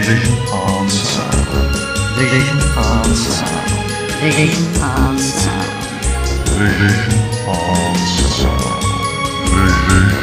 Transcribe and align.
Vision 0.00 0.32
on 0.52 0.88
Sound. 0.88 1.48
Vision 2.18 2.58
on 2.76 3.16
sound. 3.16 3.70
Vision 4.20 4.80
on 4.80 5.18
sound. 5.18 5.88
Vision 6.54 7.18
on 7.48 7.96
Sound. 8.06 8.84
Vision 9.50 10.17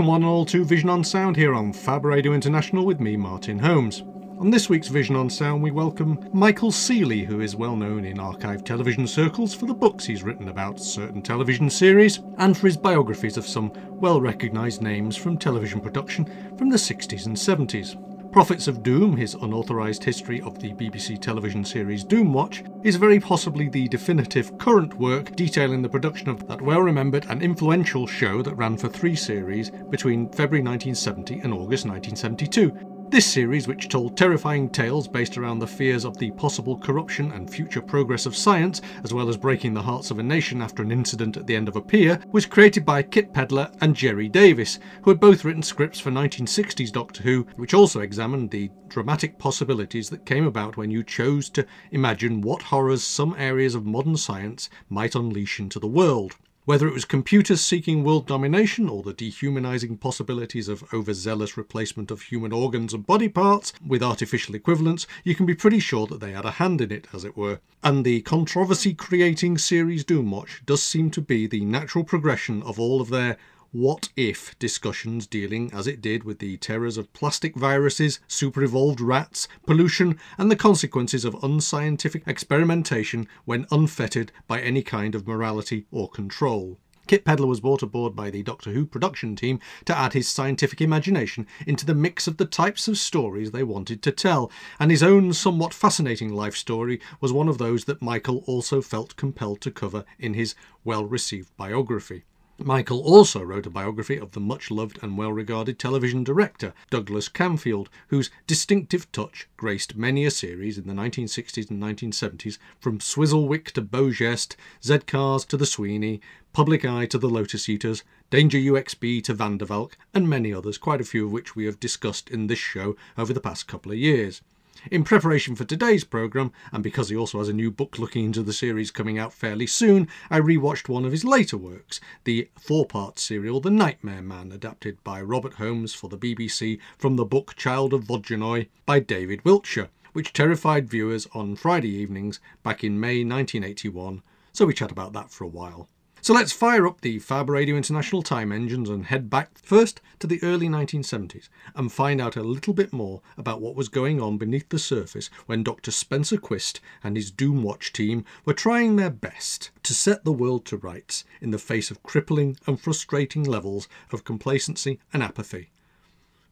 Welcome 0.00 0.12
one 0.12 0.22
and 0.22 0.30
all 0.30 0.46
to 0.46 0.64
Vision 0.64 0.88
on 0.88 1.04
Sound 1.04 1.36
here 1.36 1.52
on 1.52 1.74
Fab 1.74 2.06
Radio 2.06 2.32
International 2.32 2.86
with 2.86 3.00
me, 3.00 3.18
Martin 3.18 3.58
Holmes. 3.58 4.02
On 4.38 4.48
this 4.48 4.66
week's 4.66 4.88
Vision 4.88 5.14
on 5.14 5.28
Sound, 5.28 5.62
we 5.62 5.70
welcome 5.70 6.26
Michael 6.32 6.72
Seely, 6.72 7.22
who 7.22 7.42
is 7.42 7.54
well 7.54 7.76
known 7.76 8.06
in 8.06 8.18
archive 8.18 8.64
television 8.64 9.06
circles 9.06 9.52
for 9.52 9.66
the 9.66 9.74
books 9.74 10.06
he's 10.06 10.22
written 10.22 10.48
about 10.48 10.80
certain 10.80 11.20
television 11.20 11.68
series 11.68 12.20
and 12.38 12.56
for 12.56 12.66
his 12.66 12.78
biographies 12.78 13.36
of 13.36 13.46
some 13.46 13.70
well 13.90 14.22
recognised 14.22 14.80
names 14.80 15.18
from 15.18 15.36
television 15.36 15.82
production 15.82 16.24
from 16.56 16.70
the 16.70 16.78
60s 16.78 17.26
and 17.26 17.36
70s. 17.36 17.94
Prophets 18.32 18.68
of 18.68 18.84
Doom, 18.84 19.16
his 19.16 19.34
unauthorised 19.34 20.04
history 20.04 20.40
of 20.42 20.60
the 20.60 20.72
BBC 20.74 21.20
television 21.20 21.64
series 21.64 22.04
Doomwatch, 22.04 22.64
is 22.86 22.94
very 22.94 23.18
possibly 23.18 23.68
the 23.68 23.88
definitive 23.88 24.56
current 24.56 24.94
work 24.94 25.34
detailing 25.34 25.82
the 25.82 25.88
production 25.88 26.28
of 26.28 26.46
that 26.46 26.62
well 26.62 26.80
remembered 26.80 27.26
and 27.28 27.42
influential 27.42 28.06
show 28.06 28.40
that 28.40 28.54
ran 28.54 28.76
for 28.76 28.88
three 28.88 29.16
series 29.16 29.70
between 29.90 30.28
February 30.28 30.62
1970 30.62 31.40
and 31.40 31.52
August 31.52 31.86
1972. 31.86 32.99
This 33.10 33.26
series, 33.26 33.66
which 33.66 33.88
told 33.88 34.16
terrifying 34.16 34.70
tales 34.70 35.08
based 35.08 35.36
around 35.36 35.58
the 35.58 35.66
fears 35.66 36.04
of 36.04 36.16
the 36.16 36.30
possible 36.30 36.78
corruption 36.78 37.32
and 37.32 37.50
future 37.50 37.82
progress 37.82 38.24
of 38.24 38.36
science, 38.36 38.80
as 39.02 39.12
well 39.12 39.28
as 39.28 39.36
breaking 39.36 39.74
the 39.74 39.82
hearts 39.82 40.12
of 40.12 40.20
a 40.20 40.22
nation 40.22 40.62
after 40.62 40.84
an 40.84 40.92
incident 40.92 41.36
at 41.36 41.44
the 41.44 41.56
end 41.56 41.66
of 41.66 41.74
a 41.74 41.80
pier, 41.80 42.22
was 42.30 42.46
created 42.46 42.84
by 42.84 43.02
Kit 43.02 43.32
Pedler 43.32 43.74
and 43.80 43.96
Gerry 43.96 44.28
Davis, 44.28 44.78
who 45.02 45.10
had 45.10 45.18
both 45.18 45.44
written 45.44 45.64
scripts 45.64 45.98
for 45.98 46.12
1960s 46.12 46.92
Doctor 46.92 47.24
Who, 47.24 47.48
which 47.56 47.74
also 47.74 47.98
examined 47.98 48.52
the 48.52 48.70
dramatic 48.86 49.38
possibilities 49.38 50.08
that 50.10 50.24
came 50.24 50.46
about 50.46 50.76
when 50.76 50.92
you 50.92 51.02
chose 51.02 51.50
to 51.50 51.66
imagine 51.90 52.40
what 52.40 52.62
horrors 52.62 53.02
some 53.02 53.34
areas 53.36 53.74
of 53.74 53.84
modern 53.84 54.16
science 54.16 54.70
might 54.88 55.16
unleash 55.16 55.58
into 55.58 55.80
the 55.80 55.88
world. 55.88 56.36
Whether 56.70 56.86
it 56.86 56.94
was 56.94 57.04
computers 57.04 57.60
seeking 57.60 58.04
world 58.04 58.28
domination 58.28 58.88
or 58.88 59.02
the 59.02 59.12
dehumanizing 59.12 59.96
possibilities 59.96 60.68
of 60.68 60.84
overzealous 60.94 61.56
replacement 61.56 62.12
of 62.12 62.22
human 62.22 62.52
organs 62.52 62.94
and 62.94 63.04
body 63.04 63.28
parts 63.28 63.72
with 63.84 64.04
artificial 64.04 64.54
equivalents, 64.54 65.08
you 65.24 65.34
can 65.34 65.46
be 65.46 65.54
pretty 65.56 65.80
sure 65.80 66.06
that 66.06 66.20
they 66.20 66.30
had 66.30 66.44
a 66.44 66.52
hand 66.52 66.80
in 66.80 66.92
it, 66.92 67.08
as 67.12 67.24
it 67.24 67.36
were. 67.36 67.58
And 67.82 68.04
the 68.04 68.20
controversy 68.20 68.94
creating 68.94 69.58
series 69.58 70.04
Doomwatch 70.04 70.64
does 70.64 70.80
seem 70.80 71.10
to 71.10 71.20
be 71.20 71.48
the 71.48 71.64
natural 71.64 72.04
progression 72.04 72.62
of 72.62 72.78
all 72.78 73.00
of 73.00 73.08
their 73.08 73.36
what 73.72 74.08
if 74.16 74.58
discussions 74.58 75.28
dealing 75.28 75.72
as 75.72 75.86
it 75.86 76.00
did 76.00 76.24
with 76.24 76.40
the 76.40 76.56
terrors 76.56 76.96
of 76.96 77.12
plastic 77.12 77.54
viruses, 77.54 78.18
super 78.26 78.64
evolved 78.64 79.00
rats, 79.00 79.46
pollution, 79.64 80.18
and 80.36 80.50
the 80.50 80.56
consequences 80.56 81.24
of 81.24 81.36
unscientific 81.44 82.24
experimentation 82.26 83.28
when 83.44 83.66
unfettered 83.70 84.32
by 84.48 84.60
any 84.60 84.82
kind 84.82 85.14
of 85.14 85.24
morality 85.24 85.86
or 85.92 86.08
control. 86.08 86.78
Kit 87.06 87.24
Pedler 87.24 87.46
was 87.46 87.60
brought 87.60 87.82
aboard 87.82 88.16
by 88.16 88.28
the 88.28 88.42
Doctor 88.42 88.72
Who 88.72 88.84
production 88.84 89.36
team 89.36 89.60
to 89.84 89.96
add 89.96 90.14
his 90.14 90.28
scientific 90.28 90.80
imagination 90.80 91.46
into 91.64 91.86
the 91.86 91.94
mix 91.94 92.26
of 92.26 92.38
the 92.38 92.46
types 92.46 92.88
of 92.88 92.98
stories 92.98 93.52
they 93.52 93.62
wanted 93.62 94.02
to 94.02 94.10
tell, 94.10 94.50
and 94.80 94.90
his 94.90 95.02
own 95.02 95.32
somewhat 95.32 95.74
fascinating 95.74 96.32
life 96.32 96.56
story 96.56 97.00
was 97.20 97.32
one 97.32 97.48
of 97.48 97.58
those 97.58 97.84
that 97.84 98.02
Michael 98.02 98.42
also 98.46 98.82
felt 98.82 99.14
compelled 99.14 99.60
to 99.60 99.70
cover 99.70 100.04
in 100.18 100.34
his 100.34 100.56
well 100.82 101.04
received 101.04 101.56
biography. 101.56 102.24
Michael 102.62 103.00
also 103.00 103.40
wrote 103.40 103.64
a 103.64 103.70
biography 103.70 104.18
of 104.18 104.32
the 104.32 104.40
much 104.40 104.70
loved 104.70 104.98
and 105.00 105.16
well 105.16 105.32
regarded 105.32 105.78
television 105.78 106.22
director 106.22 106.74
Douglas 106.90 107.26
Camfield, 107.26 107.88
whose 108.08 108.30
distinctive 108.46 109.10
touch 109.12 109.48
graced 109.56 109.96
many 109.96 110.26
a 110.26 110.30
series 110.30 110.76
in 110.76 110.86
the 110.86 110.92
1960s 110.92 111.70
and 111.70 111.82
1970s, 111.82 112.58
from 112.78 112.98
Swizzlewick 112.98 113.70
to 113.70 113.80
Beau 113.80 114.10
Geste, 114.10 114.56
Z 114.84 114.98
Cars 115.06 115.46
to 115.46 115.56
The 115.56 115.64
Sweeney, 115.64 116.20
Public 116.52 116.84
Eye 116.84 117.06
to 117.06 117.16
The 117.16 117.30
Lotus 117.30 117.66
Eaters, 117.66 118.04
Danger 118.28 118.58
UXB 118.58 119.24
to 119.24 119.32
Van 119.32 119.56
der 119.56 119.64
Valk, 119.64 119.96
and 120.12 120.28
many 120.28 120.52
others, 120.52 120.76
quite 120.76 121.00
a 121.00 121.04
few 121.04 121.24
of 121.24 121.32
which 121.32 121.56
we 121.56 121.64
have 121.64 121.80
discussed 121.80 122.28
in 122.28 122.46
this 122.46 122.58
show 122.58 122.94
over 123.16 123.32
the 123.32 123.40
past 123.40 123.68
couple 123.68 123.90
of 123.90 123.96
years. 123.96 124.42
In 124.90 125.04
preparation 125.04 125.54
for 125.56 125.64
today's 125.64 126.04
programme, 126.04 126.52
and 126.72 126.82
because 126.82 127.10
he 127.10 127.16
also 127.16 127.38
has 127.38 127.50
a 127.50 127.52
new 127.52 127.70
book 127.70 127.98
looking 127.98 128.24
into 128.24 128.42
the 128.42 128.52
series 128.54 128.90
coming 128.90 129.18
out 129.18 129.34
fairly 129.34 129.66
soon, 129.66 130.08
I 130.30 130.40
rewatched 130.40 130.88
one 130.88 131.04
of 131.04 131.12
his 131.12 131.22
later 131.22 131.58
works, 131.58 132.00
the 132.24 132.48
four 132.58 132.86
part 132.86 133.18
serial 133.18 133.60
The 133.60 133.70
Nightmare 133.70 134.22
Man, 134.22 134.50
adapted 134.50 134.96
by 135.04 135.20
Robert 135.20 135.54
Holmes 135.54 135.92
for 135.92 136.08
the 136.08 136.16
BBC 136.16 136.78
from 136.96 137.16
the 137.16 137.26
book 137.26 137.56
Child 137.56 137.92
of 137.92 138.04
Vodyanoi 138.04 138.68
by 138.86 139.00
David 139.00 139.44
Wiltshire, 139.44 139.90
which 140.14 140.32
terrified 140.32 140.88
viewers 140.88 141.28
on 141.34 141.56
Friday 141.56 141.90
evenings 141.90 142.40
back 142.62 142.82
in 142.82 142.98
May 142.98 143.22
1981, 143.22 144.22
so 144.52 144.64
we 144.64 144.72
chat 144.72 144.90
about 144.90 145.12
that 145.12 145.30
for 145.30 145.44
a 145.44 145.48
while. 145.48 145.90
So 146.22 146.34
let's 146.34 146.52
fire 146.52 146.86
up 146.86 147.00
the 147.00 147.18
Fab 147.18 147.48
Radio 147.48 147.76
International 147.76 148.20
time 148.20 148.52
engines 148.52 148.90
and 148.90 149.06
head 149.06 149.30
back 149.30 149.56
first 149.58 150.02
to 150.18 150.26
the 150.26 150.38
early 150.42 150.68
1970s 150.68 151.48
and 151.74 151.90
find 151.90 152.20
out 152.20 152.36
a 152.36 152.42
little 152.42 152.74
bit 152.74 152.92
more 152.92 153.22
about 153.38 153.62
what 153.62 153.74
was 153.74 153.88
going 153.88 154.20
on 154.20 154.36
beneath 154.36 154.68
the 154.68 154.78
surface 154.78 155.30
when 155.46 155.62
Dr. 155.62 155.90
Spencer 155.90 156.36
Quist 156.36 156.80
and 157.02 157.16
his 157.16 157.32
Doomwatch 157.32 157.90
team 157.92 158.26
were 158.44 158.52
trying 158.52 158.96
their 158.96 159.08
best 159.08 159.70
to 159.82 159.94
set 159.94 160.24
the 160.24 160.32
world 160.32 160.66
to 160.66 160.76
rights 160.76 161.24
in 161.40 161.52
the 161.52 161.58
face 161.58 161.90
of 161.90 162.02
crippling 162.02 162.58
and 162.66 162.78
frustrating 162.78 163.42
levels 163.42 163.88
of 164.12 164.22
complacency 164.22 165.00
and 165.14 165.22
apathy. 165.22 165.70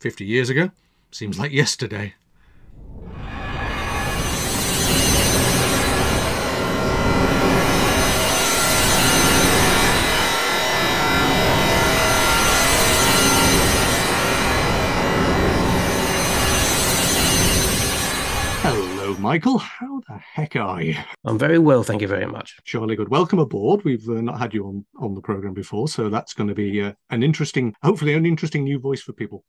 50 0.00 0.24
years 0.24 0.48
ago? 0.48 0.70
Seems 1.10 1.38
like 1.38 1.52
yesterday. 1.52 2.14
Michael. 19.18 19.58
How 19.58 20.00
the 20.08 20.18
heck 20.18 20.54
are 20.56 20.80
you? 20.80 20.94
I'm 21.24 21.38
very 21.38 21.58
well, 21.58 21.82
thank 21.82 22.02
you 22.02 22.08
very 22.08 22.26
much. 22.26 22.56
Surely 22.64 22.94
good. 22.94 23.08
Welcome 23.08 23.40
aboard. 23.40 23.84
We've 23.84 24.08
uh, 24.08 24.20
not 24.20 24.38
had 24.38 24.54
you 24.54 24.66
on, 24.66 24.86
on 24.98 25.14
the 25.14 25.20
program 25.20 25.54
before, 25.54 25.88
so 25.88 26.08
that's 26.08 26.34
going 26.34 26.48
to 26.48 26.54
be 26.54 26.82
uh, 26.82 26.92
an 27.10 27.22
interesting, 27.22 27.74
hopefully, 27.82 28.14
an 28.14 28.26
interesting 28.26 28.64
new 28.64 28.78
voice 28.78 29.02
for 29.02 29.12
people. 29.12 29.44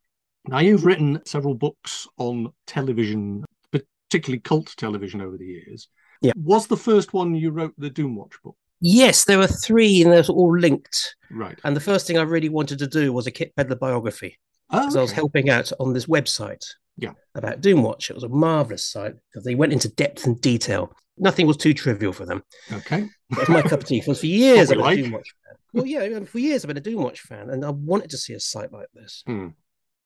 Now, 0.48 0.60
you've 0.60 0.86
written 0.86 1.22
several 1.26 1.54
books 1.54 2.08
on 2.18 2.52
television, 2.66 3.46
particularly 3.72 4.40
cult 4.40 4.74
television 4.76 5.22
over 5.22 5.38
the 5.38 5.46
years. 5.46 5.88
Yeah. 6.22 6.34
Was 6.36 6.68
the 6.68 6.78
first 6.78 7.14
one 7.14 7.36
you 7.36 7.52
wrote 7.52 7.74
the 7.78 7.92
Doomwatch 7.92 8.42
book? 8.44 8.56
Yes, 8.82 9.26
there 9.26 9.38
were 9.38 9.48
three, 9.48 10.02
and 10.02 10.12
they're 10.12 10.24
all 10.24 10.58
linked. 10.58 11.16
Right. 11.30 11.60
And 11.64 11.76
the 11.76 11.82
first 11.82 12.08
thing 12.08 12.18
I 12.18 12.24
really 12.24 12.50
wanted 12.50 12.80
to 12.80 12.88
do 12.88 13.14
was 13.14 13.28
a 13.28 13.32
Kit 13.32 13.54
Pedler 13.56 13.78
biography 13.78 14.40
Oh, 14.72 14.80
because 14.80 14.96
I 14.96 15.02
was 15.02 15.12
helping 15.12 15.50
out 15.50 15.72
on 15.80 15.94
this 15.94 16.06
website. 16.06 16.66
Yeah. 16.98 17.14
About 17.34 17.62
Doomwatch. 17.62 18.10
It 18.10 18.16
was 18.16 18.24
a 18.24 18.30
marvelous 18.30 18.84
site 18.84 19.14
because 19.32 19.46
they 19.46 19.56
went 19.56 19.74
into 19.74 19.88
depth 19.88 20.26
and 20.26 20.40
detail. 20.42 20.94
Nothing 21.18 21.48
was 21.48 21.58
too 21.58 21.74
trivial 21.74 22.14
for 22.14 22.26
them. 22.26 22.44
Okay. 22.72 23.10
That 23.30 23.40
was 23.40 23.50
my 23.50 23.62
cup 23.62 23.82
of 23.82 23.86
tea. 23.86 24.02
For 24.06 24.14
years, 24.26 24.72
I've 24.72 24.78
been 24.78 24.86
a. 24.86 25.10
Doomwatch 25.10 25.12
fan. 25.12 25.56
Well, 25.72 25.86
yeah, 25.86 26.20
for 26.26 26.40
years 26.40 26.64
I've 26.64 26.68
been 26.68 26.78
a 26.78 26.82
Doomwatch 26.82 27.20
fan, 27.20 27.52
and 27.52 27.64
I 27.64 27.70
wanted 27.70 28.10
to 28.12 28.18
see 28.18 28.34
a 28.34 28.40
site 28.40 28.72
like 28.72 28.88
this. 28.94 29.24
Hmm. 29.28 29.50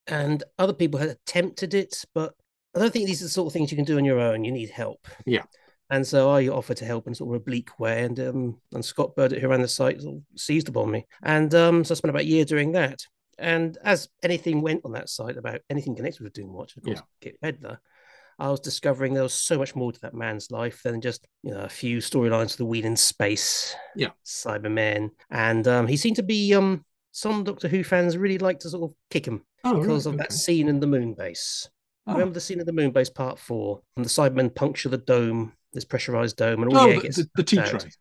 And 0.07 0.43
other 0.59 0.73
people 0.73 0.99
had 0.99 1.09
attempted 1.09 1.73
it, 1.73 2.03
but 2.13 2.33
I 2.75 2.79
don't 2.79 2.91
think 2.91 3.05
these 3.05 3.21
are 3.21 3.25
the 3.25 3.29
sort 3.29 3.47
of 3.47 3.53
things 3.53 3.71
you 3.71 3.77
can 3.77 3.85
do 3.85 3.97
on 3.97 4.03
your 4.03 4.19
own. 4.19 4.43
You 4.43 4.51
need 4.51 4.69
help. 4.69 5.07
Yeah. 5.25 5.43
And 5.89 6.05
so 6.05 6.31
I 6.31 6.47
offered 6.47 6.77
to 6.77 6.85
help 6.85 7.07
in 7.07 7.15
sort 7.15 7.33
of 7.33 7.41
a 7.41 7.43
bleak 7.43 7.79
way, 7.79 8.03
and 8.03 8.19
um, 8.19 8.57
and 8.73 8.83
Scott 8.83 9.15
Burdett, 9.15 9.41
who 9.41 9.47
ran 9.47 9.61
the 9.61 9.67
site, 9.67 10.01
sort 10.01 10.15
of 10.17 10.21
seized 10.35 10.67
upon 10.67 10.91
me, 10.91 11.05
and 11.21 11.53
um, 11.53 11.83
so 11.83 11.93
I 11.93 11.95
spent 11.95 12.09
about 12.09 12.23
a 12.23 12.25
year 12.25 12.45
doing 12.45 12.71
that. 12.73 13.05
And 13.37 13.77
as 13.83 14.09
anything 14.21 14.61
went 14.61 14.81
on 14.85 14.91
that 14.93 15.09
site 15.09 15.37
about 15.37 15.61
anything 15.69 15.95
connected 15.95 16.21
with 16.23 16.33
Doomwatch, 16.33 16.77
of 16.77 16.83
course, 16.83 17.01
Kit 17.21 17.37
Pedler, 17.41 17.77
I 18.39 18.49
was 18.49 18.59
discovering 18.59 19.13
there 19.13 19.23
was 19.23 19.33
so 19.33 19.57
much 19.57 19.75
more 19.75 19.91
to 19.91 20.01
that 20.01 20.13
man's 20.13 20.49
life 20.51 20.81
than 20.83 21.01
just 21.01 21.27
you 21.43 21.51
know 21.51 21.61
a 21.61 21.69
few 21.69 21.97
storylines 21.99 22.51
of 22.51 22.57
the 22.57 22.65
Wheel 22.65 22.85
in 22.85 22.95
Space, 22.95 23.75
Yeah. 23.95 24.09
Cybermen, 24.25 25.11
and 25.29 25.67
um, 25.67 25.87
he 25.87 25.97
seemed 25.97 26.15
to 26.17 26.23
be 26.23 26.53
um 26.53 26.83
some 27.11 27.43
Doctor 27.43 27.67
Who 27.67 27.83
fans 27.83 28.17
really 28.17 28.39
like 28.39 28.59
to 28.59 28.69
sort 28.69 28.89
of 28.89 28.95
kick 29.11 29.27
him 29.27 29.43
Oh, 29.63 29.79
because 29.79 30.05
right, 30.05 30.13
of 30.13 30.17
that 30.17 30.33
scene 30.33 30.67
in 30.67 30.79
the 30.79 30.87
moon 30.87 31.13
base. 31.13 31.69
Oh. 32.07 32.13
Remember 32.13 32.33
the 32.33 32.41
scene 32.41 32.59
in 32.59 32.65
the 32.65 32.73
moon 32.73 32.91
base 32.91 33.09
part 33.09 33.39
four? 33.39 33.81
And 33.95 34.03
the 34.03 34.09
Cybermen 34.09 34.53
puncture 34.53 34.89
the 34.89 34.97
dome, 34.97 35.53
this 35.71 35.85
pressurized 35.85 36.35
dome, 36.37 36.63
and 36.63 36.73
all 36.73 36.79
Oh, 36.89 36.99
the 36.99 37.07
the, 37.07 37.29
the, 37.35 37.43
tea 37.43 37.55
sucked 37.57 37.81
tray. 37.81 37.91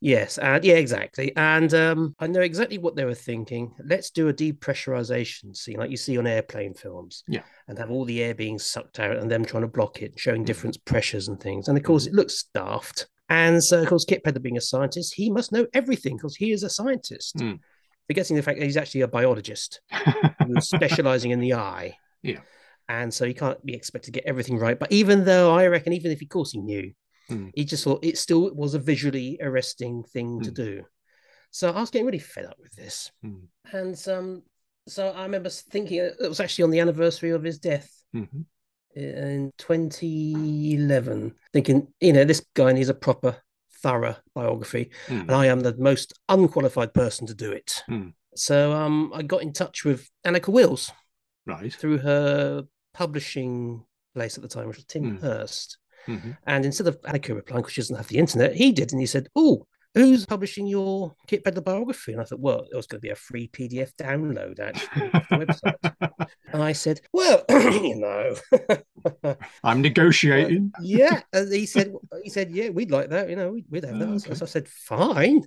Yes, 0.00 0.36
and 0.38 0.62
yeah, 0.62 0.74
exactly. 0.74 1.32
And 1.36 1.72
um, 1.72 2.14
I 2.18 2.26
know 2.26 2.40
exactly 2.42 2.78
what 2.78 2.96
they 2.96 3.04
were 3.06 3.14
thinking. 3.14 3.72
Let's 3.84 4.10
do 4.10 4.28
a 4.28 4.32
depressurization 4.34 5.56
scene, 5.56 5.78
like 5.78 5.90
you 5.90 5.96
see 5.96 6.18
on 6.18 6.26
airplane 6.26 6.74
films. 6.74 7.24
Yeah. 7.28 7.42
And 7.68 7.78
have 7.78 7.90
all 7.90 8.04
the 8.04 8.22
air 8.22 8.34
being 8.34 8.58
sucked 8.58 9.00
out 9.00 9.16
and 9.16 9.30
them 9.30 9.44
trying 9.44 9.62
to 9.62 9.68
block 9.68 10.02
it, 10.02 10.18
showing 10.18 10.42
Mm. 10.42 10.46
different 10.46 10.84
pressures 10.84 11.28
and 11.28 11.40
things. 11.40 11.68
And 11.68 11.76
of 11.78 11.84
course, 11.84 12.06
it 12.06 12.12
looks 12.12 12.44
daft. 12.54 13.08
And 13.28 13.62
so, 13.64 13.82
of 13.82 13.88
course, 13.88 14.04
Kit 14.04 14.22
Pedler 14.22 14.42
being 14.42 14.56
a 14.56 14.60
scientist, 14.60 15.14
he 15.14 15.30
must 15.30 15.50
know 15.50 15.66
everything 15.74 16.16
because 16.16 16.36
he 16.36 16.52
is 16.52 16.62
a 16.62 16.70
scientist. 16.70 17.36
Mm. 17.36 17.58
Forgetting 18.06 18.36
the 18.36 18.42
fact 18.42 18.58
that 18.60 18.64
he's 18.66 18.76
actually 18.76 19.00
a 19.00 19.08
biologist 19.08 19.80
who's 20.46 20.68
specializing 20.68 21.30
in 21.32 21.40
the 21.40 21.54
eye. 21.54 21.96
Yeah. 22.22 22.40
And 22.88 23.12
so 23.12 23.24
he 23.24 23.34
can't 23.34 23.64
be 23.64 23.74
expected 23.74 24.12
to 24.14 24.20
get 24.20 24.26
everything 24.28 24.58
right. 24.58 24.78
But 24.78 24.90
even 24.92 25.24
though 25.24 25.52
I 25.54 25.66
reckon, 25.66 25.92
even 25.92 26.10
if 26.12 26.20
of 26.22 26.28
course 26.28 26.50
he 26.52 26.58
knew, 26.60 26.92
Mm. 27.30 27.50
he 27.54 27.64
just 27.64 27.82
thought 27.84 28.04
it 28.04 28.18
still 28.18 28.54
was 28.54 28.74
a 28.74 28.78
visually 28.78 29.38
arresting 29.42 30.04
thing 30.04 30.40
to 30.42 30.50
Mm. 30.50 30.54
do. 30.54 30.84
So 31.50 31.70
I 31.70 31.80
was 31.80 31.90
getting 31.90 32.06
really 32.06 32.18
fed 32.18 32.44
up 32.46 32.56
with 32.60 32.72
this. 32.76 33.10
Mm. 33.24 33.48
And 33.72 34.08
um, 34.08 34.42
so 34.86 35.08
I 35.08 35.22
remember 35.24 35.48
thinking 35.48 35.98
it 35.98 36.14
was 36.20 36.38
actually 36.40 36.64
on 36.64 36.70
the 36.70 36.80
anniversary 36.80 37.30
of 37.30 37.42
his 37.42 37.58
death 37.58 37.90
Mhm. 38.14 38.44
in 38.94 39.52
2011, 39.58 41.34
thinking, 41.52 41.92
you 42.00 42.12
know, 42.12 42.24
this 42.24 42.44
guy 42.54 42.72
needs 42.72 42.88
a 42.88 42.94
proper, 42.94 43.36
thorough 43.82 44.16
biography, 44.34 44.90
Mm. 45.06 45.20
and 45.22 45.30
I 45.32 45.46
am 45.46 45.60
the 45.60 45.76
most 45.76 46.12
unqualified 46.28 46.94
person 46.94 47.26
to 47.26 47.34
do 47.34 47.52
it. 47.52 47.82
Mm. 47.88 48.14
So 48.34 48.72
um, 48.72 49.12
I 49.14 49.22
got 49.22 49.42
in 49.42 49.52
touch 49.52 49.84
with 49.84 50.08
Annika 50.24 50.48
Wills 50.52 50.90
Right. 51.46 51.72
through 51.72 51.98
her 51.98 52.64
publishing 52.94 53.84
place 54.14 54.36
at 54.36 54.42
the 54.42 54.48
time, 54.48 54.68
which 54.68 54.76
was 54.78 54.86
Tim 54.86 55.18
Mm. 55.18 55.20
Hurst. 55.20 55.78
Mhm. 56.06 56.36
And 56.46 56.64
instead 56.64 56.86
of 56.86 57.00
Annika 57.02 57.34
replying 57.34 57.62
because 57.62 57.72
she 57.74 57.80
doesn't 57.80 57.96
have 57.96 58.08
the 58.08 58.18
internet, 58.18 58.54
he 58.54 58.72
did, 58.72 58.92
and 58.92 59.00
he 59.00 59.06
said, 59.06 59.28
"Oh, 59.34 59.66
who's 59.94 60.26
publishing 60.26 60.66
your 60.66 61.14
Kit 61.26 61.42
Pedler 61.44 61.64
biography?" 61.64 62.12
And 62.12 62.20
I 62.20 62.24
thought, 62.24 62.40
"Well, 62.40 62.66
it 62.70 62.76
was 62.76 62.86
going 62.86 62.98
to 63.00 63.06
be 63.06 63.10
a 63.10 63.16
free 63.16 63.48
PDF 63.48 63.92
download 63.96 64.60
actually 64.60 65.10
off 65.12 65.28
the 65.28 65.36
website." 65.36 66.28
And 66.52 66.62
I 66.62 66.72
said, 66.72 67.00
"Well, 67.12 67.44
you 67.50 67.96
know, 67.96 68.36
I'm 69.64 69.82
negotiating. 69.82 70.72
yeah." 70.82 71.22
And 71.32 71.52
he 71.52 71.66
said, 71.66 71.92
"He 72.22 72.30
said, 72.30 72.50
yeah, 72.50 72.70
we'd 72.70 72.90
like 72.90 73.10
that. 73.10 73.28
You 73.28 73.36
know, 73.36 73.52
we'd, 73.52 73.66
we'd 73.70 73.84
have 73.84 73.98
that." 73.98 74.08
Okay. 74.08 74.34
So 74.34 74.44
I 74.44 74.48
said, 74.48 74.68
"Fine." 74.68 75.42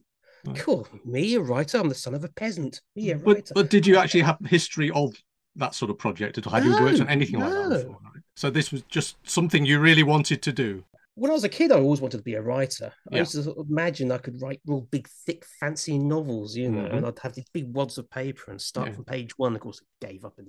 Right. 0.45 0.55
Cool. 0.57 0.87
Me, 1.05 1.35
a 1.35 1.41
writer. 1.41 1.77
I'm 1.79 1.89
the 1.89 1.95
son 1.95 2.13
of 2.13 2.23
a 2.23 2.29
peasant. 2.29 2.81
Me, 2.95 3.11
a 3.11 3.17
But, 3.17 3.35
writer. 3.35 3.53
but 3.55 3.69
did 3.69 3.85
you 3.85 3.97
actually 3.97 4.21
have 4.21 4.37
history 4.45 4.89
of 4.91 5.13
that 5.57 5.75
sort 5.75 5.91
of 5.91 5.97
project 5.97 6.37
at 6.37 6.47
all? 6.47 6.53
Have 6.53 6.63
you 6.63 6.71
worked 6.71 7.01
on 7.01 7.07
No, 7.07 7.11
anything 7.11 7.39
like 7.41 7.51
that 7.51 7.69
before? 7.69 7.97
So 8.39 8.49
this 8.49 8.71
was 8.71 8.83
just 8.83 9.17
something 9.29 9.65
you 9.65 9.79
really 9.81 10.01
wanted 10.03 10.41
to 10.43 10.53
do. 10.53 10.85
when 11.15 11.29
I 11.29 11.33
was 11.33 11.43
a 11.43 11.49
kid, 11.49 11.73
I 11.73 11.75
always 11.81 11.99
wanted 11.99 12.19
to 12.19 12.23
be 12.23 12.35
a 12.35 12.41
writer. 12.41 12.93
I 13.11 13.17
used 13.17 13.33
to 13.33 13.43
sort 13.43 13.57
of 13.57 13.67
imagine 13.69 14.09
I 14.09 14.19
could 14.19 14.41
write 14.41 14.61
real 14.65 14.87
big, 14.89 15.05
thick, 15.25 15.43
fancy 15.59 15.99
novels, 15.99 16.55
you 16.55 16.71
know, 16.71 16.85
Mhm. 16.87 16.93
and 16.95 17.05
I'd 17.05 17.19
have 17.19 17.33
these 17.33 17.49
big 17.53 17.73
wads 17.75 17.97
of 17.97 18.09
paper 18.09 18.51
and 18.51 18.61
start 18.61 18.87
Yeah. 18.87 18.93
from 18.95 19.03
page 19.03 19.37
one. 19.37 19.53
Of 19.53 19.59
course, 19.59 19.81
I 19.83 20.07
gave 20.07 20.23
up 20.23 20.39
in. 20.39 20.45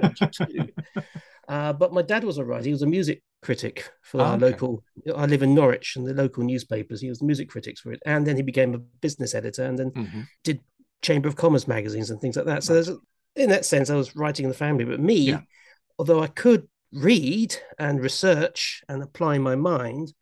Page 0.00 0.20
two. 0.32 0.68
Uh, 1.46 1.74
but 1.74 1.92
my 1.92 2.00
dad 2.00 2.24
was 2.24 2.38
a 2.38 2.44
writer. 2.46 2.64
He 2.64 2.72
was 2.72 2.80
a 2.80 2.86
music 2.86 3.22
critic 3.42 3.90
for 4.00 4.22
Ah, 4.22 4.24
our 4.30 4.36
okay. 4.36 4.46
local. 4.52 4.82
I 5.14 5.26
live 5.26 5.42
in 5.42 5.54
Norwich, 5.54 5.96
and 5.96 6.06
the 6.06 6.14
local 6.14 6.42
newspapers. 6.44 7.02
He 7.02 7.10
was 7.10 7.18
the 7.18 7.26
music 7.26 7.50
critics 7.50 7.82
for 7.82 7.92
it, 7.92 8.00
and 8.06 8.26
then 8.26 8.36
he 8.36 8.42
became 8.42 8.72
a 8.72 8.78
business 8.78 9.34
editor, 9.34 9.64
and 9.64 9.78
then 9.78 9.90
Mhm. 9.90 10.26
did 10.44 10.60
Chamber 11.02 11.28
of 11.28 11.36
Commerce 11.36 11.68
magazines 11.68 12.08
and 12.08 12.18
things 12.22 12.36
like 12.36 12.46
that. 12.46 12.64
So 12.64 12.72
Right. 12.80 12.96
in 13.36 13.50
that 13.50 13.66
sense, 13.66 13.90
I 13.90 13.96
was 13.96 14.16
writing 14.16 14.44
in 14.44 14.48
the 14.50 14.56
family. 14.56 14.86
But 14.86 14.98
me, 15.00 15.16
Yeah. 15.32 15.42
although 15.98 16.22
I 16.22 16.28
could 16.28 16.68
read 16.94 17.56
and 17.78 18.00
research 18.00 18.82
and 18.88 19.02
apply 19.02 19.38
my 19.38 19.56
mind, 19.56 20.12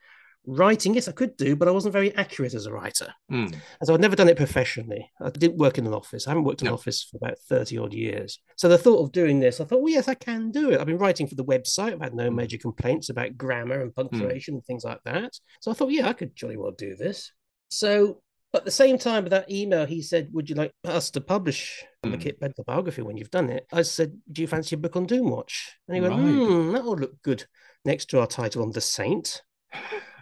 writing, 0.45 0.95
yes, 0.95 1.07
I 1.07 1.13
could 1.13 1.37
do, 1.37 1.55
but 1.55 1.69
I 1.69 1.71
wasn't 1.71 1.93
very 1.93 2.13
accurate 2.17 2.55
as 2.55 2.67
a 2.67 2.73
writer. 2.73 3.13
Mm. 3.31 3.53
And 3.53 3.85
so 3.85 3.95
I'd 3.95 4.01
never 4.01 4.17
done 4.17 4.29
it 4.29 4.37
professionally. 4.37 5.09
I 5.21 5.31
didn't 5.31 5.59
work 5.59 5.79
in 5.79 5.87
an 5.87 5.95
office. 5.95 6.27
I 6.27 6.31
haven't 6.31 6.45
worked 6.45 6.63
in 6.63 6.69
an 6.69 6.75
office 6.75 7.05
for 7.05 7.19
about 7.19 7.39
30 7.49 7.79
odd 7.79 7.93
years. 7.93 8.41
So 8.57 8.69
the 8.69 8.79
thought 8.79 9.05
of 9.05 9.13
doing 9.13 9.39
this, 9.39 9.61
I 9.61 9.65
thought, 9.65 9.83
well, 9.83 9.93
yes, 9.93 10.09
I 10.09 10.15
can 10.15 10.51
do 10.51 10.73
it. 10.73 10.81
I've 10.81 10.87
been 10.87 10.99
writing 10.99 11.29
for 11.29 11.37
the 11.37 11.45
website. 11.45 11.93
I've 11.93 12.01
had 12.01 12.15
no 12.15 12.31
Mm. 12.31 12.35
major 12.35 12.59
complaints 12.59 13.09
about 13.09 13.37
grammar 13.37 13.81
and 13.81 13.95
punctuation 13.95 14.55
and 14.55 14.65
things 14.65 14.83
like 14.83 15.01
that. 15.05 15.39
So 15.61 15.71
I 15.71 15.75
thought, 15.75 15.93
yeah, 15.93 16.09
I 16.09 16.13
could 16.13 16.35
jolly 16.35 16.57
well 16.57 16.73
do 16.73 16.97
this. 16.97 17.31
So 17.69 18.21
at 18.61 18.65
the 18.65 18.71
same 18.71 18.99
time 18.99 19.25
with 19.25 19.31
that 19.31 19.51
email, 19.51 19.87
he 19.87 20.03
said, 20.03 20.29
Would 20.33 20.49
you 20.51 20.57
like 20.57 20.73
us 20.85 21.11
to 21.13 21.21
publish 21.21 21.83
the 22.03 22.11
Mm. 22.11 22.21
Kit 22.21 22.41
Pedler 22.41 22.65
biography 22.67 23.03
when 23.03 23.17
you've 23.17 23.31
done 23.31 23.49
it? 23.49 23.67
I 23.73 23.83
said, 23.83 24.19
Do 24.31 24.43
you 24.43 24.49
fancy 24.49 24.75
a 24.75 24.79
book 24.79 24.97
on 24.97 25.07
Doomwatch? 25.07 25.71
And 25.89 25.97
he 25.97 26.03
went, 26.03 26.15
Right. 26.15 26.35
Hmm, 26.35 26.73
that 26.73 26.85
will 26.85 26.97
look 26.97 27.21
good 27.23 27.47
next 27.85 28.11
to 28.11 28.21
our 28.21 28.27
title 28.27 28.63
on 28.63 28.73
The 28.73 28.81
Saint. 28.81 29.43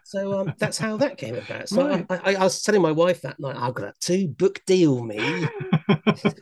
So 0.05 0.39
um, 0.39 0.53
that's 0.59 0.79
how 0.79 0.97
that 0.99 1.17
came 1.17 1.37
about. 1.37 1.69
So 1.69 1.87
Right. 1.89 2.07
I, 2.11 2.17
I, 2.17 2.35
I 2.35 2.45
was 2.45 2.63
telling 2.63 2.83
my 2.83 2.93
wife 2.93 3.23
that 3.23 3.41
night, 3.41 3.57
I've 3.57 3.75
got 3.75 3.89
a 3.89 3.95
two 4.01 4.29
book 4.29 4.61
deal, 4.67 5.03
me. 5.03 5.45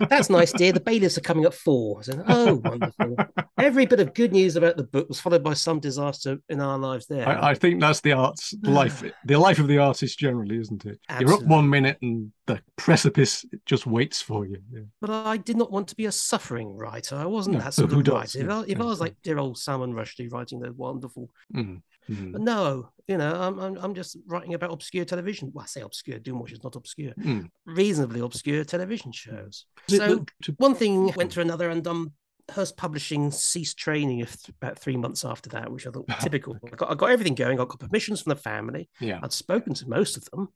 That's 0.08 0.30
nice, 0.30 0.52
dear. 0.52 0.72
The 0.72 0.80
bailiffs 0.80 1.18
are 1.18 1.22
coming 1.22 1.44
at 1.44 1.54
four. 1.54 1.98
I 2.00 2.02
said, 2.02 2.22
oh, 2.28 2.56
wonderful. 2.64 3.16
Every 3.58 3.86
bit 3.86 4.00
of 4.00 4.14
good 4.14 4.32
news 4.32 4.56
about 4.56 4.76
the 4.76 4.84
book 4.84 5.08
was 5.08 5.20
followed 5.20 5.42
by 5.42 5.54
some 5.54 5.80
disaster 5.80 6.38
in 6.48 6.60
our 6.60 6.78
lives 6.78 7.06
there. 7.06 7.28
I, 7.28 7.50
I 7.50 7.54
think 7.54 7.80
that's 7.80 8.00
the 8.00 8.12
arts 8.12 8.54
the 8.60 8.70
life, 8.70 9.02
the 9.24 9.38
life 9.38 9.58
of 9.58 9.68
the 9.68 9.78
artist 9.78 10.18
generally, 10.18 10.58
isn't 10.58 10.84
it? 10.84 10.98
You're 11.20 11.34
up 11.34 11.42
one 11.42 11.68
minute 11.68 11.98
and 12.02 12.32
the 12.46 12.60
precipice 12.76 13.44
just 13.66 13.86
waits 13.86 14.22
for 14.22 14.46
you. 14.46 14.58
Yeah. 14.72 14.80
But 15.00 15.10
I 15.10 15.36
did 15.36 15.56
not 15.56 15.70
want 15.70 15.88
to 15.88 15.96
be 15.96 16.06
a 16.06 16.12
suffering 16.12 16.74
writer. 16.76 17.16
I 17.16 17.26
wasn't 17.26 17.58
No, 17.58 17.62
that 17.64 17.74
sort 17.74 17.92
of 17.92 18.02
does? 18.04 18.14
writer. 18.14 18.38
If, 18.40 18.46
Yeah, 18.46 18.58
I, 18.58 18.62
if 18.62 18.68
yeah, 18.78 18.82
I 18.82 18.86
was 18.86 19.00
like 19.00 19.16
dear 19.22 19.38
old 19.38 19.58
Salman 19.58 19.92
Rushdie 19.92 20.32
writing 20.32 20.60
the 20.60 20.72
wonderful, 20.72 21.30
Mm, 21.54 21.82
mm, 22.08 22.32
but 22.32 22.40
no, 22.40 22.90
you 23.06 23.16
know, 23.16 23.32
I'm, 23.34 23.58
I'm 23.58 23.76
I'm 23.78 23.94
just 23.94 24.16
writing 24.26 24.54
about 24.54 24.72
obscure 24.72 25.04
television. 25.04 25.50
Well, 25.52 25.64
I 25.64 25.66
say 25.66 25.80
obscure. 25.80 26.18
Doomwatch 26.18 26.52
is 26.52 26.62
not 26.62 26.76
obscure. 26.76 27.12
mm. 27.18 27.48
Reasonably 27.66 28.20
obscure 28.20 28.64
television 28.64 29.12
shows. 29.12 29.66
So 29.88 30.24
to- 30.42 30.54
one 30.58 30.74
thing 30.74 31.12
went 31.16 31.32
to 31.32 31.40
another, 31.40 31.70
and 31.70 31.86
um, 31.86 32.12
Hirst 32.50 32.76
Publishing 32.76 33.30
ceased 33.30 33.78
training 33.78 34.26
about 34.60 34.78
three 34.78 34.96
months 34.96 35.24
after 35.24 35.50
that, 35.50 35.70
which 35.70 35.86
I 35.86 35.90
thought 35.90 36.08
typical. 36.20 36.56
I 36.66 36.76
got, 36.76 36.90
I 36.90 36.94
got 36.94 37.10
everything 37.10 37.34
going. 37.34 37.60
I 37.60 37.64
got 37.64 37.80
permissions 37.80 38.22
from 38.22 38.30
the 38.30 38.36
family. 38.36 38.88
yeah. 39.00 39.20
I'd 39.22 39.32
spoken 39.32 39.74
to 39.74 39.88
most 39.88 40.16
of 40.16 40.24
them, 40.30 40.48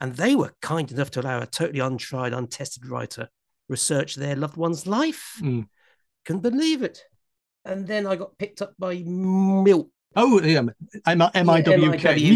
and 0.00 0.14
they 0.16 0.34
were 0.36 0.54
kind 0.62 0.90
enough 0.92 1.10
to 1.12 1.20
allow 1.20 1.40
a 1.40 1.46
totally 1.46 1.80
untried, 1.80 2.32
untested 2.32 2.86
writer 2.86 3.28
research 3.70 4.16
their 4.16 4.36
loved 4.36 4.56
one's 4.56 4.86
life. 4.86 5.36
Mm. 5.40 5.68
Couldn't 6.26 6.42
believe 6.42 6.82
it. 6.82 7.04
And 7.64 7.86
then 7.86 8.06
I 8.06 8.16
got 8.16 8.36
picked 8.36 8.60
up 8.60 8.74
by 8.78 8.96
Miwk. 8.96 9.88
Oh, 10.16 10.40
yeah. 10.42 10.62
M 11.06 11.22
I 11.50 11.60
W 11.60 11.92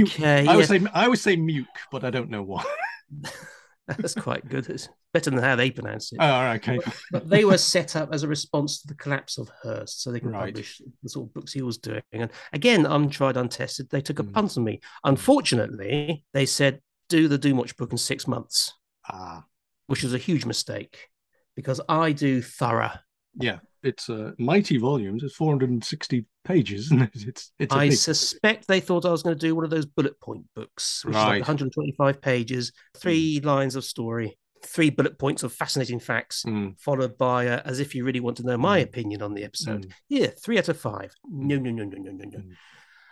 K. 0.06 0.46
I 0.46 0.52
always 0.52 0.68
say 0.68 0.80
I 0.92 1.04
always 1.04 1.20
say 1.20 1.36
Muke, 1.36 1.66
but 1.90 2.04
I 2.04 2.10
don't 2.10 2.30
know 2.30 2.42
why. 2.42 2.64
That's 3.86 4.14
quite 4.14 4.48
good. 4.48 4.70
It's 4.70 4.88
better 5.12 5.28
than 5.30 5.42
how 5.42 5.56
they 5.56 5.70
pronounce 5.70 6.10
it. 6.12 6.18
Oh, 6.18 6.24
all 6.26 6.42
right, 6.42 6.56
okay. 6.56 6.78
but 7.10 7.28
they 7.28 7.44
were 7.44 7.58
set 7.58 7.96
up 7.96 8.14
as 8.14 8.22
a 8.22 8.28
response 8.28 8.80
to 8.80 8.88
the 8.88 8.94
collapse 8.94 9.36
of 9.36 9.50
Hirst, 9.62 10.02
so 10.02 10.10
they 10.10 10.20
could 10.20 10.30
Right. 10.30 10.54
publish 10.54 10.80
the 11.02 11.08
sort 11.08 11.28
of 11.28 11.34
books 11.34 11.52
he 11.52 11.60
was 11.60 11.76
doing. 11.76 12.00
And 12.12 12.30
again, 12.54 12.86
untried, 12.86 13.36
untested, 13.36 13.90
they 13.90 14.00
took 14.00 14.20
a 14.20 14.24
Mm. 14.24 14.32
punt 14.32 14.56
on 14.56 14.64
me. 14.64 14.80
Unfortunately, 15.04 16.24
they 16.32 16.46
said, 16.46 16.80
do 17.10 17.28
the 17.28 17.38
Doomwatch 17.38 17.76
book 17.76 17.92
in 17.92 17.98
six 17.98 18.26
months, 18.26 18.72
Ah, 19.10 19.44
which 19.88 20.02
was 20.02 20.14
a 20.14 20.18
huge 20.18 20.46
mistake 20.46 21.10
because 21.54 21.80
I 21.88 22.12
do 22.12 22.40
thorough. 22.40 22.92
yeah. 23.38 23.58
It's 23.82 24.08
uh, 24.08 24.30
mighty 24.38 24.78
volumes. 24.78 25.22
It's 25.22 25.34
460 25.34 26.24
pages, 26.44 26.86
isn't 26.86 27.02
it? 27.02 27.10
It's 27.14 27.52
it's 27.58 27.74
I 27.74 27.88
big. 27.88 27.98
suspect 27.98 28.68
they 28.68 28.80
thought 28.80 29.04
I 29.04 29.10
was 29.10 29.22
going 29.22 29.36
to 29.36 29.46
do 29.46 29.54
one 29.54 29.64
of 29.64 29.70
those 29.70 29.86
bullet 29.86 30.20
point 30.20 30.44
books, 30.54 31.04
which 31.04 31.16
is 31.16 31.22
Right. 31.22 31.28
like 31.40 31.40
125 31.40 32.20
pages, 32.20 32.72
three 32.96 33.40
lines 33.40 33.74
of 33.76 33.84
story, 33.84 34.38
three 34.64 34.90
bullet 34.90 35.18
points 35.18 35.42
of 35.42 35.52
fascinating 35.52 35.98
facts, 36.00 36.44
Mm, 36.46 36.78
followed 36.80 37.16
by 37.18 37.48
uh, 37.48 37.62
as 37.64 37.80
if 37.80 37.94
you 37.94 38.04
really 38.04 38.20
want 38.20 38.36
to 38.38 38.42
know 38.46 38.56
my 38.58 38.80
Mm. 38.80 38.84
opinion 38.84 39.22
on 39.22 39.34
the 39.34 39.44
episode. 39.44 39.86
mm, 39.88 39.92
Yeah, 40.08 40.28
three 40.42 40.58
out 40.58 40.68
of 40.68 40.78
five. 40.78 41.12
No, 41.28 41.56
no, 41.58 41.70
no, 41.70 41.84
no, 41.84 41.98
no, 41.98 42.10
no, 42.12 42.24
no. 42.24 42.38
Mm. 42.38 42.56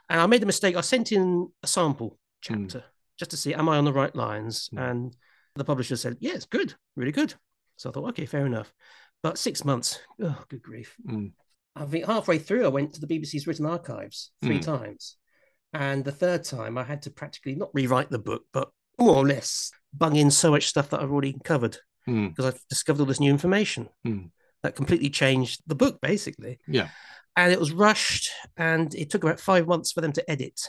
And 0.08 0.20
I 0.20 0.26
made 0.26 0.42
the 0.42 0.46
mistake. 0.46 0.76
I 0.76 0.80
sent 0.82 1.12
in 1.12 1.48
a 1.62 1.66
sample 1.66 2.10
Mm. 2.10 2.18
chapter 2.42 2.84
just 3.18 3.30
to 3.30 3.36
see 3.36 3.54
am 3.54 3.68
I 3.68 3.78
on 3.78 3.84
the 3.84 3.92
right 3.92 4.14
lines. 4.14 4.68
Mm. 4.74 4.90
And 4.90 5.16
the 5.54 5.64
publisher 5.64 5.96
said, 5.96 6.16
"Yeah, 6.20 6.32
it's 6.34 6.46
good, 6.46 6.74
really 6.96 7.12
good." 7.12 7.34
So 7.76 7.88
I 7.88 7.92
thought, 7.92 8.08
okay, 8.10 8.26
fair 8.26 8.46
enough. 8.46 8.72
But 9.22 9.38
six 9.38 9.64
months, 9.64 10.00
oh, 10.20 10.44
good 10.48 10.62
grief! 10.62 10.96
Mm. 11.76 11.82
I 11.82 11.86
think 11.86 12.06
halfway 12.06 12.38
through, 12.38 12.64
I 12.64 12.68
went 12.68 12.94
to 12.94 13.00
the 13.00 13.06
BBC's 13.06 13.46
written 13.46 13.66
archives 13.66 14.30
three 14.42 14.58
Mm. 14.58 14.64
times, 14.64 15.16
and 15.72 16.04
the 16.04 16.12
third 16.12 16.44
time, 16.44 16.76
I 16.78 16.84
had 16.84 17.02
to 17.02 17.10
practically 17.10 17.54
not 17.54 17.70
rewrite 17.74 18.10
the 18.10 18.18
book, 18.18 18.44
but 18.52 18.70
more 18.98 19.16
or 19.16 19.26
less 19.26 19.70
bung 19.92 20.16
in 20.16 20.30
so 20.30 20.50
much 20.50 20.68
stuff 20.68 20.90
that 20.90 21.00
I've 21.00 21.10
already 21.10 21.36
covered 21.44 21.78
Mm. 22.06 22.30
because 22.30 22.46
I've 22.54 22.68
discovered 22.68 23.00
all 23.00 23.06
this 23.06 23.20
new 23.20 23.30
information 23.30 23.88
Mm. 24.06 24.30
that 24.62 24.76
completely 24.76 25.10
changed 25.10 25.62
the 25.66 25.74
book, 25.74 26.00
basically. 26.00 26.58
Yeah. 26.66 26.90
And 27.36 27.52
it 27.52 27.58
was 27.60 27.72
rushed, 27.72 28.30
and 28.56 28.94
it 28.94 29.08
took 29.10 29.24
about 29.24 29.40
five 29.40 29.66
months 29.66 29.92
for 29.92 30.00
them 30.02 30.12
to 30.12 30.30
edit, 30.30 30.60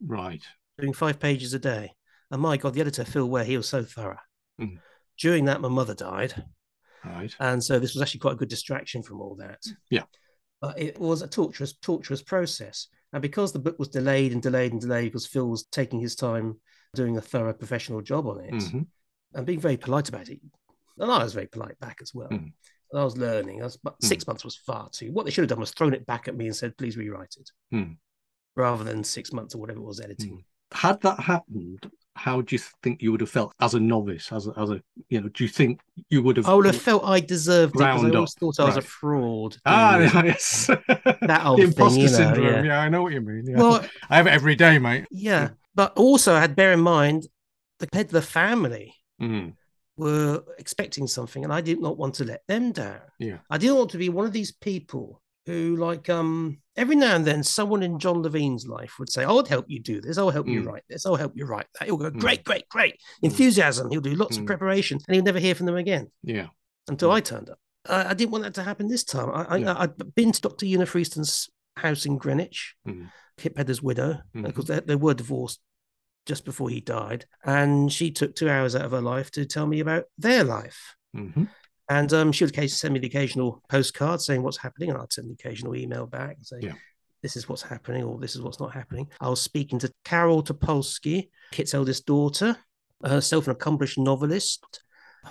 Right. 0.00 0.42
doing 0.78 0.92
five 0.92 1.18
pages 1.18 1.54
a 1.54 1.58
day. 1.58 1.94
And 2.30 2.42
my 2.42 2.56
God, 2.58 2.74
the 2.74 2.80
editor, 2.80 3.04
Phil 3.04 3.28
Ware, 3.28 3.44
he 3.44 3.56
was 3.56 3.68
so 3.68 3.82
thorough. 3.82 4.18
Mm. 4.60 4.80
During 5.18 5.46
that, 5.46 5.60
my 5.60 5.68
mother 5.68 5.94
died. 5.94 6.44
Right. 7.04 7.34
And 7.40 7.64
so 7.64 7.78
this 7.78 7.94
was 7.94 8.02
actually 8.02 8.20
quite 8.20 8.34
a 8.34 8.36
good 8.36 8.48
distraction 8.50 9.02
from 9.02 9.20
all 9.22 9.34
that. 9.36 9.62
Yeah. 9.88 10.04
But 10.60 10.78
it 10.78 10.98
was 10.98 11.22
a 11.22 11.28
torturous, 11.28 11.72
torturous 11.74 12.22
process. 12.22 12.88
And 13.12 13.22
because 13.22 13.52
the 13.52 13.58
book 13.58 13.78
was 13.78 13.88
delayed 13.88 14.32
and 14.32 14.42
delayed 14.42 14.72
and 14.72 14.80
delayed 14.80 15.10
because 15.10 15.26
Phil 15.26 15.48
was 15.48 15.64
taking 15.64 16.00
his 16.00 16.14
time 16.14 16.60
doing 16.94 17.16
a 17.16 17.20
thorough 17.20 17.52
professional 17.52 18.02
job 18.02 18.26
on 18.26 18.40
it 18.40 18.52
Mhm. 18.52 18.86
and 19.34 19.46
being 19.46 19.60
very 19.60 19.76
polite 19.76 20.08
about 20.08 20.28
it. 20.28 20.40
And 20.98 21.10
I 21.10 21.22
was 21.24 21.32
very 21.32 21.46
polite 21.46 21.78
back 21.80 21.98
as 22.02 22.14
well. 22.14 22.28
Mm. 22.28 22.52
I 22.94 23.04
was 23.04 23.16
learning. 23.16 23.62
I 23.62 23.64
was, 23.64 23.76
but 23.76 24.02
six 24.02 24.26
months 24.26 24.44
was 24.44 24.56
far 24.56 24.90
too. 24.90 25.12
What 25.12 25.24
they 25.24 25.30
should 25.30 25.42
have 25.42 25.48
done 25.48 25.60
was 25.60 25.70
thrown 25.72 25.94
it 25.94 26.04
back 26.06 26.28
at 26.28 26.36
me 26.36 26.46
and 26.46 26.56
said, 26.56 26.76
please 26.76 26.96
rewrite 26.96 27.36
it. 27.38 27.50
Mm. 27.72 27.96
Rather 28.56 28.84
than 28.84 29.04
six 29.04 29.32
months 29.32 29.54
or 29.54 29.58
whatever 29.58 29.78
it 29.80 29.84
was 29.84 30.00
editing. 30.00 30.44
Had 30.72 31.00
that 31.02 31.20
happened, 31.20 31.90
how 32.14 32.40
do 32.42 32.54
you 32.54 32.60
think 32.82 33.02
you 33.02 33.12
would 33.12 33.20
have 33.20 33.30
felt 33.30 33.52
as 33.60 33.74
a 33.74 33.80
novice? 33.80 34.30
As 34.32 34.46
a, 34.46 34.52
as 34.58 34.70
a 34.70 34.82
you 35.08 35.20
know, 35.20 35.28
do 35.28 35.44
you 35.44 35.48
think 35.48 35.80
you 36.10 36.22
would 36.22 36.36
have? 36.36 36.46
I 36.48 36.54
would 36.54 36.66
have 36.66 36.76
felt 36.80 37.04
I 37.04 37.20
deserved 37.20 37.74
it 37.74 37.78
because 37.78 38.04
I 38.04 38.10
always 38.10 38.34
up, 38.34 38.38
thought 38.40 38.60
I 38.60 38.64
was 38.66 38.76
a 38.76 38.82
fraud. 38.82 39.56
Ah, 39.66 39.98
yes. 40.24 40.66
That 40.66 41.42
old 41.44 41.58
the 41.58 41.62
thing, 41.62 41.68
imposter 41.72 42.00
you 42.00 42.06
know, 42.06 42.12
syndrome. 42.12 42.64
yeah. 42.64 42.80
I 42.80 42.88
know 42.88 43.02
what 43.02 43.12
you 43.12 43.20
mean. 43.20 43.46
Yeah. 43.46 43.56
Well, 43.58 43.84
I 44.08 44.16
have 44.16 44.26
it 44.26 44.30
every 44.32 44.54
day, 44.54 44.78
mate. 44.78 45.06
yeah. 45.10 45.50
But 45.74 45.96
also, 45.96 46.34
I 46.34 46.40
had 46.40 46.56
bear 46.56 46.72
in 46.72 46.80
mind 46.80 47.26
the 47.78 47.88
head 47.92 48.06
of 48.06 48.12
the 48.12 48.22
family 48.22 48.94
Mm. 49.20 49.52
were 49.96 50.42
expecting 50.58 51.06
something, 51.06 51.44
and 51.44 51.52
I 51.52 51.60
did 51.60 51.80
not 51.80 51.98
want 51.98 52.14
to 52.16 52.24
let 52.24 52.42
them 52.48 52.72
down. 52.72 53.00
Yeah. 53.18 53.38
I 53.50 53.58
didn't 53.58 53.76
want 53.76 53.90
to 53.90 53.98
be 53.98 54.08
one 54.08 54.24
of 54.26 54.32
these 54.32 54.50
people 54.52 55.20
who, 55.50 55.76
like, 55.76 56.08
um, 56.08 56.58
every 56.76 56.96
now 56.96 57.16
and 57.16 57.24
then, 57.26 57.42
someone 57.42 57.82
in 57.82 57.98
John 57.98 58.22
Levine's 58.22 58.66
life 58.66 58.94
would 58.98 59.10
say, 59.10 59.24
"I'll 59.24 59.44
help 59.44 59.66
you 59.68 59.80
do 59.80 60.00
this. 60.00 60.16
I'll 60.18 60.30
help 60.30 60.46
you 60.48 60.62
Mm. 60.62 60.66
write 60.66 60.84
this. 60.88 61.04
I'll 61.06 61.16
help 61.16 61.32
you 61.36 61.44
write 61.44 61.66
that." 61.78 61.86
He'll 61.86 61.96
go, 61.96 62.10
Mm. 62.10 62.20
"Great, 62.20 62.44
great, 62.44 62.68
great!" 62.68 62.94
Mm. 62.94 63.24
Enthusiasm. 63.30 63.90
He'll 63.90 64.00
do 64.00 64.14
lots 64.14 64.36
Mm. 64.36 64.40
of 64.40 64.46
preparation, 64.46 64.98
and 65.06 65.14
he'll 65.14 65.24
never 65.24 65.38
hear 65.38 65.54
from 65.54 65.66
them 65.66 65.76
again 65.76 66.10
Yeah. 66.22 66.48
until 66.88 67.10
Mm. 67.10 67.14
I 67.14 67.20
turned 67.20 67.50
up. 67.50 67.58
I, 67.88 68.10
I 68.10 68.14
didn't 68.14 68.30
want 68.32 68.44
that 68.44 68.54
to 68.54 68.62
happen 68.62 68.88
this 68.88 69.04
time. 69.04 69.30
I, 69.32 69.56
Yeah. 69.56 69.72
I, 69.72 69.82
I'd 69.84 70.14
been 70.14 70.32
to 70.32 70.40
Dr. 70.40 70.66
Una 70.66 70.86
Freeston's 70.86 71.48
house 71.76 72.06
in 72.06 72.18
Greenwich, 72.18 72.76
Mm. 72.86 73.10
Kit 73.36 73.54
Pedler's 73.54 73.82
widow, 73.82 74.20
Mhm. 74.34 74.44
because 74.46 74.66
they, 74.66 74.80
they 74.80 74.96
were 74.96 75.14
divorced 75.14 75.60
just 76.26 76.44
before 76.44 76.68
he 76.68 76.80
died. 76.80 77.24
And 77.44 77.90
she 77.92 78.10
took 78.10 78.34
two 78.36 78.48
hours 78.50 78.76
out 78.76 78.84
of 78.84 78.90
her 78.90 79.00
life 79.00 79.30
to 79.32 79.46
tell 79.46 79.66
me 79.66 79.80
about 79.80 80.04
their 80.18 80.44
life. 80.44 80.94
hmm 81.14 81.44
And 81.90 82.12
um, 82.12 82.30
she 82.32 82.44
would 82.44 82.50
occasionally 82.52 82.68
send 82.68 82.94
me 82.94 83.00
the 83.00 83.08
occasional 83.08 83.62
postcard 83.68 84.20
saying 84.22 84.42
what's 84.42 84.56
happening, 84.56 84.90
and 84.90 84.98
I'd 84.98 85.12
send 85.12 85.28
the 85.28 85.34
occasional 85.34 85.74
email 85.76 86.06
back 86.06 86.36
and 86.36 86.46
say, 86.46 86.56
Yeah. 86.60 86.74
this 87.22 87.36
is 87.36 87.48
what's 87.48 87.62
happening, 87.62 88.04
or 88.04 88.18
this 88.18 88.34
is 88.36 88.40
what's 88.42 88.60
not 88.60 88.72
happening. 88.72 89.08
I 89.20 89.28
was 89.28 89.42
speaking 89.42 89.78
to 89.80 89.92
Carol 90.04 90.42
Topolski, 90.42 91.28
Kit's 91.50 91.74
eldest 91.74 92.06
daughter, 92.06 92.56
herself 93.04 93.46
an 93.46 93.52
accomplished 93.52 93.98
novelist, 93.98 94.82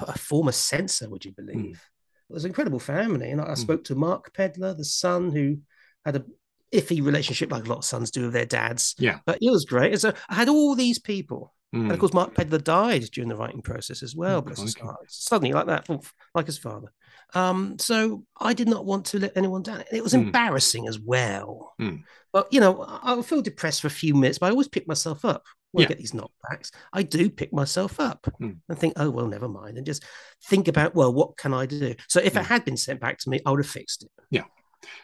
a 0.02 0.18
former 0.18 0.52
censor, 0.52 1.10
would 1.10 1.24
you 1.26 1.32
believe? 1.32 1.82
It 2.30 2.34
was 2.34 2.44
an 2.44 2.50
incredible 2.50 2.80
family. 2.80 3.32
And 3.32 3.42
I, 3.42 3.46
I 3.46 3.54
Mm. 3.54 3.58
spoke 3.58 3.84
to 3.86 3.96
Mark 3.96 4.34
Pedler, 4.34 4.76
the 4.78 4.84
son 4.86 5.32
who 5.32 5.60
had 6.06 6.18
a 6.18 6.26
iffy 6.74 7.04
relationship 7.04 7.52
like 7.52 7.66
a 7.66 7.70
lot 7.70 7.80
of 7.80 7.86
sons 7.86 8.12
do 8.12 8.24
with 8.26 8.34
their 8.34 8.46
dads. 8.46 8.94
Yeah. 9.00 9.20
But 9.26 9.40
it 9.42 9.50
was 9.50 9.66
great. 9.66 9.94
And 9.94 10.02
so 10.02 10.14
I 10.30 10.36
had 10.36 10.50
all 10.50 10.76
these 10.76 11.00
people. 11.00 11.54
And 11.72 11.90
Mm. 11.90 11.94
of 11.94 12.00
course, 12.00 12.14
Mark 12.14 12.34
Pedler 12.34 12.64
died 12.64 13.04
during 13.12 13.30
the 13.30 13.36
writing 13.36 13.62
process 13.62 14.02
as 14.02 14.16
well, 14.16 14.42
bless 14.42 14.60
his 14.60 14.76
heart. 14.76 14.98
Suddenly, 15.08 15.54
like 15.54 15.68
that, 15.68 15.88
like 16.34 16.48
his 16.48 16.58
father. 16.58 16.92
Um, 17.36 17.78
so 17.78 18.26
I 18.40 18.54
did 18.56 18.68
not 18.68 18.86
want 18.86 19.06
to 19.08 19.20
let 19.20 19.38
anyone 19.38 19.62
down. 19.62 19.84
It 19.92 20.02
was 20.04 20.14
Mm. 20.14 20.24
embarrassing 20.24 20.88
as 20.88 20.98
well. 21.00 21.74
Mm. 21.80 22.04
But 22.34 22.52
you 22.52 22.60
know, 22.60 22.84
I- 23.04 23.22
feel 23.22 23.44
depressed 23.44 23.82
for 23.82 23.88
a 23.88 23.92
few 23.92 24.16
minutes, 24.16 24.40
but 24.40 24.48
I 24.48 24.50
always 24.50 24.68
pick 24.68 24.88
myself 24.88 25.24
up. 25.24 25.46
When 25.72 25.84
Yeah. 25.84 25.86
I 25.86 25.90
get 25.90 25.98
these 26.00 26.14
knockbacks, 26.14 26.72
I 26.92 27.04
do 27.04 27.30
pick 27.30 27.54
myself 27.54 28.00
up 28.00 28.28
Mm. 28.42 28.62
and 28.68 28.80
think, 28.80 28.94
oh 28.98 29.12
well, 29.12 29.28
never 29.28 29.48
mind, 29.48 29.78
and 29.78 29.86
just 29.86 30.04
think 30.48 30.68
about, 30.68 30.96
well, 30.96 31.14
what 31.14 31.38
can 31.38 31.54
I 31.54 31.68
do? 31.68 31.94
So 32.08 32.20
if 32.20 32.36
it 32.36 32.46
had 32.48 32.66
been 32.66 32.78
sent 32.78 33.00
back 33.00 33.20
to 33.20 33.30
me, 33.30 33.40
I 33.46 33.52
would 33.52 33.60
have 33.64 33.70
fixed 33.70 34.02
it. 34.02 34.10
Yeah. 34.32 34.46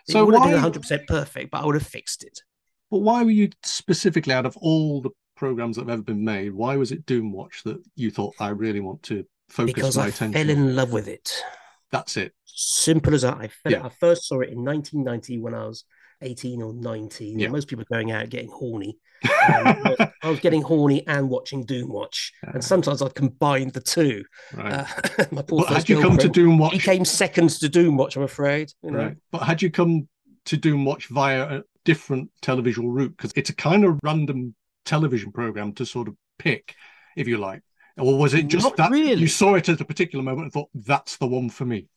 So 0.10 0.19
it 0.22 0.25
would 0.25 0.34
have 0.34 0.43
been 0.45 0.53
100 0.53 0.81
percent 0.81 1.05
perfect, 1.07 1.51
but 1.51 1.62
I 1.62 1.65
would 1.67 1.75
have 1.75 1.86
fixed 1.86 2.24
it. 2.24 2.39
But 2.89 3.00
why 3.00 3.22
were 3.24 3.29
you 3.29 3.50
specifically 3.63 4.34
out 4.34 4.48
of 4.48 4.57
all 4.57 5.01
the 5.01 5.12
programs 5.36 5.75
that 5.75 5.84
have 5.84 5.89
ever 5.89 6.01
been 6.01 6.24
made? 6.24 6.54
Why 6.54 6.75
was 6.77 6.92
it 6.92 7.06
Doomwatch 7.06 7.63
that 7.63 7.82
you 7.96 8.12
thought 8.12 8.36
I 8.39 8.50
really 8.50 8.80
want 8.80 9.04
to 9.04 9.25
focus 9.50 9.74
Because 9.74 9.98
my 9.98 10.06
I 10.06 10.08
attention? 10.08 10.34
fell 10.34 10.50
in 10.50 10.75
love 10.75 10.92
with 10.94 11.08
it. 11.08 11.32
That's 11.92 12.18
it. 12.18 12.34
Simple 12.46 13.13
as 13.13 13.22
that. 13.24 13.38
I, 13.38 13.48
fell, 13.48 13.72
Yeah. 13.72 13.86
I 13.86 13.89
first 13.89 14.27
saw 14.27 14.39
it 14.42 14.50
in 14.50 14.63
1990 14.63 15.39
when 15.39 15.54
I 15.54 15.65
was 15.65 15.84
18 16.22 16.62
or 16.62 16.74
19. 16.74 17.39
Yeah. 17.39 17.50
Most 17.50 17.68
people 17.68 17.84
are 17.84 17.96
going 17.96 18.12
out 18.12 18.30
getting 18.30 18.50
horny. 18.50 18.98
Um, 19.25 19.96
I, 20.24 20.30
was, 20.30 20.39
getting 20.39 20.62
horny 20.62 21.06
and 21.08 21.30
watching 21.30 21.65
Doomwatch. 21.65 22.32
Uh, 22.46 22.51
And 22.56 22.63
sometimes 22.63 23.01
I'd 23.01 23.13
combine 23.15 23.70
the 23.70 23.80
two. 23.80 24.24
right. 24.54 24.74
Uh, 25.20 25.25
my 25.32 25.42
poor 25.44 25.63
but 25.68 25.74
had 25.74 25.89
you 25.89 26.01
come 26.01 26.18
to 26.18 26.27
Doomwatch? 26.30 26.72
He 26.74 26.80
came 26.80 27.06
second 27.06 27.50
to 27.51 27.70
Doomwatch, 27.70 28.15
I'm 28.18 28.24
afraid. 28.24 28.72
You 28.84 28.92
know? 28.92 28.98
Right. 28.98 29.18
But 29.32 29.44
had 29.44 29.62
you 29.62 29.70
come 29.72 30.08
to 30.46 30.58
Doomwatch 30.58 31.08
via 31.08 31.58
a 31.60 31.63
different 31.86 32.30
televisual 32.42 32.86
route? 32.92 33.15
Because 33.15 33.32
it's 33.36 33.50
a 33.50 33.56
kind 33.56 33.86
of 33.86 34.00
random 34.04 34.54
television 34.86 35.32
program 35.32 35.74
to 35.74 35.86
sort 35.86 36.08
of 36.08 36.15
pick, 36.39 36.75
if 37.18 37.27
you 37.27 37.38
like. 37.38 37.62
Or 37.98 38.18
was 38.18 38.34
it 38.34 38.48
just 38.48 38.63
Not 38.65 38.77
that 38.77 38.92
really. 38.92 39.22
you 39.22 39.27
saw 39.27 39.56
it 39.56 39.70
at 39.70 39.80
a 39.82 39.86
particular 39.86 40.24
moment 40.24 40.44
and 40.46 40.54
thought 40.54 40.70
that's 40.74 41.18
the 41.18 41.27
one 41.27 41.50
for 41.50 41.65
me? 41.65 41.88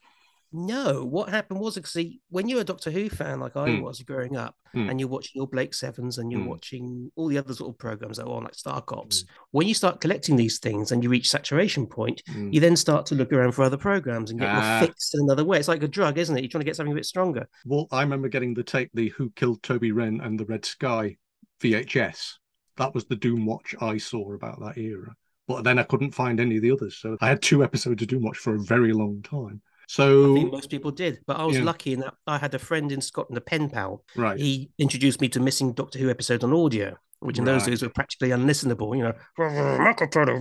No, 0.50 1.04
what 1.04 1.28
happened 1.28 1.60
was, 1.60 1.78
see, 1.90 2.20
when 2.30 2.48
you're 2.48 2.62
a 2.62 2.64
Doctor 2.64 2.90
Who 2.90 3.10
fan 3.10 3.38
like 3.38 3.54
I 3.54 3.76
Hmm. 3.76 3.82
was 3.82 4.00
growing 4.00 4.34
up, 4.34 4.54
Hmm. 4.72 4.88
and 4.88 4.98
you're 4.98 5.08
watching 5.08 5.32
your 5.34 5.46
Blake 5.46 5.74
Sevens 5.74 6.16
and 6.16 6.32
you're 6.32 6.40
Hmm. 6.40 6.46
watching 6.46 7.12
all 7.16 7.28
the 7.28 7.36
other 7.36 7.52
sort 7.52 7.68
of 7.74 7.78
programs 7.78 8.16
that 8.16 8.24
are 8.24 8.32
on, 8.34 8.44
like 8.44 8.54
Star 8.54 8.80
Cops, 8.80 9.24
when 9.50 9.68
you 9.68 9.74
start 9.74 10.00
collecting 10.00 10.36
these 10.36 10.58
things 10.58 10.90
and 10.90 11.02
you 11.04 11.10
reach 11.10 11.28
saturation 11.28 11.86
point, 11.86 12.22
Mm. 12.28 12.54
you 12.54 12.60
then 12.60 12.76
start 12.76 13.04
to 13.06 13.14
look 13.14 13.30
around 13.30 13.52
for 13.52 13.62
other 13.62 13.76
programs 13.76 14.30
and 14.30 14.40
get 14.40 14.48
Ah. 14.48 14.78
your 14.78 14.86
fix 14.88 15.12
in 15.12 15.20
another 15.24 15.44
way. 15.44 15.58
It's 15.58 15.68
like 15.68 15.82
a 15.82 15.88
drug, 15.88 16.16
isn't 16.16 16.34
it? 16.34 16.40
You're 16.40 16.48
trying 16.48 16.60
to 16.62 16.64
get 16.64 16.76
something 16.76 16.92
a 16.92 16.96
bit 16.96 17.04
stronger. 17.06 17.46
Well, 17.66 17.86
I 17.92 18.00
remember 18.00 18.28
getting 18.28 18.54
the 18.54 18.62
tape, 18.64 18.88
the 18.94 19.08
Who 19.10 19.28
Killed 19.36 19.62
Toby 19.62 19.92
Wren 19.92 20.20
and 20.22 20.40
the 20.40 20.46
Red 20.46 20.64
Sky 20.64 21.18
VHS. 21.60 22.38
That 22.78 22.94
was 22.94 23.04
the 23.04 23.16
Doomwatch 23.16 23.80
I 23.82 23.98
saw 23.98 24.32
about 24.32 24.60
that 24.60 24.78
era. 24.78 25.14
But 25.46 25.64
then 25.64 25.78
I 25.78 25.82
couldn't 25.82 26.12
find 26.12 26.40
any 26.40 26.56
of 26.56 26.62
the 26.62 26.70
others. 26.72 26.96
So 26.98 27.16
I 27.20 27.28
had 27.28 27.42
two 27.42 27.62
episodes 27.64 28.02
of 28.02 28.08
Doomwatch 28.08 28.36
for 28.36 28.54
a 28.54 28.60
very 28.62 28.92
long 28.92 29.22
time. 29.22 29.60
I 29.64 29.68
So, 29.88 30.34
think 30.34 30.52
most 30.52 30.68
people 30.70 30.90
did, 30.90 31.20
but 31.26 31.38
I 31.38 31.44
was 31.46 31.56
Yeah. 31.56 31.64
lucky 31.64 31.94
in 31.94 32.00
that 32.00 32.14
I 32.26 32.36
had 32.38 32.54
a 32.54 32.58
friend 32.58 32.92
in 32.92 33.00
Scotland, 33.00 33.38
a 33.38 33.40
pen 33.40 33.70
pal. 33.70 34.04
right. 34.16 34.38
He 34.38 34.70
introduced 34.78 35.20
me 35.20 35.28
to 35.30 35.40
missing 35.40 35.72
Doctor 35.72 35.98
Who 35.98 36.10
episodes 36.10 36.44
on 36.44 36.52
audio, 36.52 36.94
which 37.20 37.38
in 37.38 37.44
those 37.46 37.64
days 37.64 37.82
were 37.82 37.88
practically 37.88 38.28
unlistenable. 38.28 38.94
You 38.96 39.04
know, 39.04 39.14
Marco 39.38 40.06
Polo, 40.06 40.40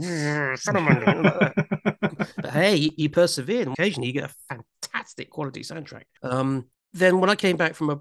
Salamander, 0.57 1.05
like 1.23 1.55
that. 1.55 2.27
but 2.35 2.51
hey, 2.51 2.75
you, 2.75 2.91
you 2.97 3.09
persevere. 3.09 3.61
and 3.63 3.71
Occasionally, 3.71 4.07
you 4.07 4.13
get 4.13 4.29
a 4.29 4.57
fantastic 4.83 5.29
quality 5.29 5.61
soundtrack. 5.61 6.03
Um, 6.23 6.65
then 6.93 7.19
when 7.21 7.29
I 7.29 7.35
came 7.35 7.55
back 7.55 7.73
from 7.75 7.89
a 7.89 7.99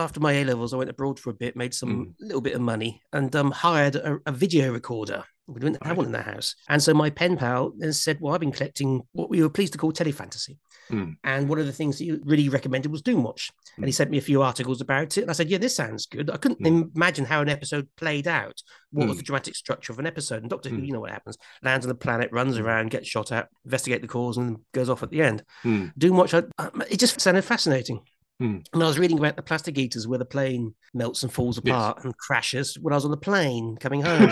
after 0.00 0.20
my 0.20 0.32
A 0.32 0.44
levels, 0.44 0.72
I 0.74 0.76
went 0.76 0.90
abroad 0.90 1.18
for 1.18 1.30
a 1.30 1.34
bit, 1.34 1.56
made 1.56 1.74
some 1.74 2.14
little 2.20 2.40
bit 2.40 2.54
of 2.54 2.60
money, 2.60 3.02
and 3.12 3.34
um, 3.36 3.50
hired 3.50 3.96
a, 3.96 4.18
a 4.26 4.32
video 4.32 4.72
recorder. 4.72 5.24
We 5.46 5.58
didn't 5.60 5.82
have 5.82 5.90
Right. 5.92 5.96
one 5.96 6.06
in 6.06 6.12
the 6.12 6.22
house, 6.22 6.54
and 6.68 6.80
so 6.80 6.94
my 6.94 7.10
pen 7.10 7.36
pal 7.36 7.72
then 7.76 7.92
said, 7.92 8.18
"Well, 8.20 8.32
I've 8.34 8.40
been 8.40 8.52
collecting 8.52 9.02
what 9.12 9.30
we 9.30 9.42
were 9.42 9.50
pleased 9.50 9.72
to 9.72 9.78
call 9.78 9.92
telefantasy." 9.92 10.58
Mm. 10.92 11.16
And 11.24 11.48
one 11.48 11.58
of 11.58 11.66
the 11.66 11.72
things 11.72 11.98
that 11.98 12.04
you 12.04 12.20
really 12.24 12.48
recommended 12.48 12.90
was 12.90 13.02
Doomwatch. 13.02 13.50
And 13.76 13.84
he 13.86 13.92
Mm. 13.92 13.94
sent 13.94 14.10
me 14.10 14.18
a 14.18 14.22
few 14.22 14.42
articles 14.42 14.80
about 14.80 15.16
it. 15.16 15.22
And 15.22 15.30
I 15.30 15.34
said, 15.34 15.48
Yeah, 15.48 15.58
this 15.58 15.76
sounds 15.76 16.06
good. 16.06 16.28
I 16.30 16.36
couldn't 16.36 16.60
Mm. 16.60 16.90
imagine 16.96 17.24
how 17.24 17.40
an 17.42 17.48
episode 17.48 17.86
played 17.96 18.26
out. 18.26 18.60
What 18.90 19.06
was 19.06 19.14
Mm. 19.14 19.18
the 19.20 19.24
dramatic 19.24 19.54
structure 19.54 19.92
of 19.92 20.00
an 20.00 20.06
episode? 20.06 20.42
And 20.42 20.50
Doctor 20.50 20.68
Who, 20.68 20.78
Mm. 20.78 20.86
you 20.86 20.92
know 20.92 20.98
what 21.00 21.12
happens. 21.12 21.38
Lands 21.62 21.86
on 21.86 21.90
the 21.90 21.94
planet, 21.94 22.30
runs 22.32 22.56
Mm. 22.56 22.64
around, 22.64 22.90
gets 22.90 23.06
shot 23.08 23.30
at, 23.30 23.48
investigate 23.64 24.02
the 24.02 24.08
cause, 24.08 24.36
and 24.36 24.58
goes 24.72 24.88
off 24.88 25.04
at 25.04 25.10
the 25.10 25.22
end. 25.22 25.44
Mm. 25.62 25.92
Doomwatch, 25.96 26.34
I, 26.58 26.64
I- 26.64 26.86
it 26.90 26.98
just 26.98 27.20
sounded 27.20 27.42
fascinating. 27.44 28.00
Mm. 28.40 28.64
And 28.72 28.82
I 28.82 28.86
was 28.86 28.98
reading 28.98 29.18
about 29.18 29.36
the 29.36 29.42
plastic 29.42 29.76
eaters 29.76 30.08
where 30.08 30.18
the 30.18 30.24
plane 30.24 30.74
melts 30.94 31.22
and 31.22 31.32
falls 31.32 31.60
Yes. 31.62 31.74
apart 31.74 32.04
and 32.04 32.16
crashes 32.16 32.78
when 32.78 32.92
I 32.92 32.96
was 32.96 33.04
on 33.04 33.10
the 33.10 33.16
plane 33.16 33.76
coming 33.76 34.00
home. 34.02 34.30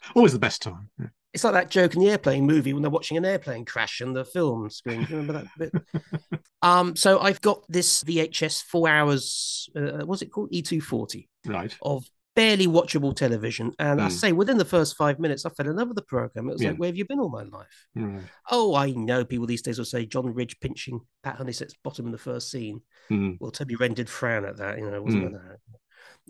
Always 0.14 0.32
the 0.32 0.38
best 0.38 0.62
time. 0.62 0.88
Yeah. 0.98 1.06
it's 1.34 1.44
like 1.44 1.52
that 1.52 1.70
joke 1.70 1.94
in 1.94 2.00
the 2.00 2.10
airplane 2.10 2.46
movie 2.46 2.72
when 2.72 2.82
they're 2.82 2.90
watching 2.90 3.16
an 3.16 3.24
airplane 3.24 3.64
crash 3.64 4.00
on 4.00 4.12
the 4.14 4.24
film 4.24 4.70
screen. 4.70 5.06
Remember 5.10 5.32
that 5.34 5.46
bit? 5.58 6.40
um, 6.62 6.96
so 6.96 7.20
I've 7.20 7.40
got 7.40 7.62
this 7.68 8.02
VHS 8.04 8.62
four 8.64 8.88
hours. 8.88 9.68
Uh, 9.76 10.04
what's 10.06 10.22
it 10.22 10.32
called? 10.32 10.50
E240 10.52 11.28
Right. 11.46 11.76
of 11.82 12.04
barely 12.36 12.66
watchable 12.66 13.14
television. 13.14 13.72
And 13.78 14.00
I 14.00 14.08
Mm. 14.08 14.12
say 14.12 14.32
within 14.32 14.56
the 14.58 14.64
first 14.64 14.96
five 14.96 15.18
minutes, 15.18 15.44
I 15.44 15.50
fell 15.50 15.68
in 15.68 15.76
love 15.76 15.88
with 15.88 15.96
the 15.96 16.02
program. 16.02 16.48
It 16.48 16.52
was 16.52 16.62
Yeah. 16.62 16.70
like, 16.70 16.78
where 16.78 16.88
have 16.88 16.96
you 16.96 17.04
been 17.04 17.18
all 17.18 17.28
my 17.28 17.42
life? 17.42 17.86
Right. 17.94 18.22
Oh, 18.50 18.74
I 18.74 18.92
know 18.92 19.24
people 19.24 19.46
these 19.46 19.62
days 19.62 19.78
will 19.78 19.84
say 19.84 20.06
John 20.06 20.32
Ridge 20.32 20.58
pinching 20.60 21.00
Pat 21.22 21.38
Hunnisett's 21.38 21.74
bottom 21.82 22.06
in 22.06 22.12
the 22.12 22.18
first 22.18 22.50
scene. 22.50 22.82
Mm. 23.10 23.38
Well, 23.40 23.50
Toby 23.50 23.74
Wren 23.76 23.94
did 23.94 24.08
frown 24.08 24.44
at 24.44 24.56
that, 24.58 24.78
you 24.78 24.88
know, 24.88 25.02
wasn't 25.02 25.32
Mm. 25.34 25.54
it? 25.54 25.60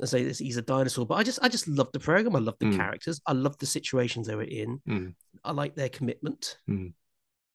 I 0.03 0.07
say 0.07 0.25
this, 0.25 0.39
he's 0.39 0.57
a 0.57 0.63
dinosaur, 0.63 1.05
but 1.05 1.17
I 1.17 1.23
just, 1.23 1.39
I 1.43 1.49
just 1.49 1.69
loved 1.69 1.93
the 1.93 2.01
program. 2.01 2.35
I 2.35 2.39
loved 2.39 2.61
the 2.61 2.67
Mm. 2.67 2.77
characters. 2.77 3.21
I 3.27 3.33
loved 3.33 3.61
the 3.61 3.67
situations 3.67 4.27
they 4.27 4.35
were 4.37 4.43
in. 4.43 4.81
Mm. 4.89 5.15
I 5.45 5.53
liked 5.53 5.77
their 5.77 5.91
commitment. 5.91 6.57
Mm. 6.69 6.95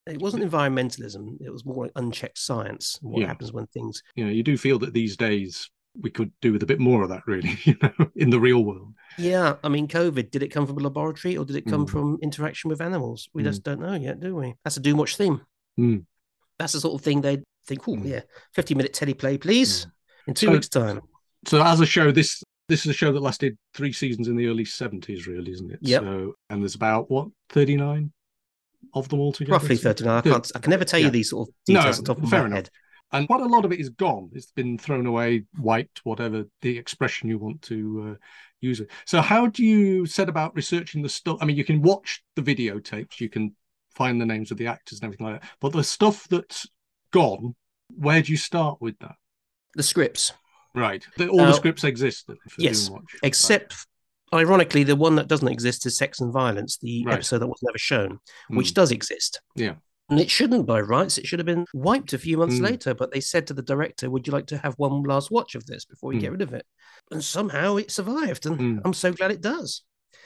It 0.08 0.22
wasn't 0.22 0.44
environmentalism; 0.44 1.42
it 1.42 1.50
was 1.50 1.66
more 1.66 1.86
like 1.86 1.92
unchecked 1.96 2.38
science. 2.38 3.00
What 3.02 3.22
Yeah. 3.22 3.28
happens 3.28 3.52
when 3.52 3.66
things? 3.68 4.04
You 4.16 4.26
know, 4.26 4.32
you 4.32 4.44
do 4.44 4.56
feel 4.56 4.78
that 4.80 4.94
these 4.94 5.18
days 5.18 5.72
we 6.00 6.10
could 6.10 6.32
do 6.42 6.52
with 6.54 6.64
a 6.64 6.66
bit 6.66 6.80
more 6.80 7.04
of 7.04 7.10
that, 7.10 7.24
really, 7.28 7.58
you 7.64 7.76
know, 7.82 7.92
in 8.16 8.30
the 8.30 8.40
real 8.40 8.64
world. 8.64 8.94
Yeah, 9.18 9.56
I 9.64 9.70
mean, 9.70 9.88
COVID. 9.88 10.32
Did 10.32 10.44
it 10.44 10.50
come 10.50 10.68
from 10.68 10.78
a 10.78 10.82
laboratory 10.82 11.38
or 11.38 11.46
did 11.46 11.56
it 11.56 11.66
come 11.66 11.86
Mm. 11.86 11.90
from 11.90 12.18
interaction 12.22 12.70
with 12.70 12.82
animals? 12.82 13.30
We 13.34 13.42
Mm. 13.44 13.46
just 13.46 13.64
don't 13.64 13.80
know 13.80 13.94
yet, 13.96 14.20
do 14.20 14.36
we? 14.36 14.56
That's 14.64 14.78
a 14.78 14.82
Doomwatch 14.82 15.16
theme. 15.16 15.42
Mm. 15.80 16.06
That's 16.60 16.74
the 16.74 16.80
sort 16.80 16.96
of 16.96 17.02
thing 17.02 17.22
they'd 17.22 17.44
think. 17.68 17.88
Oh, 17.88 17.98
yeah, 17.98 18.22
fifty-minute 18.54 18.94
teleplay, 18.94 19.40
please, 19.40 19.88
in 20.28 20.34
two 20.34 20.48
So- 20.48 20.52
weeks' 20.54 20.70
time. 20.70 21.02
So, 21.48 21.62
as 21.64 21.80
a 21.80 21.86
show, 21.86 22.12
this 22.12 22.44
This 22.68 22.80
is 22.84 22.88
a 22.90 22.94
show 22.94 23.12
that 23.12 23.20
lasted 23.20 23.56
three 23.76 23.92
seasons 23.92 24.28
in 24.28 24.36
the 24.36 24.48
early 24.48 24.66
70s, 24.66 25.28
really, 25.28 25.52
isn't 25.52 25.72
it? 25.72 25.78
Yep. 25.84 26.02
So, 26.02 26.34
and 26.50 26.64
there's 26.64 26.74
about, 26.74 27.12
what, 27.12 27.28
39 27.50 28.12
of 28.96 29.08
them 29.10 29.20
altogether? 29.20 29.52
Roughly 29.54 29.78
39. 29.78 30.18
I 30.18 30.22
can't. 30.22 30.52
I 30.56 30.58
can 30.60 30.72
never 30.72 30.84
tell 30.84 31.00
Yeah. 31.00 31.06
you 31.06 31.12
these 31.12 31.30
sort 31.30 31.48
of 31.48 31.54
No, 31.68 31.80
details 31.82 32.00
on 32.00 32.06
top 32.06 32.24
of 32.24 32.28
fair 32.28 32.40
my 32.42 32.46
enough. 32.48 32.56
head. 32.58 32.70
And 33.12 33.28
quite 33.28 33.42
a 33.42 33.46
lot 33.46 33.66
of 33.66 33.72
it 33.72 33.80
is 33.80 33.90
gone. 33.90 34.30
It's 34.34 34.52
been 34.52 34.78
thrown 34.78 35.06
away, 35.06 35.46
wiped, 35.60 36.02
whatever 36.04 36.46
the 36.62 36.78
expression 36.78 37.30
you 37.30 37.38
want 37.38 37.62
to 37.64 38.16
uh, 38.16 38.26
use 38.62 38.80
it. 38.80 38.90
So, 39.06 39.22
how 39.22 39.48
do 39.48 39.64
you 39.64 40.06
set 40.06 40.28
about 40.28 40.56
researching 40.56 41.02
the 41.02 41.10
stuff? 41.10 41.38
I 41.40 41.46
mean, 41.46 41.56
you 41.56 41.64
can 41.64 41.82
watch 41.82 42.24
the 42.36 42.42
videotapes, 42.42 43.20
you 43.20 43.30
can 43.30 43.56
find 43.94 44.20
the 44.20 44.26
names 44.26 44.52
of 44.52 44.58
the 44.58 44.68
actors 44.68 45.00
and 45.00 45.06
everything 45.06 45.28
like 45.28 45.42
that. 45.42 45.50
But 45.62 45.72
the 45.72 45.84
stuff 45.84 46.28
that's 46.28 46.68
gone, 47.12 47.56
where 47.96 48.22
do 48.22 48.32
you 48.32 48.38
start 48.38 48.82
with 48.82 48.98
that? 49.00 49.16
The 49.76 49.84
scripts, 49.84 50.34
Right. 50.74 51.06
The, 51.16 51.30
all 51.30 51.42
Uh, 51.42 51.46
the 51.48 51.54
scripts 51.54 51.86
exist. 51.86 52.30
Yes, 52.58 52.90
except 53.24 53.88
ironically, 54.34 54.84
the 54.84 54.96
one 54.98 55.16
that 55.16 55.30
doesn't 55.30 55.48
exist 55.48 55.86
is 55.86 55.98
Sex 55.98 56.20
and 56.20 56.34
Violence, 56.34 56.78
the 56.78 57.06
Right. 57.06 57.14
episode 57.14 57.40
that 57.40 57.48
was 57.48 57.62
never 57.64 57.78
shown, 57.78 58.20
which 58.50 58.72
Mm. 58.72 58.74
does 58.74 58.92
exist. 58.92 59.40
Yeah. 59.56 59.76
And 60.10 60.20
it 60.20 60.30
shouldn't 60.30 60.68
by 60.68 60.80
rights. 60.82 61.18
It 61.18 61.26
should 61.26 61.40
have 61.40 61.48
been 61.48 61.66
wiped 61.74 62.14
a 62.14 62.20
few 62.20 62.38
months 62.38 62.58
Mm. 62.60 62.62
later. 62.64 62.94
But 62.94 63.12
they 63.12 63.20
said 63.22 63.48
to 63.48 63.54
the 63.56 63.64
director, 63.64 64.10
Would 64.10 64.28
you 64.28 64.34
like 64.34 64.46
to 64.48 64.58
have 64.60 64.76
one 64.78 65.02
last 65.04 65.32
watch 65.32 65.56
of 65.56 65.66
this 65.66 65.84
before 65.86 66.10
we 66.10 66.18
Mm. 66.18 66.22
get 66.22 66.32
rid 66.32 66.42
of 66.44 66.54
it? 66.54 66.66
And 67.12 67.24
somehow 67.24 67.78
it 67.78 67.90
survived. 67.92 68.46
And 68.46 68.60
Mm. 68.60 68.82
I'm 68.86 68.94
so 68.94 69.12
glad 69.14 69.32
it 69.32 69.42
does. 69.42 69.82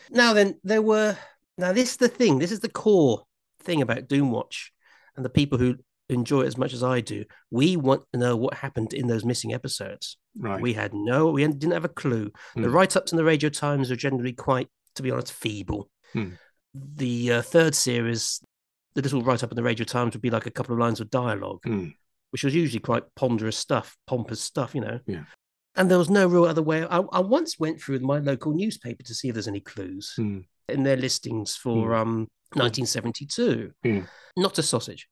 Now, 0.10 0.34
then, 0.34 0.60
there 0.64 0.82
were. 0.82 1.18
Now, 1.58 1.72
this 1.72 1.92
is 1.92 1.98
the 1.98 2.08
thing. 2.10 2.40
This 2.40 2.52
is 2.52 2.60
the 2.60 2.70
core 2.70 3.24
thing 3.62 3.82
about 3.82 4.08
Doomwatch 4.08 4.72
and 5.16 5.24
the 5.24 5.30
people 5.30 5.58
who 5.58 5.76
enjoy 6.10 6.42
it 6.42 6.48
as 6.48 6.58
much 6.58 6.74
as 6.74 6.82
I 6.84 7.02
do. 7.02 7.24
We 7.52 7.78
want 7.78 8.04
to 8.12 8.20
know 8.20 8.36
what 8.36 8.56
happened 8.56 8.94
in 8.94 9.08
those 9.08 9.24
missing 9.24 9.54
episodes. 9.54 10.18
Right. 10.38 10.62
We 10.62 10.74
had 10.74 10.94
no, 10.94 11.28
we 11.28 11.46
didn't 11.46 11.72
have 11.72 11.86
a 11.86 11.90
clue. 11.90 12.32
The 12.56 12.62
Mm. 12.62 12.74
write 12.74 12.98
ups 12.98 13.12
in 13.12 13.18
the 13.18 13.24
Radio 13.24 13.50
Times 13.50 13.92
are 13.92 13.96
generally 13.96 14.34
quite, 14.34 14.70
to 14.96 15.04
be 15.04 15.12
honest, 15.12 15.32
feeble. 15.32 15.90
Hmm. 16.14 16.32
The 16.74 17.32
uh, 17.34 17.42
third 17.44 17.76
series, 17.76 18.42
the 19.02 19.06
little 19.10 19.24
write 19.24 19.44
up 19.44 19.52
in 19.52 19.56
the 19.56 19.64
Radio 19.64 19.86
Times 19.86 20.14
would 20.14 20.22
be 20.22 20.30
like 20.30 20.46
a 20.46 20.52
couple 20.52 20.74
of 20.74 20.80
lines 20.80 21.00
of 21.00 21.10
dialogue, 21.10 21.62
Mm. 21.66 21.94
which 22.32 22.44
was 22.44 22.54
usually 22.56 22.80
quite 22.80 23.04
ponderous 23.16 23.58
stuff, 23.58 23.98
pompous 24.08 24.42
stuff, 24.42 24.76
you 24.76 24.82
know. 24.82 25.00
Yeah. 25.08 25.24
And 25.76 25.90
there 25.90 25.98
was 25.98 26.10
no 26.10 26.28
real 26.28 26.46
other 26.46 26.62
way. 26.64 26.84
I, 26.84 27.00
I 27.00 27.20
once 27.20 27.60
went 27.60 27.82
through 27.82 28.00
my 28.00 28.20
local 28.20 28.54
newspaper 28.54 29.04
to 29.04 29.14
see 29.14 29.30
if 29.30 29.34
there's 29.36 29.48
any 29.48 29.62
clues 29.62 30.14
Mm. 30.18 30.46
in 30.68 30.84
their 30.84 30.98
listings 30.98 31.56
for 31.56 31.96
um 31.96 32.28
1972. 32.56 33.72
Yeah. 33.84 34.02
Not 34.38 34.58
a 34.58 34.64
sausage. 34.64 35.08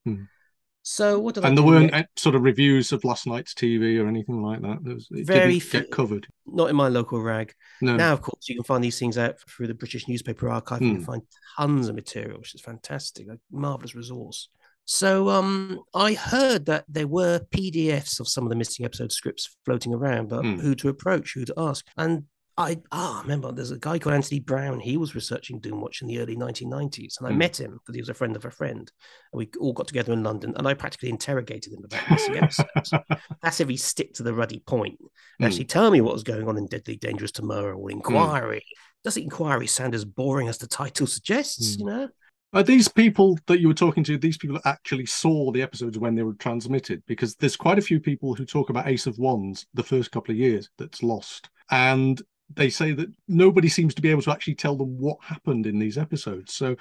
So 0.90 1.20
what 1.20 1.36
did 1.36 1.44
I 1.44 1.50
And 1.50 1.58
there 1.58 1.66
weren't 1.66 1.94
sort 2.16 2.34
of 2.36 2.44
reviews 2.44 2.94
of 2.94 3.04
last 3.04 3.28
night's 3.28 3.54
TV 3.54 4.02
or 4.02 4.08
anything 4.08 4.42
like 4.42 4.62
that. 4.62 4.78
There 4.86 4.94
was, 4.96 5.10
it 5.12 5.26
Very 5.28 5.60
few. 5.60 5.82
get 5.82 5.92
covered. 5.92 6.28
Not 6.46 6.70
in 6.70 6.78
my 6.78 6.88
local 6.88 7.22
rag. 7.22 7.54
No. 7.82 7.98
Now, 7.98 8.14
of 8.14 8.22
course, 8.22 8.48
you 8.48 8.56
can 8.56 8.64
find 8.64 8.82
these 8.82 8.98
things 8.98 9.18
out 9.18 9.36
through 9.50 9.68
the 9.68 9.74
British 9.74 10.08
Newspaper 10.08 10.48
Archive. 10.48 10.82
You 10.82 10.92
Hmm. 10.92 10.96
can 10.96 11.04
find 11.04 11.22
tons 11.58 11.90
of 11.90 11.96
material, 11.96 12.38
which 12.40 12.56
is 12.56 12.62
fantastic, 12.62 13.28
a 13.28 13.38
marvelous 13.52 13.96
resource. 13.96 14.48
So, 14.86 15.28
um, 15.28 15.82
I 15.94 16.14
heard 16.14 16.68
that 16.68 16.86
there 16.88 17.06
were 17.08 17.42
PDFs 17.52 18.22
of 18.22 18.30
some 18.30 18.46
of 18.46 18.50
the 18.50 18.56
missing 18.56 18.86
episode 18.86 19.12
scripts 19.12 19.58
floating 19.66 19.94
around, 19.94 20.30
but 20.30 20.46
Hmm. 20.46 20.60
who 20.60 20.74
to 20.76 20.88
approach, 20.88 21.34
who 21.34 21.44
to 21.44 21.54
ask, 21.58 21.86
and 21.98 22.24
I 22.60 22.80
ah 22.92 23.20
remember 23.22 23.52
there's 23.52 23.70
a 23.72 23.78
guy 23.78 24.00
called 24.00 24.16
Anthony 24.16 24.40
Brown. 24.40 24.80
He 24.80 24.98
was 24.98 25.14
researching 25.14 25.62
Doomwatch 25.62 26.02
in 26.02 26.08
the 26.08 26.20
early 26.20 26.36
1990s, 26.36 27.18
and 27.20 27.28
I 27.28 27.32
Hmm. 27.32 27.38
met 27.38 27.60
him 27.60 27.74
because 27.74 27.96
he 27.96 28.02
was 28.02 28.10
a 28.10 28.16
friend 28.16 28.36
of 28.36 28.46
a 28.46 28.52
friend. 28.52 28.92
And 29.32 29.38
we 29.38 29.50
all 29.60 29.74
got 29.74 29.88
together 29.88 30.12
in 30.14 30.24
London, 30.24 30.54
and 30.58 30.68
I 30.68 30.74
practically 30.74 31.10
interrogated 31.10 31.74
him 31.74 31.84
about 31.86 32.10
missing 32.10 32.38
episodes. 32.38 32.92
That's 33.44 33.60
if 33.60 33.70
he 33.70 33.78
stick 33.78 34.14
to 34.16 34.24
the 34.24 34.34
ruddy 34.34 34.60
point. 34.66 34.98
Hmm. 35.40 35.46
Actually, 35.46 35.66
tell 35.66 35.92
me 35.92 36.02
what 36.02 36.14
was 36.14 36.24
going 36.24 36.48
on 36.48 36.58
in 36.58 36.66
Deadly 36.66 36.96
Dangerous 36.98 37.32
Tomorrow 37.32 37.78
or 37.78 37.92
Inquiry. 37.92 38.64
Does 39.04 39.14
the 39.14 39.24
Inquiry 39.24 39.68
sound 39.68 39.94
as 39.94 40.04
boring 40.04 40.48
as 40.48 40.58
the 40.58 40.68
title 40.68 41.06
suggests? 41.08 41.76
Hmm. 41.76 41.80
You 41.82 41.86
know, 41.86 42.10
Are 42.54 42.64
these 42.64 42.88
people 42.88 43.38
that 43.46 43.60
you 43.60 43.68
were 43.68 43.74
talking 43.76 44.04
to, 44.06 44.18
these 44.18 44.38
people 44.38 44.56
that 44.56 44.68
actually 44.68 45.06
saw 45.06 45.52
the 45.52 45.62
episodes 45.62 46.00
when 46.00 46.16
they 46.16 46.24
were 46.24 46.34
transmitted? 46.34 47.04
Because 47.06 47.36
there's 47.36 47.56
quite 47.56 47.78
a 47.78 47.84
few 47.84 48.00
people 48.00 48.34
who 48.34 48.46
talk 48.46 48.72
about 48.72 48.88
Ace 48.88 49.06
of 49.06 49.20
Wands 49.20 49.68
the 49.76 49.84
first 49.84 50.12
couple 50.12 50.32
of 50.32 50.38
years 50.40 50.70
that's 50.80 51.04
lost. 51.04 51.50
And 51.70 52.20
they 52.56 52.70
say 52.70 52.92
that 52.94 53.10
nobody 53.28 53.68
seems 53.70 53.94
to 53.96 54.02
be 54.02 54.10
able 54.10 54.22
to 54.24 54.32
actually 54.32 54.56
tell 54.56 54.76
them 54.76 54.98
what 54.98 55.18
happened 55.22 55.66
in 55.66 55.80
these 55.80 55.98
episodes. 55.98 56.54
So 56.54 56.76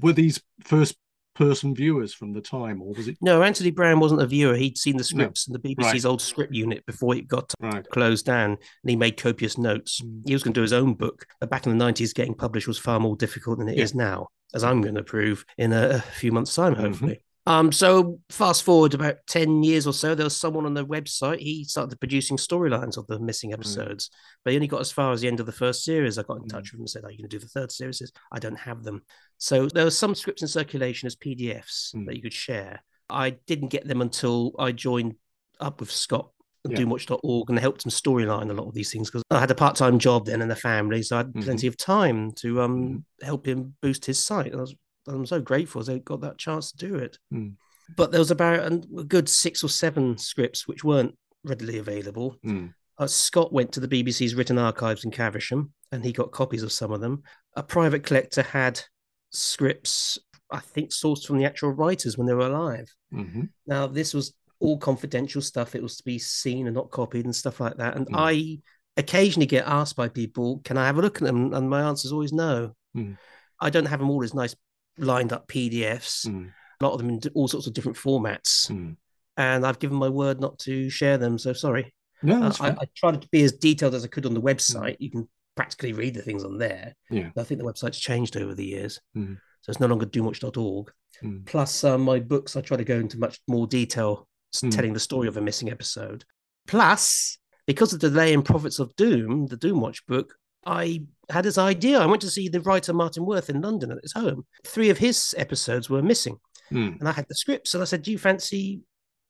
were 0.00 0.12
these 0.12 0.40
first 0.64 0.96
person 1.34 1.74
viewers 1.74 2.12
from 2.12 2.32
the 2.34 2.40
time, 2.42 2.82
or 2.82 2.92
was 2.92 3.08
it 3.08 3.16
no, 3.22 3.42
Anthony 3.42 3.70
Brown 3.70 4.00
wasn't 4.00 4.20
a 4.20 4.26
viewer. 4.26 4.54
He'd 4.54 4.76
seen 4.76 4.98
the 4.98 5.04
scripts 5.04 5.46
in 5.46 5.54
the 5.54 5.58
BBC's 5.58 6.04
Right. 6.04 6.04
old 6.04 6.20
script 6.20 6.52
unit 6.54 6.84
before 6.84 7.16
it 7.16 7.26
got 7.26 7.54
right? 7.58 7.88
closed 7.88 8.26
down, 8.26 8.50
and 8.50 8.58
he 8.90 8.96
made 8.96 9.16
copious 9.16 9.56
notes. 9.56 10.02
Mm. 10.02 10.22
He 10.26 10.34
was 10.34 10.42
going 10.42 10.52
to 10.52 10.58
do 10.58 10.62
his 10.62 10.74
own 10.74 10.92
book, 10.94 11.26
but 11.40 11.48
back 11.48 11.66
in 11.66 11.76
the 11.76 11.82
90s, 11.84 12.12
getting 12.12 12.34
published 12.34 12.68
was 12.68 12.78
far 12.78 13.00
more 13.00 13.16
difficult 13.16 13.58
than 13.58 13.68
it 13.70 13.78
is 13.78 13.92
Yeah. 13.94 13.98
now, 14.04 14.28
as 14.52 14.62
I'm 14.62 14.82
going 14.82 14.94
to 14.96 15.02
prove 15.02 15.46
in 15.56 15.72
a, 15.72 16.00
few 16.00 16.32
months' 16.32 16.54
time, 16.54 16.74
Mhm. 16.74 16.80
hopefully. 16.80 17.22
Um, 17.44 17.72
so 17.72 18.20
fast 18.30 18.62
forward 18.62 18.94
about 18.94 19.16
10 19.26 19.64
years 19.64 19.86
or 19.86 19.92
so, 19.92 20.14
there 20.14 20.24
was 20.26 20.36
someone 20.36 20.64
on 20.64 20.74
the 20.74 20.86
website. 20.86 21.38
He 21.40 21.64
started 21.64 21.98
producing 21.98 22.36
storylines 22.36 22.96
of 22.96 23.06
the 23.08 23.18
missing 23.18 23.52
episodes, 23.52 24.10
but 24.44 24.52
he 24.52 24.56
only 24.56 24.68
got 24.68 24.80
as 24.80 24.92
far 24.92 25.12
as 25.12 25.20
the 25.22 25.28
end 25.28 25.40
of 25.40 25.46
the 25.46 25.52
first 25.52 25.84
series. 25.84 26.18
I 26.18 26.22
got 26.22 26.38
in 26.40 26.46
touch 26.48 26.70
with 26.70 26.74
him 26.78 26.80
and 26.82 26.90
said, 26.90 27.04
Are 27.04 27.10
you 27.10 27.18
going 27.18 27.28
to 27.28 27.36
do 27.36 27.40
the 27.40 27.48
third 27.48 27.72
series? 27.72 27.98
Says, 27.98 28.12
I 28.30 28.38
don't 28.38 28.58
have 28.58 28.84
them. 28.84 29.02
So 29.38 29.66
there 29.66 29.84
were 29.84 29.90
some 29.90 30.14
scripts 30.14 30.42
in 30.42 30.48
circulation 30.48 31.06
as 31.08 31.16
PDFs 31.16 31.94
Mm. 31.96 32.06
that 32.06 32.14
you 32.16 32.22
could 32.22 32.32
share. 32.32 32.84
I 33.10 33.30
didn't 33.30 33.68
get 33.68 33.88
them 33.88 34.00
until 34.02 34.52
I 34.58 34.70
joined 34.70 35.16
up 35.58 35.80
with 35.80 35.90
Scott 35.90 36.30
at 36.64 36.70
Yeah. 36.70 36.78
doomwatch.org 36.78 37.50
and 37.50 37.58
helped 37.58 37.84
him 37.84 37.90
storyline 37.90 38.50
a 38.50 38.54
lot 38.54 38.68
of 38.68 38.74
these 38.74 38.92
things 38.92 39.10
because 39.10 39.24
I 39.32 39.40
had 39.40 39.50
a 39.50 39.54
part 39.56 39.74
time 39.74 39.98
job 39.98 40.26
then 40.26 40.42
and 40.42 40.52
a 40.52 40.56
family. 40.56 41.02
So 41.02 41.16
I 41.16 41.18
had 41.18 41.32
Mhm. 41.32 41.42
plenty 41.42 41.66
of 41.66 41.76
time 41.76 42.30
to 42.36 42.62
um, 42.62 42.78
Mhm. 43.20 43.26
help 43.26 43.48
him 43.48 43.74
boost 43.82 44.04
his 44.04 44.24
site. 44.24 44.54
I 44.54 44.58
was, 44.58 44.76
I'm 45.06 45.26
so 45.26 45.40
grateful 45.40 45.82
they 45.82 45.98
got 45.98 46.20
that 46.22 46.38
chance 46.38 46.72
to 46.72 46.86
do 46.88 46.94
it. 46.96 47.18
Mm. 47.32 47.54
But 47.96 48.10
there 48.10 48.20
was 48.20 48.30
about 48.30 48.72
a 48.72 48.76
good 49.04 49.28
six 49.28 49.62
or 49.64 49.68
seven 49.68 50.16
scripts 50.16 50.66
which 50.68 50.84
weren't 50.84 51.16
readily 51.44 51.78
available. 51.78 52.36
Mm. 52.44 52.72
Uh, 52.98 53.06
Scott 53.06 53.52
went 53.52 53.72
to 53.72 53.80
the 53.80 53.88
BBC's 53.88 54.34
written 54.34 54.58
archives 54.58 55.04
in 55.04 55.10
Caversham 55.10 55.72
and 55.90 56.04
he 56.04 56.12
got 56.12 56.30
copies 56.30 56.62
of 56.62 56.72
some 56.72 56.92
of 56.92 57.00
them. 57.00 57.22
A 57.56 57.62
private 57.62 58.04
collector 58.04 58.42
had 58.42 58.80
scripts, 59.30 60.18
I 60.50 60.60
think, 60.60 60.90
sourced 60.90 61.26
from 61.26 61.38
the 61.38 61.44
actual 61.44 61.70
writers 61.70 62.16
when 62.16 62.26
they 62.26 62.34
were 62.34 62.46
alive. 62.46 62.88
hmm 63.10 63.42
Now, 63.66 63.86
this 63.86 64.14
was 64.14 64.34
all 64.60 64.78
confidential 64.78 65.42
stuff. 65.42 65.74
It 65.74 65.82
was 65.82 65.96
to 65.96 66.04
be 66.04 66.18
seen 66.18 66.66
and 66.66 66.74
not 66.76 66.90
copied 66.90 67.24
and 67.24 67.34
stuff 67.34 67.58
like 67.60 67.76
that. 67.78 67.96
And 67.96 68.06
Mm. 68.06 68.14
I 68.14 68.58
occasionally 68.96 69.46
get 69.46 69.66
asked 69.66 69.96
by 69.96 70.08
people, 70.08 70.60
can 70.64 70.76
I 70.76 70.86
have 70.86 70.98
a 70.98 71.02
look 71.02 71.16
at 71.16 71.22
them? 71.26 71.52
And 71.54 71.68
my 71.68 71.82
answer 71.82 72.06
is 72.06 72.12
always 72.12 72.32
no. 72.32 72.74
Mm. 72.96 73.16
I 73.60 73.70
don't 73.70 73.86
have 73.86 74.00
them 74.00 74.10
all 74.10 74.22
as 74.22 74.34
nice 74.34 74.54
lined 74.98 75.32
up 75.32 75.48
PDFs, 75.48 76.26
Mm. 76.26 76.52
a 76.80 76.84
lot 76.84 76.92
of 76.92 76.98
them 76.98 77.10
in 77.10 77.20
all 77.34 77.48
sorts 77.48 77.66
of 77.66 77.72
different 77.74 77.98
formats. 77.98 78.70
Mm. 78.70 78.96
And 79.36 79.66
I've 79.66 79.78
given 79.78 79.96
my 79.96 80.08
word 80.08 80.40
not 80.40 80.58
to 80.60 80.90
share 80.90 81.16
them. 81.18 81.38
So 81.38 81.52
sorry. 81.52 81.94
No, 82.22 82.36
Uh, 82.36 82.40
that's 82.40 82.60
I, 82.60 82.68
fine. 82.68 82.78
I 82.80 82.84
tried 82.94 83.22
to 83.22 83.28
be 83.28 83.42
as 83.42 83.52
detailed 83.52 83.94
as 83.94 84.04
I 84.04 84.08
could 84.08 84.26
on 84.26 84.34
the 84.34 84.42
website. 84.42 84.96
You 85.00 85.10
can 85.10 85.28
practically 85.56 85.92
read 85.92 86.14
the 86.14 86.22
things 86.22 86.44
on 86.44 86.58
there. 86.58 86.94
Yeah. 87.10 87.30
I 87.36 87.42
think 87.42 87.58
the 87.60 87.66
website's 87.66 87.98
changed 87.98 88.36
over 88.36 88.54
the 88.54 88.64
years. 88.66 89.00
Mhm. 89.16 89.38
So 89.62 89.70
it's 89.70 89.80
no 89.80 89.86
longer 89.86 90.06
doomwatch.org. 90.06 90.92
Mm. 91.22 91.46
Plus, 91.46 91.84
uh, 91.84 91.98
my 91.98 92.20
books, 92.20 92.56
I 92.56 92.60
try 92.60 92.76
to 92.76 92.84
go 92.84 92.98
into 92.98 93.18
much 93.18 93.40
more 93.48 93.66
detail 93.66 94.28
Mm. 94.56 94.70
telling 94.74 94.92
the 94.92 95.00
story 95.00 95.28
of 95.28 95.36
a 95.36 95.40
missing 95.40 95.70
episode. 95.70 96.24
Plus, 96.66 97.38
because 97.66 97.92
of 97.92 98.00
the 98.00 98.10
delay 98.10 98.32
in 98.32 98.42
Prophets 98.42 98.78
of 98.78 98.94
Doom, 98.96 99.46
the 99.46 99.56
Doomwatch 99.56 100.04
book, 100.06 100.34
I 100.64 101.02
had 101.28 101.44
this 101.44 101.58
idea. 101.58 101.98
I 101.98 102.06
went 102.06 102.22
to 102.22 102.30
see 102.30 102.48
the 102.48 102.60
writer 102.60 102.92
Martin 102.92 103.24
Worth 103.26 103.50
in 103.50 103.60
London 103.60 103.90
at 103.92 103.98
his 104.02 104.12
home. 104.12 104.46
Three 104.66 104.90
of 104.90 104.98
his 104.98 105.34
episodes 105.38 105.88
were 105.90 106.02
missing 106.02 106.38
Mm. 106.70 106.98
and 107.00 107.08
I 107.08 107.12
had 107.12 107.26
the 107.28 107.34
scripts, 107.34 107.74
and 107.74 107.82
I 107.82 107.84
said, 107.86 108.02
"Do 108.02 108.10
you 108.10 108.18
fancy 108.18 108.80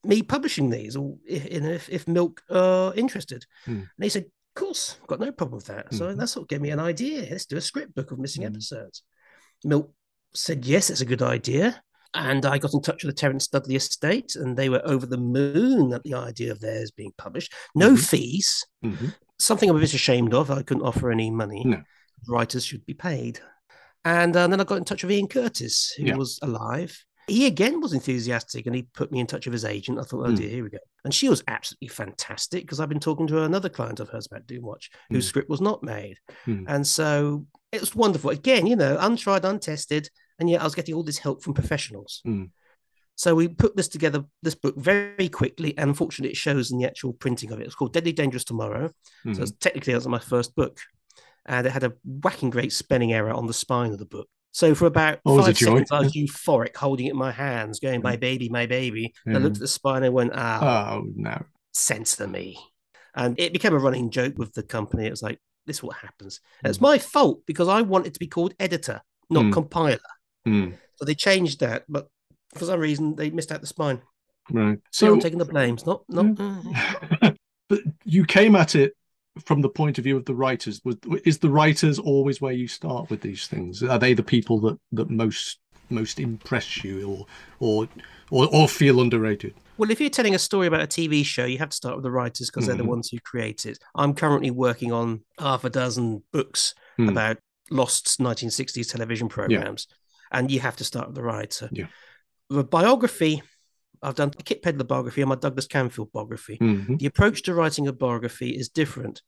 me 0.05 0.23
publishing 0.23 0.71
these, 0.71 0.95
or 0.97 1.16
if 1.27 1.47
if, 1.47 1.88
if 1.88 2.05
Miwk 2.07 2.38
are 2.51 2.95
interested?" 2.95 3.47
Hmm. 3.64 3.73
And 3.97 4.03
he 4.03 4.09
said, 4.09 4.25
"Of 4.25 4.55
course, 4.55 4.97
got 5.09 5.18
no 5.18 5.33
problem 5.33 5.57
with 5.57 5.66
that." 5.66 5.92
So 5.92 6.07
Mhm. 6.07 6.18
that's 6.18 6.37
what 6.37 6.49
gave 6.49 6.61
me 6.61 6.71
an 6.71 6.79
idea. 6.79 7.27
Let's 7.31 7.47
do 7.47 7.57
a 7.57 7.61
script 7.61 7.95
book 7.97 8.12
of 8.12 8.18
missing 8.21 8.42
Hmm. 8.42 8.53
episodes. 8.55 9.03
Miwk 9.66 9.90
said, 10.35 10.64
"Yes, 10.66 10.88
it's 10.90 11.01
a 11.01 11.05
good 11.07 11.23
idea." 11.23 11.83
And 12.14 12.45
I 12.45 12.59
got 12.59 12.75
in 12.75 12.83
touch 12.83 13.03
with 13.03 13.14
the 13.14 13.21
Terence 13.21 13.49
Dudley 13.49 13.75
estate, 13.75 14.37
and 14.37 14.57
they 14.57 14.68
were 14.68 14.83
over 14.87 15.07
the 15.07 15.16
moon 15.16 15.92
at 15.95 16.03
the 16.05 16.14
idea 16.14 16.53
of 16.53 16.61
theirs 16.61 16.90
being 16.90 17.12
published. 17.16 17.53
No 17.75 17.92
Mhm. 17.95 18.09
fees, 18.09 18.64
hmm 18.83 19.09
something 19.45 19.69
I'm 19.69 19.77
a 19.77 19.81
bit 19.81 19.95
ashamed 19.95 20.35
of. 20.35 20.51
I 20.51 20.63
couldn't 20.63 20.83
offer 20.85 21.11
any 21.11 21.31
money. 21.31 21.63
No. 21.65 21.83
Writers 22.29 22.65
should 22.65 22.85
be 22.87 22.95
paid. 22.95 23.41
And 24.05 24.35
uh, 24.37 24.47
then 24.49 24.61
I 24.61 24.65
got 24.65 24.79
in 24.79 24.85
touch 24.85 25.03
with 25.03 25.13
Ian 25.13 25.29
Curteis, 25.29 25.91
who 25.97 26.05
Yeah. 26.05 26.17
was 26.17 26.39
alive. 26.43 27.05
He 27.29 27.47
again 27.47 27.81
was 27.81 27.93
enthusiastic 27.93 28.67
and 28.67 28.75
he 28.75 28.83
put 28.83 29.13
me 29.13 29.21
in 29.21 29.29
touch 29.29 29.47
with 29.47 29.53
his 29.53 29.65
agent. 29.65 29.99
I 29.99 30.03
thought, 30.03 30.27
oh 30.27 30.31
Mm. 30.33 30.37
dear, 30.37 30.49
here 30.49 30.65
we 30.65 30.71
go. 30.71 30.79
And 31.05 31.15
she 31.15 31.29
was 31.29 31.43
absolutely 31.47 31.89
fantastic 31.89 32.63
because 32.65 32.81
I've 32.81 32.89
been 32.89 32.99
talking 33.01 33.29
to 33.29 33.43
another 33.45 33.69
client 33.69 34.01
of 34.01 34.09
hers 34.09 34.27
about 34.27 34.47
Doomwatch 34.47 34.89
whose 35.11 35.27
Mm. 35.27 35.29
script 35.29 35.49
was 35.49 35.61
not 35.61 35.83
made. 35.85 36.17
Mm. 36.47 36.65
And 36.67 36.85
so 36.87 37.47
it 37.71 37.81
was 37.81 37.95
wonderful. 37.95 38.31
Again, 38.31 38.67
you 38.67 38.75
know, 38.77 38.97
untried, 39.01 39.45
untested. 39.45 40.11
And 40.41 40.51
yet 40.51 40.61
I 40.63 40.65
was 40.65 40.75
getting 40.75 40.95
all 40.97 41.05
this 41.05 41.19
help 41.19 41.43
from 41.45 41.55
professionals. 41.55 42.23
Mm. 42.27 42.51
So 43.16 43.35
we 43.35 43.48
put 43.48 43.77
this 43.77 43.88
together, 43.88 44.25
this 44.42 44.55
book 44.55 44.77
very 44.77 45.29
quickly, 45.29 45.77
and 45.79 45.88
unfortunately, 45.90 46.31
it 46.33 46.37
shows 46.37 46.70
in 46.70 46.79
the 46.79 46.87
actual 46.87 47.12
printing 47.12 47.53
of 47.53 47.61
it. 47.61 47.66
It's 47.66 47.75
called 47.75 47.92
Deadly 47.92 48.12
Dangerous 48.12 48.44
Tomorrow. 48.44 48.90
Mhm. 49.27 49.37
So 49.37 49.42
it's 49.42 49.53
technically 49.53 49.92
that 49.92 49.98
was 49.98 50.09
my 50.09 50.18
first 50.18 50.55
book, 50.55 50.81
and 51.46 51.66
it 51.66 51.70
had 51.70 51.85
a 51.85 51.92
whacking 52.05 52.51
great 52.51 52.72
spelling 52.72 53.12
error 53.12 53.31
on 53.33 53.46
the 53.46 53.55
spine 53.55 53.92
of 53.92 53.98
the 53.98 54.07
book. 54.07 54.29
So 54.51 54.75
for 54.75 54.87
about 54.87 55.20
Oh, 55.25 55.38
five 55.38 55.57
seconds, 55.57 55.90
I 55.90 56.01
was 56.01 56.12
euphoric, 56.14 56.77
holding 56.77 57.07
it 57.07 57.11
in 57.12 57.16
my 57.16 57.33
hands, 57.33 57.81
going, 57.81 58.03
"My 58.03 58.16
baby, 58.16 58.48
my 58.48 58.66
baby." 58.66 59.14
And 59.25 59.37
I 59.37 59.40
looked 59.40 59.57
at 59.57 59.61
the 59.61 59.68
spine 59.68 60.03
and 60.03 60.14
went, 60.14 60.33
"Ah, 60.35 60.94
Oh 60.96 61.05
no. 61.14 61.38
censor 61.72 62.27
me." 62.27 62.59
And 63.14 63.38
it 63.38 63.53
became 63.53 63.75
a 63.75 63.79
running 63.79 64.11
joke 64.11 64.37
with 64.38 64.53
the 64.55 64.62
company. 64.62 65.07
It 65.07 65.11
was 65.11 65.22
like, 65.22 65.38
"This 65.66 65.77
is 65.77 65.83
what 65.83 65.96
happens." 65.96 66.40
And 66.62 66.70
it's 66.70 66.79
Mm. 66.79 66.83
my 66.83 66.98
fault 66.98 67.42
because 67.46 67.68
I 67.68 67.83
wanted 67.83 68.14
to 68.14 68.20
be 68.20 68.27
called 68.27 68.55
editor, 68.59 69.01
not 69.31 69.44
Mm. 69.46 69.53
compiler. 69.53 69.98
Mm, 70.46 70.79
So 70.96 71.05
they 71.05 71.14
changed 71.14 71.61
that, 71.61 71.85
but 71.88 72.09
for 72.55 72.65
some 72.65 72.81
reason 72.81 73.15
they 73.17 73.31
missed 73.31 73.53
out 73.53 73.61
the 73.61 73.67
spine. 73.67 74.03
right. 74.51 74.79
So 74.91 75.12
I'm 75.12 75.21
taking 75.21 75.38
the 75.38 75.45
blames, 75.45 75.87
not 75.87 76.03
not. 76.09 76.27
uh, 76.38 77.33
but 77.69 77.81
you 78.05 78.25
came 78.25 78.57
at 78.57 78.75
it 78.75 78.95
from 79.47 79.62
the 79.62 79.69
point 79.69 79.99
of 79.99 80.05
view 80.05 80.17
of 80.17 80.25
the 80.27 80.35
writers. 80.35 80.81
Was 80.85 80.97
is 81.25 81.38
the 81.38 81.49
writers 81.51 81.99
always 81.99 82.41
where 82.41 82.53
you 82.53 82.69
start 82.69 83.11
with 83.11 83.21
these 83.21 83.47
things? 83.47 83.83
Are 83.83 83.99
they 83.99 84.15
the 84.15 84.23
people 84.23 84.61
that 84.61 84.79
that 84.93 85.11
most 85.11 85.59
most 85.91 86.21
impress 86.21 86.85
you, 86.85 87.09
or 87.09 87.27
or 87.61 87.88
or, 88.31 88.49
or 88.55 88.69
feel 88.69 89.01
underrated? 89.01 89.55
Well, 89.79 89.91
if 89.91 90.01
you're 90.01 90.11
telling 90.11 90.35
a 90.35 90.38
story 90.38 90.67
about 90.67 90.83
a 90.83 90.87
TV 90.87 91.25
show, 91.25 91.47
you 91.47 91.59
have 91.59 91.71
to 91.71 91.77
start 91.77 91.97
with 91.97 92.05
the 92.05 92.11
writers 92.11 92.51
because 92.51 92.67
they're 92.67 92.77
the 92.77 92.83
Mhm. 92.85 92.88
ones 92.88 93.09
who 93.09 93.19
create 93.21 93.65
it. 93.67 93.79
I'm 93.95 94.15
currently 94.15 94.51
working 94.51 94.93
on 94.93 95.23
half 95.38 95.65
a 95.65 95.71
dozen 95.71 96.23
books 96.33 96.75
Hmm. 96.99 97.09
about 97.09 97.38
lost 97.71 98.21
1960s 98.21 98.87
television 98.88 99.29
programs, 99.29 99.87
and 100.31 100.51
you 100.51 100.61
have 100.61 100.77
to 100.77 100.85
start 100.85 101.07
with 101.09 101.17
the 101.17 101.23
writer. 101.23 101.71
Yeah. 101.73 101.87
The 102.53 102.65
biography, 102.65 103.43
I've 104.03 104.15
done 104.15 104.33
a 104.38 104.43
Kit 104.43 104.62
Pedler 104.62 104.87
biography 104.87 105.23
and 105.23 105.29
my 105.31 105.37
Douglas 105.37 105.67
Camfield 105.67 106.12
biography. 106.12 106.59
Mhm. 106.61 106.99
The 106.99 107.07
approach 107.07 107.43
to 107.43 107.55
writing 107.55 107.88
a 107.88 107.93
biography 107.93 108.51
is 108.51 108.69
different. 108.69 109.23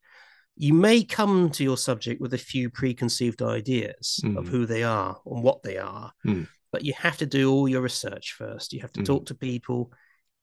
You 0.55 0.73
may 0.73 1.03
come 1.03 1.49
to 1.51 1.63
your 1.63 1.77
subject 1.77 2.21
with 2.21 2.33
a 2.33 2.37
few 2.37 2.69
preconceived 2.69 3.41
ideas 3.41 4.21
of 4.23 4.45
Mhm. 4.45 4.47
who 4.47 4.65
they 4.65 4.83
are 4.83 5.19
and 5.25 5.43
what 5.43 5.63
they 5.63 5.77
are, 5.77 6.13
Mm. 6.25 6.47
but 6.71 6.85
you 6.85 6.93
have 6.93 7.17
to 7.17 7.25
do 7.25 7.51
all 7.51 7.67
your 7.67 7.81
research 7.81 8.33
first. 8.33 8.73
You 8.73 8.81
have 8.81 8.93
to 8.93 9.01
Mm. 9.01 9.05
talk 9.05 9.25
to 9.27 9.35
people, 9.35 9.91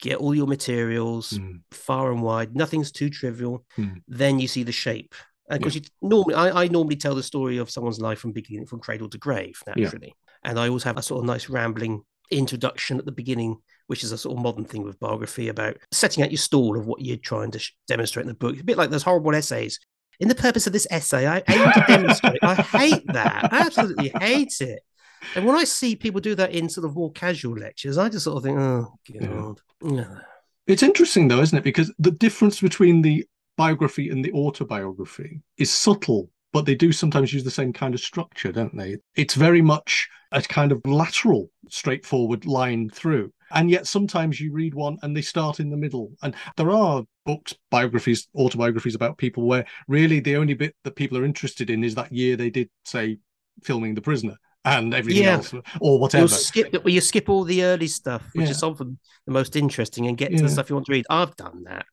get 0.01 0.17
all 0.19 0.35
your 0.35 0.49
materials 0.49 1.31
Mm. 1.31 1.63
far 1.71 2.11
and 2.13 2.23
wide. 2.23 2.57
Nothing's 2.57 2.91
too 2.91 3.09
trivial. 3.11 3.65
Mm. 3.79 4.03
Then 4.09 4.41
you 4.41 4.49
see 4.49 4.65
the 4.65 4.73
shape. 4.73 5.15
Because 5.51 5.75
you 5.75 5.83
normally, 6.01 6.35
I, 6.35 6.65
I 6.65 6.69
normally 6.69 6.97
tell 6.97 7.15
the 7.15 7.23
story 7.23 7.59
of 7.59 7.71
someone's 7.71 8.01
life 8.01 8.19
from 8.19 8.33
beginning, 8.33 8.67
from 8.67 8.81
cradle 8.81 9.09
to 9.11 9.19
grave, 9.19 9.63
Yeah. 9.67 9.75
naturally. 9.77 10.15
And 10.43 10.59
I 10.59 10.69
always 10.69 10.83
have 10.85 10.97
a 10.97 11.03
sort 11.03 11.21
of 11.21 11.27
nice 11.27 11.49
rambling 11.51 12.03
introduction 12.33 12.99
at 12.99 13.05
the 13.05 13.13
beginning, 13.13 13.59
which 13.87 14.05
is 14.05 14.13
a 14.13 14.19
sort 14.19 14.37
of 14.37 14.43
modern 14.43 14.65
thing 14.65 14.83
with 14.83 15.01
biography 15.01 15.49
about 15.49 15.77
setting 15.91 16.23
out 16.23 16.31
your 16.31 16.39
stall 16.39 16.79
of 16.79 16.87
what 16.87 17.01
you're 17.01 17.17
trying 17.17 17.51
to 17.53 17.59
sh- 17.59 17.73
demonstrate 17.89 18.25
in 18.25 18.29
the 18.29 18.35
book. 18.35 18.59
A 18.59 18.65
bit 18.65 18.79
like 18.79 18.91
those 18.91 19.03
horrible 19.03 19.35
essays. 19.35 19.79
In 20.21 20.29
the 20.29 20.35
purpose 20.35 20.67
of 20.67 20.73
this 20.73 20.87
essay, 20.91 21.27
I 21.27 21.43
aim 21.49 21.73
to 21.73 21.85
demonstrate. 21.89 22.39
I 22.43 22.55
hate 22.55 23.07
that. 23.09 23.53
I 23.53 23.61
absolutely 23.61 24.13
hate 24.21 24.61
it. 24.61 24.81
And 25.35 25.47
when 25.47 25.57
I 25.57 25.65
see 25.65 25.97
people 25.97 26.21
do 26.21 26.35
that 26.35 26.53
in 26.53 26.69
sort 26.69 26.85
of 26.85 26.95
more 26.95 27.13
casual 27.13 27.57
lectures, 27.57 27.99
I 27.99 28.09
just 28.09 28.25
sort 28.25 28.37
of 28.37 28.43
think, 28.43 28.59
oh 28.59 28.95
god, 29.21 29.61
Ugh. 29.85 30.21
It's 30.67 30.83
interesting 30.83 31.29
though, 31.29 31.41
isn't 31.41 31.59
it? 31.59 31.65
Because 31.65 31.93
the 31.99 32.11
difference 32.11 32.61
between 32.61 33.03
the 33.03 33.27
biography 33.57 34.11
and 34.11 34.25
the 34.25 34.33
autobiography 34.33 35.41
is 35.59 35.71
subtle, 35.71 36.31
but 36.53 36.67
they 36.67 36.75
do 36.75 36.93
sometimes 36.93 37.33
use 37.33 37.45
the 37.45 37.51
same 37.51 37.73
kind 37.73 37.95
of 37.95 38.01
structure, 38.01 38.53
don't 38.53 38.77
they? 38.77 38.97
It's 39.17 39.35
very 39.35 39.63
much 39.63 40.09
a 40.33 40.43
kind 40.43 40.73
of 40.73 40.81
lateral, 40.85 41.51
straightforward 41.69 42.47
line 42.47 42.91
through. 42.91 43.33
And 43.51 43.71
yet 43.71 43.87
sometimes 43.87 44.41
you 44.41 44.53
read 44.53 44.75
one 44.75 44.97
and 45.03 45.15
they 45.15 45.21
start 45.23 45.61
in 45.61 45.69
the 45.69 45.77
middle. 45.77 46.11
And 46.23 46.35
there 46.57 46.71
are 46.71 47.03
books, 47.27 47.55
biographies, 47.71 48.29
autobiographies 48.35 48.95
about 48.95 49.19
people 49.19 49.47
where 49.47 49.67
really 49.89 50.21
the 50.21 50.37
only 50.37 50.55
bit 50.55 50.75
that 50.85 50.97
people 50.97 51.19
are 51.19 51.25
interested 51.25 51.69
in 51.69 51.85
is 51.85 51.95
that 51.97 52.13
year 52.13 52.37
they 52.37 52.49
did, 52.51 52.71
say, 52.85 53.19
filming 53.63 53.95
The 53.95 54.01
Prisoner 54.01 54.37
and 54.65 54.95
everything 54.95 55.25
Yeah. 55.25 55.33
else 55.33 55.53
or 55.81 55.99
whatever. 55.99 56.23
You'll 56.23 56.29
skip 56.29 56.73
well, 56.73 56.89
you 56.89 57.01
skip 57.01 57.29
all 57.29 57.45
the 57.45 57.65
early 57.65 57.89
stuff, 57.89 58.23
which 58.33 58.47
Yeah. 58.47 58.53
is 58.53 58.63
often 58.63 58.99
the 59.27 59.33
most 59.33 59.55
interesting, 59.57 60.07
and 60.07 60.17
get 60.17 60.31
to 60.31 60.37
Yeah. 60.37 60.43
the 60.43 60.49
stuff 60.49 60.71
you 60.71 60.77
want 60.77 60.87
to 60.87 60.93
read. 60.93 61.05
I've 61.11 61.37
done 61.37 61.65
that. 61.65 61.85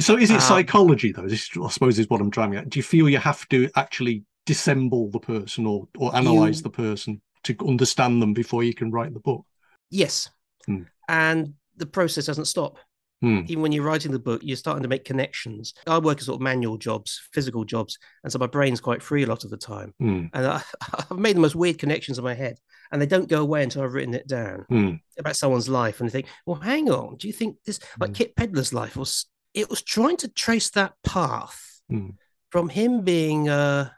So 0.00 0.16
is 0.16 0.30
it 0.30 0.34
Um, 0.34 0.40
psychology 0.40 1.12
though? 1.12 1.26
This 1.28 1.48
I 1.62 1.68
suppose 1.70 1.98
is 1.98 2.08
what 2.10 2.20
I'm 2.20 2.30
driving 2.30 2.58
at. 2.58 2.68
Do 2.68 2.78
you 2.78 2.82
feel 2.82 3.08
you 3.08 3.18
have 3.18 3.48
to 3.48 3.70
actually 3.76 4.24
dissemble 4.46 5.10
the 5.10 5.20
person 5.20 5.66
or 5.66 5.88
or 5.98 6.14
analyze 6.16 6.58
You- 6.58 6.64
the 6.64 6.70
person 6.70 7.20
to 7.44 7.54
understand 7.66 8.20
them 8.22 8.32
before 8.34 8.62
you 8.64 8.74
can 8.74 8.90
write 8.90 9.12
the 9.14 9.20
book? 9.20 9.44
Yes, 9.90 10.28
Hmm. 10.66 10.82
and 11.08 11.54
the 11.76 11.86
process 11.86 12.26
doesn't 12.26 12.46
stop. 12.46 12.78
Hmm. 13.20 13.40
Even 13.48 13.62
when 13.62 13.72
you're 13.72 13.84
writing 13.84 14.12
the 14.12 14.18
book, 14.18 14.42
you're 14.44 14.56
starting 14.56 14.82
to 14.84 14.88
make 14.88 15.04
connections. 15.04 15.74
I 15.88 15.98
work 15.98 16.18
at 16.18 16.24
sort 16.24 16.36
of 16.36 16.40
manual 16.42 16.76
jobs, 16.78 17.20
physical 17.32 17.64
jobs, 17.64 17.98
and 18.22 18.32
so 18.32 18.38
my 18.38 18.46
brain's 18.46 18.80
quite 18.80 19.02
free 19.02 19.24
a 19.24 19.26
lot 19.26 19.42
of 19.44 19.50
the 19.50 19.56
time. 19.56 19.92
Hmm. 19.98 20.26
And 20.32 20.46
I, 20.46 20.62
I've 21.10 21.18
made 21.18 21.34
the 21.36 21.40
most 21.40 21.56
weird 21.56 21.78
connections 21.78 22.18
in 22.18 22.24
my 22.24 22.34
head, 22.34 22.58
and 22.92 23.02
they 23.02 23.06
don't 23.06 23.28
go 23.28 23.40
away 23.42 23.62
until 23.64 23.82
I've 23.82 23.94
written 23.94 24.14
it 24.14 24.28
down 24.28 24.66
Hmm. 24.68 24.90
about 25.18 25.34
someone's 25.36 25.68
life. 25.68 26.00
And 26.00 26.06
you 26.08 26.12
think, 26.12 26.26
well, 26.46 26.60
hang 26.60 26.90
on, 26.90 27.16
do 27.16 27.26
you 27.26 27.32
think 27.32 27.56
this, 27.64 27.80
like 27.98 28.10
Hmm. 28.10 28.14
Kit 28.14 28.36
Pedler's 28.36 28.72
life 28.72 28.96
was, 28.96 29.26
it 29.58 29.68
was 29.68 29.82
trying 29.82 30.16
to 30.18 30.28
trace 30.28 30.70
that 30.70 30.94
path 31.04 31.80
Hmm. 31.90 32.10
from 32.50 32.68
him 32.68 33.00
being 33.02 33.48
a, 33.48 33.92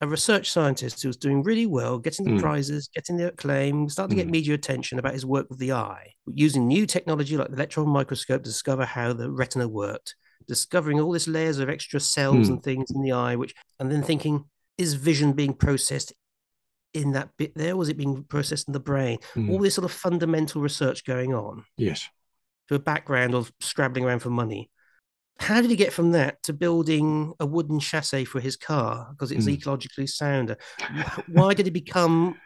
a 0.00 0.06
research 0.08 0.50
scientist 0.50 1.02
who 1.02 1.08
was 1.08 1.16
doing 1.16 1.42
really 1.42 1.66
well, 1.66 1.98
getting 1.98 2.24
the 2.24 2.32
Hmm. 2.32 2.40
prizes, 2.40 2.88
getting 2.94 3.16
the 3.16 3.28
acclaim, 3.28 3.88
starting 3.88 4.16
to 4.16 4.22
get 4.22 4.26
Hmm. 4.26 4.32
media 4.32 4.54
attention 4.54 4.98
about 4.98 5.12
his 5.14 5.24
work 5.24 5.48
with 5.48 5.58
the 5.58 5.72
eye, 5.72 6.14
using 6.26 6.66
new 6.66 6.86
technology 6.86 7.36
like 7.36 7.48
the 7.48 7.54
electron 7.56 7.88
microscope 7.88 8.42
to 8.42 8.50
discover 8.50 8.84
how 8.84 9.12
the 9.12 9.30
retina 9.30 9.68
worked, 9.68 10.16
discovering 10.48 10.98
all 11.00 11.12
these 11.12 11.28
layers 11.28 11.58
of 11.58 11.68
extra 11.68 12.00
cells 12.00 12.48
Hmm. 12.48 12.54
and 12.54 12.62
things 12.62 12.90
in 12.90 13.02
the 13.02 13.12
eye, 13.12 13.36
which, 13.36 13.54
and 13.78 13.92
then 13.92 14.02
thinking, 14.02 14.44
is 14.76 14.94
vision 14.94 15.32
being 15.32 15.54
processed 15.54 16.12
in 16.94 17.12
that 17.12 17.36
bit 17.36 17.54
there? 17.54 17.76
Was 17.76 17.88
it 17.90 17.96
being 17.96 18.24
processed 18.24 18.66
in 18.68 18.72
the 18.72 18.80
brain? 18.80 19.18
Hmm. 19.34 19.50
All 19.50 19.58
this 19.60 19.74
sort 19.74 19.84
of 19.84 19.92
fundamental 19.92 20.60
research 20.62 21.04
going 21.04 21.32
on 21.34 21.64
Yes. 21.76 22.08
to 22.68 22.74
a 22.74 22.78
background 22.78 23.34
of 23.34 23.52
scrabbling 23.60 24.04
around 24.04 24.20
for 24.20 24.30
money. 24.30 24.70
How 25.38 25.60
did 25.60 25.70
he 25.70 25.76
get 25.76 25.92
from 25.92 26.12
that 26.12 26.42
to 26.44 26.52
building 26.52 27.34
a 27.38 27.46
wooden 27.46 27.78
chassis 27.78 28.24
for 28.24 28.40
his 28.40 28.56
car 28.56 29.08
because 29.12 29.30
it's 29.32 29.46
Mm. 29.46 29.58
ecologically 29.58 30.08
sounder? 30.08 30.56
Why 31.28 31.52
did 31.54 31.66
he 31.66 31.70
become 31.70 32.40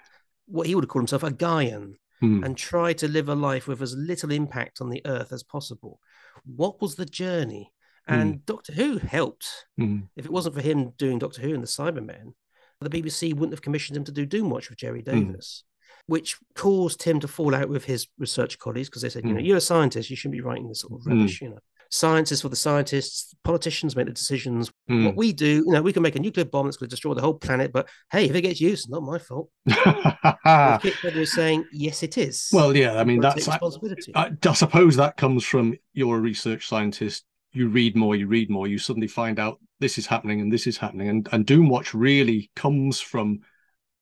what 0.47 0.67
he 0.67 0.75
would 0.75 0.85
have 0.85 0.89
called 0.89 1.03
himself 1.03 1.23
a 1.23 1.31
Gaian 1.31 1.95
Hmm. 2.21 2.45
and 2.45 2.57
try 2.57 2.93
to 2.95 3.09
live 3.09 3.29
a 3.31 3.35
life 3.35 3.67
with 3.67 3.81
as 3.81 3.95
little 3.97 4.31
impact 4.33 4.81
on 4.81 4.91
the 4.91 5.01
earth 5.07 5.33
as 5.33 5.43
possible? 5.43 6.01
What 6.45 6.81
was 6.83 6.97
the 6.97 7.07
journey? 7.07 7.73
And 8.07 8.45
Doctor 8.45 8.73
Who 8.73 8.99
helped. 8.99 9.47
Hmm. 9.79 10.01
If 10.17 10.25
it 10.25 10.33
wasn't 10.33 10.57
for 10.57 10.61
him 10.61 10.91
doing 10.99 11.21
Doctor 11.21 11.43
Who 11.43 11.55
and 11.55 11.63
the 11.63 11.69
Cybermen, 11.69 12.35
the 12.81 12.91
BBC 12.91 13.33
wouldn't 13.33 13.53
have 13.53 13.63
commissioned 13.63 13.97
him 13.99 14.05
to 14.05 14.13
do 14.13 14.27
Doomwatch 14.27 14.69
with 14.69 14.79
Gerry 14.79 15.01
Davis, 15.03 15.63
which 16.07 16.37
caused 16.57 17.05
him 17.05 17.21
to 17.21 17.29
fall 17.29 17.55
out 17.55 17.69
with 17.69 17.85
his 17.85 18.09
research 18.19 18.59
colleagues 18.59 18.89
because 18.89 19.03
they 19.03 19.11
said, 19.11 19.25
you 19.25 19.33
know, 19.33 19.41
Mm. 19.41 19.47
you're 19.47 19.59
a 19.59 19.61
scientist, 19.61 20.11
you 20.11 20.17
shouldn't 20.17 20.33
be 20.33 20.41
writing 20.41 20.67
this 20.69 20.81
sort 20.81 20.95
of 21.01 21.07
rubbish, 21.07 21.41
you 21.41 21.51
know. 21.51 21.61
Science 21.91 22.31
is 22.31 22.41
for 22.41 22.49
the 22.49 22.57
scientists, 22.57 23.35
politicians 23.43 23.97
make 23.97 24.07
the 24.07 24.13
decisions. 24.13 24.71
Hmm. 24.89 25.07
What 25.07 25.17
we 25.17 25.33
do, 25.33 25.65
you 25.67 25.73
know, 25.73 25.83
we 25.83 25.93
can 25.93 26.03
make 26.03 26.15
a 26.15 26.21
nuclear 26.21 26.45
bomb 26.45 26.67
that's 26.67 26.77
going 26.77 26.89
to 26.89 26.91
destroy 26.91 27.15
the 27.15 27.21
whole 27.21 27.35
planet, 27.35 27.73
but 27.73 27.89
hey, 28.13 28.27
if 28.27 28.35
it 28.35 28.43
gets 28.43 28.61
used, 28.61 28.85
it's 28.85 28.89
not 28.89 29.03
my 29.03 29.19
fault. 29.19 29.51
Pedler 29.69 31.17
is 31.17 31.33
saying, 31.33 31.65
yes, 31.73 32.05
it 32.05 32.17
is. 32.17 32.49
Well, 32.53 32.77
yeah. 32.77 32.99
I 32.99 33.05
mean, 33.05 33.17
You've 33.17 33.23
got 33.23 33.37
to 33.39 33.45
that's 33.45 33.77
take 33.77 34.15
I. 34.15 34.27
I, 34.27 34.49
I 34.49 34.53
suppose 34.53 34.97
that 34.97 35.17
comes 35.17 35.45
from 35.45 35.77
you're 35.93 36.17
a 36.17 36.21
research 36.21 36.69
scientist. 36.69 37.25
You 37.53 37.69
read 37.69 37.97
more, 37.97 38.15
you 38.15 38.29
read 38.29 38.51
more. 38.51 38.69
You 38.69 38.79
suddenly 38.79 39.09
find 39.09 39.41
out 39.41 39.59
this 39.81 39.99
is 39.99 40.07
happening 40.07 40.41
and 40.41 40.53
this 40.53 40.69
is 40.69 40.77
happening. 40.77 41.09
And 41.09 41.29
and 41.33 41.45
Doomwatch 41.45 41.91
really 41.93 42.53
comes 42.55 43.01
from, 43.01 43.41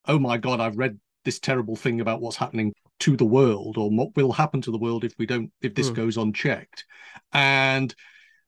oh 0.07 0.19
my 0.19 0.37
god, 0.37 0.61
I've 0.61 0.77
read 0.77 0.99
this 1.25 1.39
terrible 1.39 1.77
thing 1.77 2.03
about 2.03 2.21
what's 2.21 2.37
happening 2.37 2.75
to 3.01 3.17
the 3.17 3.25
world 3.25 3.77
or 3.79 3.91
what 3.91 4.15
will 4.17 4.33
happen 4.33 4.61
to 4.63 4.71
the 4.71 4.79
world 4.79 5.05
if 5.05 5.15
we 5.19 5.27
don't 5.27 5.51
if 5.63 5.75
this 5.75 5.89
Hmm. 5.89 5.95
goes 5.95 6.17
unchecked. 6.17 6.85
And 7.33 7.95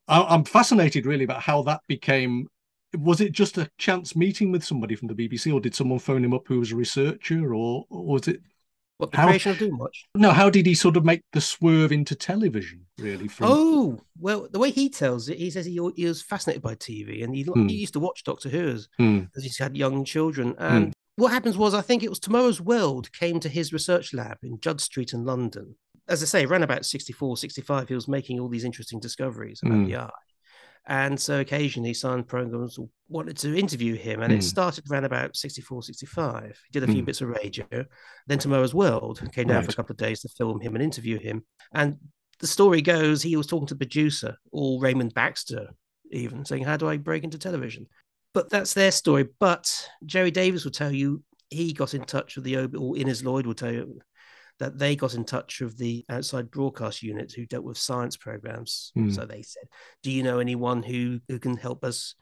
I, 0.07 0.21
I'm 0.23 0.43
fascinated 0.43 1.05
really 1.05 1.23
about 1.23 1.41
how 1.41 1.61
that 1.63 1.81
became. 1.87 2.47
Was 2.97 3.21
it 3.21 3.31
just 3.31 3.57
a 3.57 3.69
chance 3.77 4.15
meeting 4.15 4.51
with 4.51 4.63
somebody 4.65 4.95
from 4.95 5.07
the 5.07 5.15
BBC, 5.15 5.53
or 5.53 5.61
did 5.61 5.73
someone 5.73 5.99
phone 5.99 6.25
him 6.25 6.33
up 6.33 6.47
who 6.47 6.59
was 6.59 6.73
a 6.73 6.75
researcher, 6.75 7.53
or, 7.53 7.85
or 7.89 8.05
was 8.05 8.27
it 8.27 8.41
what 8.97 9.11
the 9.11 9.17
how- 9.17 9.27
creation 9.27 9.51
of 9.53 9.57
Doomwatch? 9.59 10.03
no, 10.13 10.31
how 10.31 10.49
did 10.49 10.65
he 10.65 10.73
sort 10.73 10.97
of 10.97 11.05
make 11.05 11.21
the 11.31 11.39
swerve 11.39 11.93
into 11.93 12.15
television, 12.15 12.85
really? 12.97 13.29
From 13.29 13.47
Oh, 13.49 13.99
well, 14.19 14.49
the 14.51 14.59
way 14.59 14.71
he 14.71 14.89
tells 14.89 15.29
it, 15.29 15.37
he 15.37 15.49
says 15.49 15.65
he, 15.65 15.79
he 15.95 16.05
was 16.05 16.21
fascinated 16.21 16.61
by 16.61 16.75
TV 16.75 17.23
and 17.23 17.33
he, 17.33 17.43
Hmm. 17.43 17.67
he 17.69 17.75
used 17.75 17.93
to 17.93 18.01
watch 18.01 18.25
Doctor 18.25 18.49
Who 18.49 18.67
as, 18.67 18.89
Hmm. 18.97 19.21
as 19.37 19.43
he's 19.43 19.57
had 19.57 19.77
young 19.77 20.03
children. 20.03 20.53
And 20.57 20.91
what 21.21 21.31
happens 21.31 21.57
was, 21.57 21.73
I 21.73 21.81
think 21.81 22.03
it 22.03 22.09
was 22.09 22.19
Tomorrow's 22.19 22.59
World 22.59 23.11
came 23.13 23.39
to 23.41 23.49
his 23.49 23.71
research 23.71 24.13
lab 24.13 24.37
in 24.43 24.59
Judd 24.59 24.81
Street 24.81 25.13
in 25.13 25.23
London. 25.23 25.75
As 26.07 26.21
I 26.21 26.25
say, 26.25 26.45
around 26.45 26.63
about 26.63 26.85
64, 26.85 27.37
65, 27.37 27.87
he 27.87 27.93
was 27.95 28.07
making 28.07 28.39
all 28.39 28.49
these 28.49 28.63
interesting 28.65 28.99
discoveries 28.99 29.61
about 29.63 29.75
Hmm. 29.75 29.85
the 29.85 29.95
eye. 29.97 30.09
And 30.87 31.19
so 31.19 31.39
occasionally 31.39 31.93
science 31.93 32.25
programs 32.27 32.79
wanted 33.07 33.37
to 33.37 33.55
interview 33.57 33.95
him. 33.95 34.21
And 34.23 34.33
it 34.33 34.39
Mm. 34.39 34.43
started 34.43 34.83
around 34.89 35.05
about 35.05 35.35
64, 35.35 35.83
65. 35.83 36.59
He 36.65 36.71
did 36.79 36.89
a 36.89 36.91
few 36.91 37.03
Mm. 37.03 37.05
bits 37.05 37.21
of 37.21 37.29
radio. 37.29 37.85
Then 38.25 38.39
Tomorrow's 38.39 38.73
World 38.73 39.21
came 39.31 39.47
down 39.47 39.63
for 39.63 39.69
a 39.69 39.75
couple 39.75 39.93
of 39.93 39.97
days 39.97 40.21
to 40.21 40.29
film 40.29 40.59
him 40.59 40.73
and 40.75 40.83
interview 40.83 41.19
him. 41.19 41.45
And 41.71 41.97
the 42.39 42.47
story 42.47 42.81
goes 42.81 43.21
he 43.21 43.37
was 43.37 43.45
talking 43.45 43.67
to 43.67 43.75
the 43.75 43.85
producer, 43.85 44.37
or 44.51 44.81
Raymond 44.81 45.13
Baxter, 45.13 45.69
even 46.11 46.45
saying, 46.45 46.63
How 46.63 46.77
do 46.77 46.89
I 46.89 46.97
break 46.97 47.23
into 47.23 47.37
television? 47.37 47.85
But 48.33 48.49
that's 48.49 48.73
their 48.73 48.91
story. 48.91 49.27
But 49.39 49.89
Gerry 50.05 50.31
Davis 50.31 50.63
will 50.63 50.71
tell 50.71 50.91
you 50.91 51.23
he 51.49 51.73
got 51.73 51.93
in 51.93 52.03
touch 52.05 52.35
with 52.35 52.45
the, 52.45 52.57
OB 52.57 52.75
or 52.77 52.97
Innes 52.97 53.23
Lloyd 53.23 53.45
will 53.45 53.53
tell 53.53 53.73
you 53.73 53.99
that 54.59 54.77
they 54.77 54.95
got 54.95 55.15
in 55.15 55.25
touch 55.25 55.59
with 55.59 55.77
the 55.77 56.05
outside 56.09 56.51
broadcast 56.51 57.01
unit 57.03 57.33
who 57.33 57.45
dealt 57.45 57.65
with 57.65 57.77
science 57.77 58.15
programs. 58.15 58.91
Hmm. 58.95 59.09
So 59.11 59.25
they 59.25 59.41
said, 59.41 59.63
Do 60.03 60.11
you 60.11 60.23
know 60.23 60.39
anyone 60.39 60.83
who, 60.83 61.19
who 61.27 61.39
can 61.39 61.57
help 61.57 61.83
us? 61.83 62.15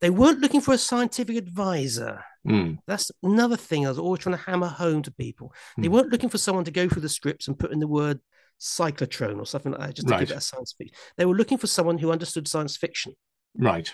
They 0.00 0.10
weren't 0.10 0.40
looking 0.40 0.60
for 0.60 0.74
a 0.74 0.78
scientific 0.78 1.36
advisor. 1.36 2.22
Mm. 2.46 2.78
That's 2.86 3.10
another 3.22 3.56
thing 3.56 3.86
I 3.86 3.88
was 3.88 3.98
always 3.98 4.20
trying 4.20 4.36
to 4.36 4.42
hammer 4.42 4.66
home 4.68 5.02
to 5.02 5.10
people. 5.10 5.54
They 5.78 5.88
Hmm. 5.88 5.94
weren't 5.94 6.10
looking 6.10 6.28
for 6.28 6.38
someone 6.38 6.64
to 6.64 6.70
go 6.70 6.88
through 6.88 7.02
the 7.02 7.08
scripts 7.08 7.48
and 7.48 7.58
put 7.58 7.72
in 7.72 7.78
the 7.80 7.86
word 7.86 8.20
cyclotron 8.60 9.38
or 9.38 9.46
something 9.46 9.72
like 9.72 9.80
that, 9.80 9.94
just 9.96 10.08
to 10.08 10.18
give 10.18 10.30
it 10.30 10.36
a 10.36 10.40
science 10.40 10.74
fiction. 10.76 10.94
They 11.16 11.24
were 11.24 11.34
looking 11.34 11.58
for 11.58 11.66
someone 11.66 11.98
who 11.98 12.10
understood 12.12 12.46
science 12.48 12.76
fiction 12.76 13.14
Right. 13.56 13.92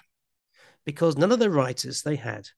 Because 0.84 1.16
none 1.16 1.32
of 1.32 1.38
the 1.38 1.50
writers 1.50 2.02
they 2.02 2.16
had 2.16 2.48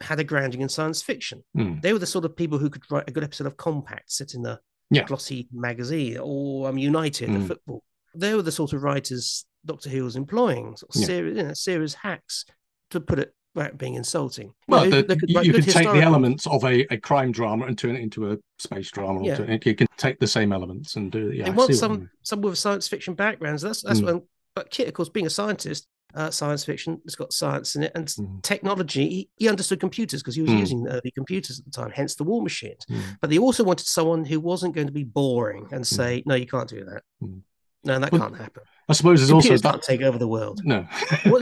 had 0.00 0.20
a 0.20 0.24
grounding 0.24 0.60
in 0.60 0.68
science 0.68 1.02
fiction. 1.02 1.44
Mm. 1.56 1.80
They 1.80 1.92
were 1.92 1.98
the 1.98 2.06
sort 2.06 2.24
of 2.24 2.36
people 2.36 2.58
who 2.58 2.68
could 2.68 2.82
write 2.90 3.08
a 3.08 3.12
good 3.12 3.24
episode 3.24 3.46
of 3.46 3.56
Compact, 3.56 4.10
sit 4.10 4.34
in 4.34 4.44
a 4.44 4.60
Yeah. 4.90 5.04
glossy 5.04 5.48
magazine, 5.52 6.18
or 6.20 6.68
um, 6.68 6.76
United, 6.78 7.28
Mm. 7.30 7.40
the 7.40 7.46
football. 7.48 7.84
They 8.14 8.34
were 8.34 8.42
the 8.42 8.52
sort 8.52 8.72
of 8.72 8.82
writers 8.82 9.44
Doctor 9.64 9.88
Who 9.88 10.04
was 10.04 10.16
employing, 10.16 10.76
sort 10.76 10.94
of 10.94 11.00
Yeah. 11.00 11.06
serious, 11.06 11.36
you 11.36 11.42
know, 11.44 11.54
serious 11.54 11.94
hacks, 11.94 12.44
to 12.90 13.00
put 13.00 13.18
it 13.18 13.34
without 13.54 13.78
being 13.78 13.94
insulting. 13.94 14.48
You 14.48 14.54
Well, 14.68 14.84
know, 14.90 15.00
the, 15.02 15.16
could 15.16 15.30
you 15.30 15.40
you 15.42 15.52
could 15.54 15.68
take 15.68 15.88
the 15.90 16.02
elements 16.02 16.46
of 16.46 16.64
a, 16.64 16.82
a 16.92 16.98
crime 16.98 17.30
drama 17.32 17.66
and 17.66 17.78
turn 17.78 17.96
it 17.96 18.00
into 18.02 18.30
a 18.32 18.38
space 18.58 18.90
drama. 18.90 19.20
or 19.20 19.24
Yeah. 19.24 19.40
it- 19.42 19.64
you 19.64 19.74
can 19.74 19.86
take 19.96 20.18
the 20.18 20.26
same 20.26 20.52
elements 20.52 20.96
and 20.96 21.10
do 21.10 21.28
it. 21.28 21.36
Yeah, 21.36 21.46
I 21.46 21.50
want 21.50 21.70
you 21.70 21.76
some 21.76 22.10
some 22.22 22.40
with 22.42 22.58
science 22.58 22.88
fiction 22.88 23.14
backgrounds. 23.14 23.62
That's 23.62 23.82
that's 23.82 24.00
Mm. 24.00 24.04
when. 24.06 24.22
But 24.54 24.70
Kit, 24.70 24.86
of 24.86 24.94
course, 24.94 25.08
being 25.08 25.26
a 25.26 25.30
scientist, 25.30 25.86
uh, 26.14 26.30
science 26.30 26.64
fiction, 26.64 27.00
it's 27.04 27.14
got 27.16 27.32
science 27.32 27.74
in 27.76 27.82
it 27.84 27.92
and 27.94 28.06
Mm. 28.06 28.42
technology. 28.42 29.08
He, 29.08 29.28
he 29.36 29.48
understood 29.48 29.80
computers 29.80 30.22
because 30.22 30.34
he 30.36 30.42
was 30.42 30.50
Mm. 30.50 30.58
using 30.60 30.88
early 30.88 31.10
computers 31.14 31.58
at 31.58 31.64
the 31.64 31.70
time, 31.70 31.90
hence 31.90 32.14
the 32.14 32.24
war 32.24 32.42
machines. 32.42 32.84
Mm. 32.90 33.00
But 33.20 33.30
they 33.30 33.38
also 33.38 33.64
wanted 33.64 33.86
someone 33.86 34.24
who 34.24 34.38
wasn't 34.40 34.74
going 34.74 34.86
to 34.86 34.92
be 34.92 35.04
boring 35.04 35.66
and 35.72 35.86
say, 35.86 36.22
"No, 36.26 36.34
you 36.34 36.46
can't 36.46 36.68
do 36.68 36.84
that. 36.84 37.02
Mm. 37.22 37.40
No, 37.84 37.98
that 37.98 38.12
Well, 38.12 38.20
can't 38.22 38.36
happen. 38.36 38.62
I 38.88 38.92
suppose 38.92 39.20
there's 39.20 39.30
also 39.30 39.56
that. 39.56 39.62
can't 39.62 39.82
take 39.82 40.02
over 40.02 40.18
the 40.18 40.28
world." 40.28 40.60
No, 40.64 40.86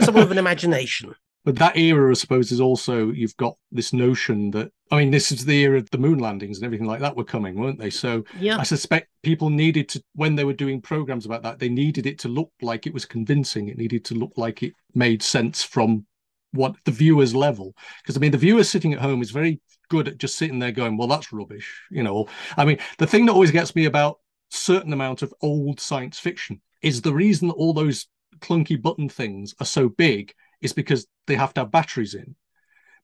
someone 0.01 0.23
with 0.23 0.31
an 0.31 0.37
imagination. 0.47 1.13
But 1.43 1.57
that 1.57 1.77
era, 1.77 2.09
I 2.09 2.13
suppose, 2.13 2.51
is 2.51 2.61
also 2.61 3.11
you've 3.11 3.35
got 3.37 3.57
this 3.71 3.93
notion 3.93 4.51
that 4.51 4.71
I 4.91 4.97
mean, 4.97 5.11
this 5.11 5.31
is 5.31 5.43
the 5.43 5.63
era 5.63 5.77
of 5.77 5.89
the 5.89 5.97
moon 5.97 6.19
landings 6.19 6.57
and 6.57 6.65
everything 6.65 6.87
like 6.87 6.99
that 6.99 7.17
were 7.17 7.23
coming, 7.23 7.55
weren't 7.55 7.79
they? 7.79 7.89
So 7.89 8.23
Yeah, 8.39 8.57
I 8.57 8.63
suspect 8.63 9.09
people 9.23 9.49
needed 9.49 9.89
to, 9.89 10.03
when 10.13 10.35
they 10.35 10.43
were 10.43 10.53
doing 10.53 10.81
programs 10.81 11.25
about 11.25 11.41
that, 11.43 11.59
they 11.59 11.69
needed 11.69 12.05
it 12.05 12.19
to 12.19 12.27
look 12.27 12.51
like 12.61 12.85
it 12.85 12.93
was 12.93 13.05
convincing. 13.05 13.67
It 13.67 13.77
needed 13.77 14.05
to 14.05 14.13
look 14.13 14.33
like 14.37 14.61
it 14.61 14.73
made 14.93 15.23
sense 15.23 15.63
from 15.63 16.05
what 16.51 16.75
the 16.85 16.91
viewer's 16.91 17.35
level. 17.35 17.75
Because 18.01 18.15
I 18.15 18.19
mean, 18.19 18.31
the 18.31 18.37
viewer 18.37 18.63
sitting 18.63 18.93
at 18.93 18.99
home 18.99 19.21
is 19.21 19.31
very 19.31 19.59
good 19.89 20.07
at 20.07 20.19
just 20.19 20.37
sitting 20.37 20.59
there 20.59 20.71
going, 20.71 20.95
well, 20.97 21.07
that's 21.07 21.33
rubbish. 21.33 21.81
You 21.89 22.03
know, 22.03 22.27
I 22.55 22.63
mean, 22.63 22.77
the 22.99 23.07
thing 23.07 23.25
that 23.25 23.33
always 23.33 23.51
gets 23.51 23.75
me 23.75 23.85
about 23.85 24.19
certain 24.51 24.93
amount 24.93 25.23
of 25.23 25.33
old 25.41 25.79
science 25.79 26.19
fiction 26.19 26.61
is 26.81 27.01
the 27.01 27.13
reason 27.13 27.47
that 27.47 27.55
all 27.55 27.73
those 27.73 28.07
clunky 28.39 28.79
button 28.79 29.09
things 29.09 29.55
are 29.59 29.65
so 29.65 29.89
big 29.89 30.33
is 30.63 30.73
because 30.73 31.07
they 31.27 31.35
have 31.35 31.53
to 31.53 31.61
have 31.61 31.71
batteries 31.71 32.15
in. 32.15 32.35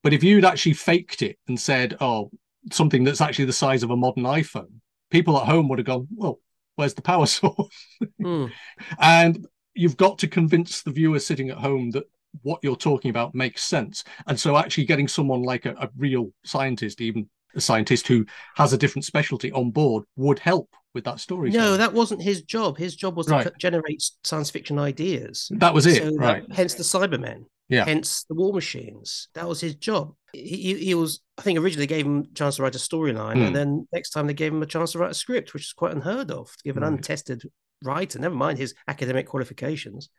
But 0.01 0.13
if 0.13 0.23
you'd 0.23 0.45
actually 0.45 0.73
faked 0.73 1.21
it 1.21 1.37
and 1.47 1.59
said, 1.59 1.97
oh, 1.99 2.31
something 2.71 3.03
that's 3.03 3.21
actually 3.21 3.45
the 3.45 3.53
size 3.53 3.83
of 3.83 3.91
a 3.91 3.97
modern 3.97 4.23
iPhone, 4.23 4.79
people 5.11 5.37
at 5.37 5.45
home 5.45 5.67
would 5.67 5.79
have 5.79 5.85
gone, 5.85 6.07
well, 6.15 6.39
where's 6.75 6.93
the 6.93 7.01
power 7.01 7.25
source? 7.25 7.97
Mm. 8.21 8.51
and 8.99 9.45
you've 9.73 9.97
got 9.97 10.19
to 10.19 10.27
convince 10.27 10.81
the 10.81 10.91
viewer 10.91 11.19
sitting 11.19 11.49
at 11.49 11.57
home 11.57 11.91
that 11.91 12.03
what 12.43 12.59
you're 12.63 12.75
talking 12.75 13.09
about 13.09 13.35
makes 13.35 13.63
sense. 13.63 14.03
And 14.27 14.39
so 14.39 14.57
actually 14.57 14.85
getting 14.85 15.07
someone 15.07 15.41
like 15.41 15.65
a, 15.65 15.71
a 15.71 15.89
real 15.97 16.31
scientist, 16.43 17.01
even 17.01 17.29
a 17.55 17.61
scientist 17.61 18.07
who 18.07 18.25
has 18.55 18.73
a 18.73 18.77
different 18.77 19.05
specialty 19.05 19.51
on 19.51 19.71
board 19.71 20.03
would 20.15 20.39
help 20.39 20.69
with 20.93 21.03
that 21.05 21.19
story. 21.19 21.51
no, 21.51 21.77
that 21.77 21.93
wasn't 21.93 22.21
his 22.21 22.41
job. 22.41 22.77
His 22.77 22.95
job 22.95 23.15
was 23.15 23.27
to 23.27 23.33
Right. 23.33 23.45
co- 23.45 23.51
generate 23.59 24.03
science 24.23 24.49
fiction 24.49 24.79
ideas. 24.79 25.47
that 25.51 25.73
was 25.73 25.85
it, 25.85 25.97
So 26.03 26.09
that- 26.11 26.17
right? 26.17 26.43
hence 26.51 26.73
the 26.73 26.83
Cybermen. 26.83 27.45
Yeah. 27.67 27.85
Hence 27.85 28.23
the 28.23 28.33
War 28.33 28.51
Machines. 28.51 29.27
That 29.35 29.47
was 29.47 29.61
his 29.61 29.75
job. 29.75 30.15
He, 30.33 30.73
he, 30.75 30.95
was, 30.95 31.19
I 31.37 31.43
think, 31.43 31.59
originally 31.59 31.85
gave 31.85 32.05
him 32.07 32.25
a 32.31 32.33
chance 32.33 32.55
to 32.55 32.63
write 32.63 32.73
a 32.75 32.79
storyline, 32.79 33.35
Hmm. 33.35 33.41
and 33.43 33.55
then 33.55 33.87
next 33.93 34.09
time 34.09 34.25
they 34.25 34.33
gave 34.33 34.51
him 34.51 34.63
a 34.63 34.65
chance 34.65 34.93
to 34.93 34.97
write 34.99 35.11
a 35.11 35.15
script, 35.15 35.53
which 35.53 35.65
is 35.67 35.73
quite 35.73 35.91
unheard 35.93 36.31
of. 36.31 36.47
To 36.57 36.63
give 36.63 36.77
an 36.77 36.83
Right. 36.83 36.93
untested 36.93 37.43
writer, 37.83 38.17
never 38.17 38.33
mind 38.35 38.57
his 38.57 38.73
academic 38.87 39.27
qualifications, 39.27 40.09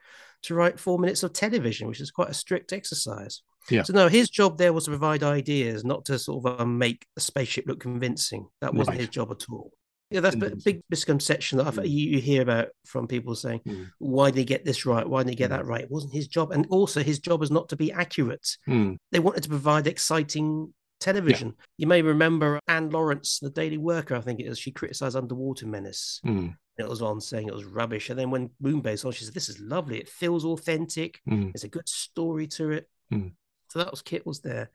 to 0.43 0.55
write 0.55 0.79
four 0.79 0.99
minutes 1.01 1.25
of 1.25 1.33
television, 1.33 1.89
which 1.89 2.01
is 2.01 2.13
quite 2.13 2.31
a 2.31 2.35
strict 2.35 2.73
exercise. 2.73 3.43
Yeah. 3.69 3.83
So 3.83 3.93
no, 3.93 4.09
his 4.09 4.31
job 4.31 4.59
there 4.59 4.73
was 4.73 4.85
to 4.85 4.91
provide 4.91 5.23
ideas, 5.23 5.85
not 5.85 6.05
to 6.07 6.19
sort 6.19 6.45
of 6.47 6.61
um, 6.61 6.79
make 6.79 7.07
a 7.17 7.21
spaceship 7.21 7.67
look 7.67 7.81
convincing. 7.81 8.49
That 8.61 8.75
wasn't 8.75 8.95
Right. 8.97 9.01
his 9.01 9.09
job 9.11 9.31
at 9.31 9.45
all. 9.51 9.73
Yeah, 10.11 10.21
that's 10.21 10.35
a 10.35 10.57
big 10.65 10.83
misconception 10.91 11.59
that 11.59 11.69
I 11.69 11.71
think 11.71 11.87
you, 11.87 12.11
you 12.11 12.21
hear 12.21 12.43
about 12.43 12.69
from 12.85 13.07
people 13.07 13.37
saying, 13.37 13.61
Mm. 13.65 13.91
why 13.99 14.31
did 14.31 14.39
he 14.39 14.45
get 14.45 14.65
this 14.65 14.85
right? 14.85 15.09
Why 15.09 15.21
didn't 15.21 15.31
he 15.31 15.37
get 15.37 15.51
Mm. 15.51 15.57
that 15.59 15.67
right? 15.67 15.83
It 15.83 15.91
wasn't 15.91 16.15
his 16.15 16.27
job. 16.27 16.51
And 16.51 16.67
also, 16.69 17.03
his 17.03 17.21
job 17.21 17.39
was 17.39 17.53
not 17.53 17.69
to 17.69 17.77
be 17.77 17.93
accurate. 17.93 18.57
Mm, 18.69 18.97
They 19.13 19.21
wanted 19.21 19.45
to 19.45 19.49
provide 19.49 19.87
exciting 19.87 20.75
television. 20.99 21.55
You 21.79 21.87
may 21.87 22.03
remember 22.03 22.59
Anne 22.67 22.91
Lawrence, 22.91 23.39
the 23.39 23.51
Daily 23.51 23.79
Worker, 23.79 24.17
I 24.17 24.21
think 24.21 24.41
it 24.41 24.47
is, 24.47 24.59
she 24.59 24.73
criticized 24.73 25.15
Underwater 25.17 25.67
Menace. 25.69 26.21
mm, 26.27 26.57
It 26.77 26.89
was 26.89 27.03
on 27.03 27.21
saying 27.21 27.47
it 27.47 27.55
was 27.55 27.65
rubbish. 27.65 28.11
And 28.11 28.19
then 28.19 28.31
when 28.31 28.51
Moonbase 28.63 29.05
on, 29.05 29.13
she 29.13 29.25
said, 29.25 29.35
This 29.35 29.49
is 29.49 29.61
lovely. 29.61 29.99
It 29.99 30.09
feels 30.09 30.45
authentic. 30.45 31.21
There's 31.27 31.63
a 31.65 31.69
good 31.69 31.89
story 31.89 32.47
to 32.49 32.71
it. 32.71 32.89
Mm. 33.13 33.33
So 33.71 33.79
that 33.79 33.91
was 33.91 34.03
Kit 34.03 34.27
was 34.27 34.41
there. 34.41 34.71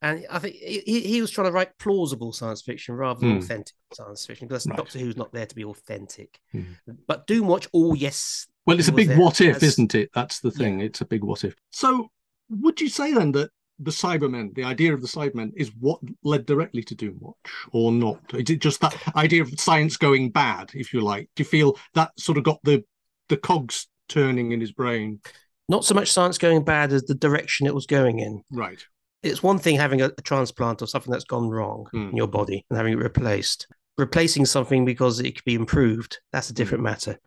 And 0.00 0.24
I 0.30 0.38
think 0.38 0.54
he, 0.54 1.00
he- 1.00 1.20
was 1.20 1.30
trying 1.32 1.48
to 1.48 1.52
write 1.52 1.76
plausible 1.78 2.32
science 2.32 2.62
fiction 2.62 2.94
rather 2.94 3.18
than 3.20 3.34
Mm. 3.34 3.42
authentic 3.42 3.74
science 3.92 4.24
fiction 4.24 4.46
because 4.46 4.64
Right. 4.66 4.76
Doctor 4.76 4.98
Who's 5.00 5.16
not 5.16 5.32
there 5.32 5.46
to 5.46 5.54
be 5.56 5.64
authentic. 5.64 6.38
Mm. 6.54 6.76
But 7.08 7.26
Doomwatch, 7.26 7.66
oh, 7.74 7.94
yes. 7.94 8.46
Well, 8.64 8.78
it's 8.78 8.86
a 8.88 8.92
big 8.92 9.16
what 9.18 9.40
if, 9.40 9.56
as- 9.56 9.62
isn't 9.64 9.94
it? 9.96 10.10
That's 10.14 10.38
the 10.40 10.52
thing. 10.52 10.80
It's 10.80 11.00
a 11.00 11.04
big 11.04 11.24
what 11.24 11.42
if. 11.42 11.56
So, 11.70 12.10
would 12.48 12.80
you 12.80 12.88
say 12.88 13.12
then 13.12 13.32
that 13.32 13.50
the 13.80 13.90
Cybermen, 13.90 14.54
the 14.54 14.62
idea 14.64 14.94
of 14.94 15.00
the 15.00 15.08
Cybermen, 15.08 15.52
is 15.56 15.72
what 15.80 15.98
led 16.22 16.46
directly 16.46 16.82
to 16.84 16.94
Doomwatch, 16.94 17.34
or 17.72 17.90
not? 17.90 18.20
Is 18.34 18.50
it 18.50 18.60
just 18.60 18.80
that 18.82 18.94
idea 19.16 19.42
of 19.42 19.58
science 19.58 19.96
going 19.96 20.30
bad, 20.30 20.70
if 20.74 20.92
you 20.92 21.00
like? 21.00 21.28
Do 21.34 21.42
you 21.42 21.44
feel 21.48 21.76
that 21.94 22.12
sort 22.20 22.38
of 22.38 22.44
got 22.44 22.60
the 22.62 22.84
the 23.28 23.36
cogs 23.36 23.88
turning 24.08 24.52
in 24.52 24.60
his 24.60 24.70
brain? 24.72 25.20
Not 25.68 25.84
so 25.84 25.94
much 25.94 26.10
science 26.12 26.38
going 26.38 26.64
bad 26.64 26.92
as 26.92 27.02
the 27.04 27.14
direction 27.14 27.66
it 27.66 27.74
was 27.74 27.86
going 27.86 28.20
in. 28.20 28.42
Right. 28.50 28.82
It's 29.22 29.42
one 29.42 29.58
thing 29.58 29.76
having 29.76 30.00
a, 30.00 30.06
a 30.06 30.22
transplant 30.22 30.80
or 30.80 30.86
something 30.86 31.10
that's 31.12 31.24
gone 31.24 31.48
wrong 31.50 31.86
Mm. 31.94 32.10
in 32.10 32.16
your 32.16 32.28
body 32.28 32.64
and 32.70 32.76
having 32.76 32.92
it 32.94 32.98
replaced. 32.98 33.66
Replacing 33.98 34.46
something 34.46 34.84
because 34.84 35.18
it 35.20 35.34
could 35.34 35.44
be 35.44 35.54
improved, 35.54 36.18
that's 36.32 36.50
a 36.50 36.54
different 36.54 36.84
matter. 36.84 37.18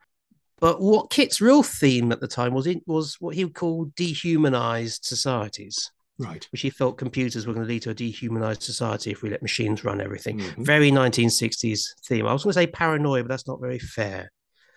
But 0.60 0.80
what 0.82 1.10
Kit's 1.10 1.42
real 1.42 1.64
theme 1.64 2.12
at 2.12 2.22
the 2.22 2.28
time 2.28 2.54
was 2.54 2.66
in, 2.68 2.82
was 2.86 3.18
what 3.20 3.36
he 3.36 3.44
would 3.44 3.56
call 3.56 3.92
dehumanized 3.96 5.04
societies, 5.04 5.92
Right. 6.18 6.48
which 6.52 6.62
he 6.62 6.70
felt 6.70 6.98
computers 6.98 7.46
were 7.46 7.54
going 7.54 7.66
to 7.66 7.72
lead 7.72 7.82
to 7.84 7.90
a 7.90 7.94
dehumanized 7.96 8.64
society 8.64 9.12
if 9.12 9.22
we 9.22 9.30
let 9.30 9.42
machines 9.42 9.84
run 9.84 10.00
everything. 10.00 10.40
Mhm. 10.40 10.66
Very 10.66 10.92
1960s 10.92 11.96
theme. 12.06 12.26
I 12.26 12.34
was 12.34 12.44
going 12.44 12.52
to 12.54 12.60
say 12.60 12.68
paranoia, 12.68 13.24
but 13.24 13.30
that's 13.30 13.48
not 13.48 13.60
very 13.60 13.80
fair. 13.80 14.32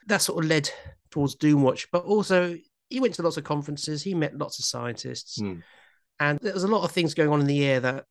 That 0.07 0.22
sort 0.22 0.42
of 0.44 0.50
led 0.50 0.70
towards 1.11 1.37
Doomwatch, 1.37 1.87
but 1.92 2.05
also 2.05 2.57
he 2.90 3.01
went 3.01 3.14
to 3.14 3.23
lots 3.23 3.37
of 3.37 3.44
conferences. 3.44 4.03
He 4.03 4.14
met 4.14 4.37
lots 4.37 4.59
of 4.59 4.64
scientists, 4.64 5.40
Mm. 5.40 5.62
and 6.20 6.38
there 6.40 6.55
was 6.55 6.64
a 6.64 6.68
lot 6.68 6.85
of 6.85 6.90
things 6.92 7.14
going 7.14 7.31
on 7.31 7.40
in 7.40 7.47
the 7.47 7.64
air 7.64 7.81
that 7.81 8.05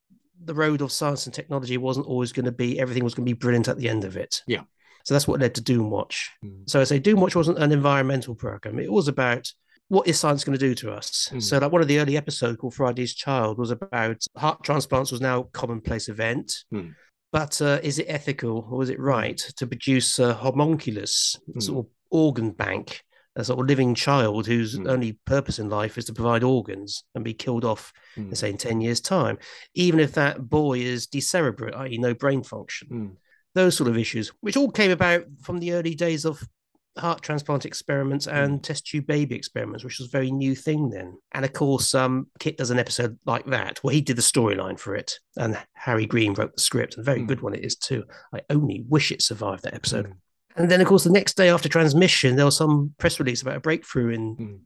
the 0.44 0.54
road 0.54 0.82
of 0.82 0.92
science 0.92 1.26
and 1.26 1.34
technology 1.34 1.78
wasn't 1.78 2.06
always 2.08 2.32
going 2.34 2.46
to 2.46 2.52
be 2.52 2.80
everything 2.80 3.04
was 3.04 3.14
going 3.14 3.26
to 3.26 3.30
be 3.34 3.38
brilliant 3.38 3.68
at 3.68 3.78
the 3.78 3.88
end 3.88 4.04
of 4.04 4.18
it. 4.18 4.42
Yeah. 4.48 4.64
So 5.06 5.14
that's 5.14 5.28
what 5.28 5.40
led 5.40 5.56
to 5.56 5.62
Doomwatch. 5.62 6.18
Mm. 6.44 6.70
So 6.70 6.82
I 6.82 6.86
say 6.86 7.00
Doomwatch 7.00 7.36
wasn't 7.36 7.60
an 7.60 7.72
environmental 7.72 8.36
program. 8.36 8.80
It 8.80 8.92
was 8.92 9.08
about 9.08 9.52
what 9.90 10.08
is 10.08 10.18
science 10.20 10.44
going 10.44 10.58
to 10.58 10.66
do 10.68 10.74
to 10.76 10.92
us. 10.92 11.30
Mm. 11.32 11.42
So 11.44 11.58
like 11.60 11.72
one 11.72 11.82
of 11.82 11.88
the 11.88 12.00
early 12.00 12.18
episodes 12.18 12.58
called 12.58 12.74
Friday's 12.74 13.14
Child 13.14 13.58
was 13.58 13.70
about 13.72 14.26
heart 14.36 14.64
transplants 14.64 15.12
was 15.12 15.22
now 15.22 15.42
a 15.42 15.44
commonplace 15.46 16.10
event. 16.10 16.64
Mm. 16.74 16.96
But 17.32 17.62
uh, 17.62 17.80
is 17.84 18.00
it 18.00 18.06
ethical 18.10 18.68
or 18.72 18.82
is 18.84 18.90
it 18.90 19.00
right 19.00 19.38
to 19.58 19.68
produce 19.68 20.20
a 20.20 20.34
homunculus, 20.34 21.38
a 21.48 21.58
Mm. 21.60 21.64
sort 21.64 21.86
of 21.86 21.92
organ 22.10 22.52
bank, 22.52 23.04
a 23.36 23.44
sort 23.44 23.60
of 23.60 23.66
living 23.68 23.96
child 23.96 24.46
whose 24.48 24.78
Mm. 24.78 24.90
only 24.90 25.14
purpose 25.26 25.58
in 25.60 25.70
life 25.70 25.98
is 25.98 26.06
to 26.06 26.14
provide 26.14 26.44
organs 26.44 27.04
and 27.16 27.24
be 27.24 27.34
killed 27.34 27.66
off, 27.66 27.92
Mm. 28.16 28.36
say, 28.38 28.50
in 28.50 28.58
10 28.58 28.82
years' 28.82 29.02
time, 29.02 29.38
even 29.74 30.00
if 30.00 30.14
that 30.14 30.50
boy 30.50 30.80
is 30.80 31.08
decerebrate, 31.08 31.74
i.e., 31.76 31.98
no 31.98 32.14
brain 32.14 32.44
function? 32.44 32.88
Mm. 32.92 33.16
Those 33.56 33.76
sort 33.78 33.90
of 33.90 33.98
issues, 33.98 34.32
which 34.42 34.58
all 34.58 34.72
came 34.72 34.92
about 34.92 35.26
from 35.42 35.60
the 35.60 35.74
early 35.74 35.96
days 35.96 36.26
of 36.26 36.44
heart 36.98 37.24
transplant 37.24 37.66
experiments 37.66 38.28
and 38.28 38.64
test 38.64 38.86
tube 38.86 39.08
baby 39.08 39.36
experiments, 39.36 39.84
which 39.84 39.98
was 39.98 40.08
a 40.08 40.12
very 40.12 40.30
new 40.32 40.54
thing 40.56 40.92
then. 40.92 41.18
And 41.32 41.44
of 41.44 41.52
course, 41.52 41.96
um, 41.96 42.28
Kit 42.40 42.58
does 42.58 42.70
an 42.70 42.78
episode 42.78 43.18
like 43.26 43.46
that. 43.48 43.84
Well, 43.84 43.94
he 43.96 44.02
did 44.02 44.16
the 44.16 44.22
storyline 44.22 44.80
for 44.80 44.96
it, 44.96 45.20
and 45.36 45.58
Harry 45.74 46.06
Green 46.06 46.36
wrote 46.36 46.54
the 46.56 46.62
script. 46.62 46.98
A 46.98 47.02
very 47.02 47.22
Mm. 47.22 47.28
good 47.28 47.42
one 47.42 47.56
it 47.56 47.66
is 47.66 47.76
too. 47.76 48.04
I 48.32 48.42
only 48.52 48.86
wish 48.88 49.12
it 49.12 49.24
survived 49.24 49.64
that 49.64 49.74
episode. 49.74 50.06
Mm. 50.06 50.16
And 50.56 50.70
then, 50.70 50.82
of 50.82 50.88
course, 50.88 51.04
the 51.04 51.10
next 51.12 51.36
day 51.36 51.50
after 51.50 51.68
transmission, 51.70 52.36
there 52.36 52.46
was 52.46 52.58
some 52.58 52.94
press 53.00 53.20
release 53.20 53.42
about 53.42 53.56
a 53.58 53.60
breakthrough 53.60 54.10
in, 54.10 54.36
Mm. 54.36 54.60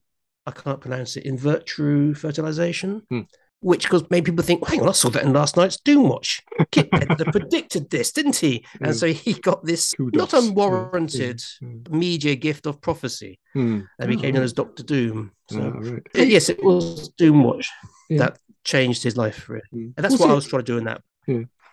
I 0.45 0.51
can't 0.51 0.79
pronounce 0.81 1.17
it, 1.17 1.25
in 1.25 1.37
vitro 1.37 2.13
fertilization, 2.13 3.01
Mm. 3.11 3.27
which 3.59 3.83
because 3.83 4.03
made 4.09 4.23
people 4.25 4.43
think, 4.43 4.65
hang 4.67 4.81
on, 4.81 4.89
I 4.89 4.93
saw 4.93 5.09
that 5.09 5.23
in 5.23 5.33
last 5.33 5.57
night's 5.57 5.77
Doomwatch. 5.77 6.41
Kit 6.71 6.89
Pedler 6.91 7.31
predicted 7.31 7.89
this, 7.89 8.11
didn't 8.11 8.35
he? 8.37 8.65
And 8.81 8.91
Mm. 8.93 8.99
so 8.99 9.07
he 9.07 9.33
got 9.33 9.65
this 9.65 9.93
Kudos. 9.93 10.17
not 10.17 10.33
unwarranted 10.33 11.39
Mm, 11.63 11.89
media 11.89 12.35
gift 12.35 12.65
of 12.65 12.79
prophecy 12.81 13.39
mm. 13.55 13.85
and 13.99 14.09
became 14.09 14.35
known 14.35 14.43
as 14.43 14.53
Doctor 14.53 14.83
Doom. 14.83 15.31
So, 15.51 15.59
Ah, 15.61 15.79
right. 15.79 16.03
Yes, 16.13 16.49
it 16.49 16.63
was 16.63 17.09
Doomwatch 17.19 17.67
Yeah. 18.09 18.17
that 18.19 18.39
changed 18.63 19.03
his 19.03 19.17
life 19.17 19.35
for 19.37 19.55
it. 19.57 19.63
Mm. 19.73 19.93
And 19.95 20.03
that's 20.03 20.13
Was 20.13 20.19
what 20.21 20.29
it- 20.29 20.33
I 20.33 20.35
was 20.35 20.47
trying 20.47 20.63
to 20.63 20.71
do 20.73 20.77
in 20.77 20.83
that. 20.85 21.01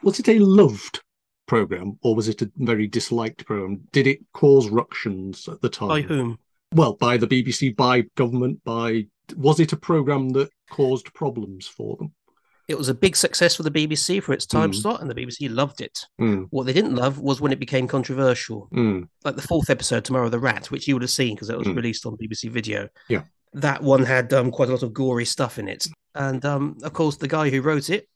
Was 0.03 0.18
it 0.20 0.29
a 0.29 0.38
loved 0.38 1.00
program 1.55 1.99
or 2.03 2.15
was 2.15 2.29
it 2.29 2.43
a 2.43 2.51
very 2.57 2.87
disliked 2.87 3.47
program? 3.47 3.83
Did 3.93 4.07
it 4.07 4.21
cause 4.33 4.69
ructions 4.69 5.49
at 5.49 5.61
the 5.61 5.69
time? 5.69 5.89
By 5.89 6.01
whom? 6.03 6.39
Well, 6.73 6.95
by 6.95 7.17
the 7.17 7.27
BBC, 7.27 7.77
by 7.77 8.03
government, 8.17 8.63
by 8.65 9.07
was 9.37 9.61
it 9.61 9.73
a 9.73 9.77
program 9.77 10.31
that 10.31 10.51
caused 10.71 11.13
problems 11.15 11.67
for 11.67 11.97
them? 11.97 12.13
It 12.67 12.79
was 12.79 12.89
a 12.89 12.95
big 12.95 13.15
success 13.15 13.55
for 13.57 13.63
the 13.63 13.71
BBC 13.71 14.23
for 14.23 14.33
its 14.33 14.47
time 14.47 14.73
Mm. 14.73 14.75
slot, 14.75 15.01
and 15.03 15.11
the 15.11 15.15
BBC 15.15 15.49
loved 15.51 15.83
it. 15.83 15.99
Mm, 16.19 16.47
What 16.51 16.65
they 16.65 16.73
didn't 16.73 16.95
love 16.95 17.19
was 17.19 17.39
when 17.41 17.53
it 17.53 17.61
became 17.61 17.87
controversial. 17.87 18.69
mm, 18.73 19.07
Like 19.23 19.37
the 19.37 19.43
fourth 19.43 19.69
episode, 19.69 20.05
Tomorrow 20.05 20.31
the 20.31 20.39
Rat, 20.39 20.71
which 20.71 20.89
you 20.89 20.95
would 20.95 21.03
have 21.03 21.11
seen 21.11 21.35
because 21.35 21.51
it 21.51 21.59
was 21.59 21.67
Mm. 21.69 21.77
released 21.77 22.07
on 22.07 22.17
BBC 22.17 22.49
Video. 22.49 22.89
Yeah. 23.09 23.25
That 23.53 23.83
one 23.83 24.03
had 24.03 24.33
um, 24.33 24.51
quite 24.51 24.69
a 24.69 24.73
lot 24.73 24.83
of 24.83 24.95
gory 24.95 25.27
stuff 25.27 25.59
in 25.59 25.69
it. 25.69 25.87
And 26.15 26.43
um, 26.45 26.79
of 26.83 26.93
course, 26.95 27.17
the 27.17 27.29
guy 27.29 27.51
who 27.51 27.61
wrote 27.61 27.91
it, 27.91 28.09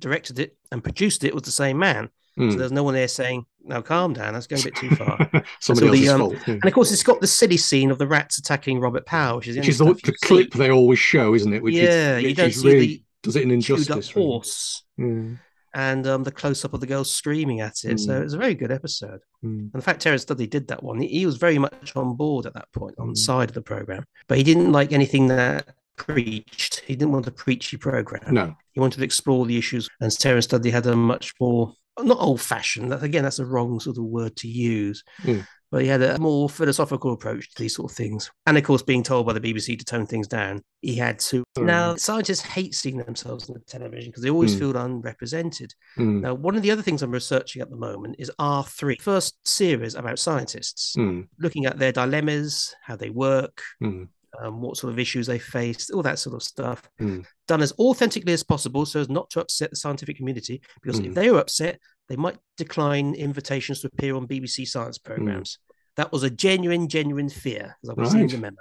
directed 0.00 0.38
it, 0.38 0.56
and 0.70 0.84
produced 0.84 1.24
it 1.24 1.32
was 1.34 1.44
the 1.44 1.50
same 1.50 1.78
man. 1.78 2.10
So 2.36 2.42
mm. 2.42 2.56
there's 2.58 2.72
no 2.72 2.82
one 2.82 2.94
there 2.94 3.06
saying, 3.06 3.46
now 3.62 3.80
calm 3.80 4.12
down, 4.12 4.34
that's 4.34 4.46
going 4.48 4.60
a 4.62 4.64
bit 4.64 4.74
too 4.76 4.90
far. 4.96 5.16
Somebody 5.60 5.60
So 5.60 5.74
the, 5.74 5.86
else's 5.86 6.08
um, 6.10 6.18
fault. 6.20 6.34
yeah. 6.48 6.54
And 6.54 6.64
of 6.64 6.72
course, 6.72 6.90
it's 6.90 7.02
got 7.04 7.20
the 7.20 7.26
silly 7.28 7.56
scene 7.56 7.90
of 7.92 7.98
the 7.98 8.06
rats 8.08 8.38
attacking 8.38 8.80
Robert 8.80 9.06
Powell, 9.06 9.36
which 9.36 9.48
is 9.48 9.54
the, 9.54 9.60
Which 9.60 9.68
is 9.68 9.78
the, 9.78 9.94
the 10.04 10.12
clip 10.24 10.52
they 10.52 10.70
always 10.70 10.98
show, 10.98 11.34
isn't 11.34 11.52
it? 11.52 11.62
Which 11.62 11.74
yeah, 11.76 12.16
is, 12.16 12.24
you 12.24 12.34
don't 12.34 12.50
see 12.52 12.66
really, 12.68 12.86
the 12.86 13.02
does 13.22 13.36
it 13.36 13.44
an 13.44 13.50
injustice. 13.52 14.14
really. 14.16 14.26
horse 14.28 14.82
Mm, 15.00 15.38
and 15.74 16.06
um, 16.06 16.22
the 16.24 16.30
close 16.32 16.64
up 16.64 16.72
of 16.74 16.80
the 16.80 16.86
girl 16.86 17.02
screaming 17.04 17.60
at 17.60 17.84
it. 17.84 17.98
So 18.00 18.10
Mm. 18.12 18.20
it 18.20 18.24
was 18.24 18.34
a 18.34 18.38
very 18.38 18.54
good 18.54 18.70
episode. 18.72 19.20
mm, 19.44 19.58
And 19.58 19.74
in 19.74 19.80
fact, 19.80 20.02
Terrence 20.02 20.24
Dudley 20.24 20.46
did 20.46 20.68
that 20.68 20.82
one. 20.82 21.00
He, 21.00 21.08
he 21.08 21.26
was 21.26 21.36
very 21.36 21.58
much 21.58 21.94
on 21.96 22.14
board 22.16 22.46
at 22.46 22.54
that 22.54 22.70
point 22.72 22.94
on 22.98 23.08
the 23.08 23.12
Mm. 23.14 23.18
side 23.18 23.48
of 23.48 23.54
the 23.54 23.62
program, 23.62 24.04
but 24.28 24.38
he 24.38 24.44
didn't 24.44 24.72
like 24.72 24.92
anything 24.92 25.28
that 25.28 25.68
preached. 25.96 26.80
He 26.86 26.94
didn't 26.96 27.12
want 27.12 27.26
a 27.26 27.30
preachy 27.32 27.76
program. 27.76 28.34
No. 28.34 28.56
He 28.72 28.80
wanted 28.80 28.98
to 28.98 29.04
explore 29.04 29.46
the 29.46 29.56
issues, 29.56 29.88
and 30.00 30.10
Terrence 30.16 30.46
Dudley 30.46 30.70
had 30.70 30.86
a 30.86 30.94
much 30.96 31.32
more 31.40 31.74
not 32.00 32.18
old 32.20 32.40
fashioned. 32.40 32.92
That 32.92 33.02
again, 33.02 33.22
that's 33.24 33.36
the 33.38 33.46
wrong 33.46 33.80
sort 33.80 33.98
of 33.98 34.04
word 34.04 34.36
to 34.36 34.48
use. 34.48 35.02
Mm. 35.22 35.46
But 35.70 35.82
he 35.82 35.88
had 35.88 36.02
a 36.02 36.20
more 36.20 36.48
philosophical 36.48 37.12
approach 37.14 37.50
to 37.52 37.60
these 37.62 37.74
sort 37.74 37.90
of 37.90 37.96
things. 37.96 38.30
And 38.46 38.56
of 38.56 38.62
course, 38.62 38.82
being 38.82 39.02
told 39.02 39.26
by 39.26 39.32
the 39.32 39.40
BBC 39.40 39.76
to 39.76 39.84
tone 39.84 40.06
things 40.06 40.28
down, 40.28 40.62
he 40.82 40.94
had 40.94 41.18
to. 41.20 41.42
Mm. 41.58 41.64
Now, 41.64 41.96
scientists 41.96 42.42
hate 42.42 42.74
seeing 42.76 42.98
themselves 42.98 43.50
on 43.50 43.54
the 43.54 43.60
television 43.60 44.10
because 44.10 44.22
they 44.22 44.30
always 44.30 44.54
Mm. 44.54 44.58
feel 44.60 44.76
unrepresented. 44.76 45.74
Mm, 45.98 46.20
Now, 46.20 46.34
one 46.34 46.54
of 46.54 46.62
the 46.62 46.70
other 46.70 46.82
things 46.82 47.02
I'm 47.02 47.10
researching 47.10 47.60
at 47.60 47.70
the 47.70 47.76
moment 47.76 48.16
is 48.20 48.30
R3, 48.38 49.00
first 49.00 49.36
series 49.44 49.96
about 49.96 50.20
scientists, 50.20 50.94
mm, 50.96 51.26
looking 51.40 51.66
at 51.66 51.78
their 51.80 51.90
dilemmas, 51.92 52.72
how 52.82 52.94
they 52.94 53.10
work, 53.10 53.60
mm, 53.82 54.06
um, 54.42 54.60
what 54.60 54.76
sort 54.76 54.92
of 54.92 54.98
issues 54.98 55.26
they 55.26 55.38
face, 55.38 55.90
all 55.90 56.02
that 56.02 56.18
sort 56.18 56.34
of 56.34 56.42
stuff, 56.42 56.88
Mm. 57.00 57.24
done 57.46 57.62
as 57.62 57.72
authentically 57.78 58.32
as 58.32 58.42
possible 58.42 58.84
so 58.86 59.00
as 59.00 59.08
not 59.08 59.30
to 59.30 59.40
upset 59.40 59.70
the 59.70 59.76
scientific 59.76 60.16
community. 60.16 60.60
Because 60.82 61.00
Mm. 61.00 61.06
if 61.08 61.14
they 61.14 61.30
were 61.30 61.38
upset, 61.38 61.80
they 62.08 62.16
might 62.16 62.38
decline 62.56 63.14
invitations 63.14 63.80
to 63.80 63.88
appear 63.88 64.14
on 64.16 64.26
BBC 64.26 64.64
science 64.66 64.98
Mm. 64.98 65.04
programs. 65.04 65.58
That 65.96 66.10
was 66.12 66.22
a 66.22 66.30
genuine, 66.30 66.88
genuine 66.88 67.28
fear, 67.28 67.76
as 67.82 67.90
I 67.90 67.94
was 67.94 68.14
Right. 68.14 68.28
the 68.30 68.38
memo 68.38 68.56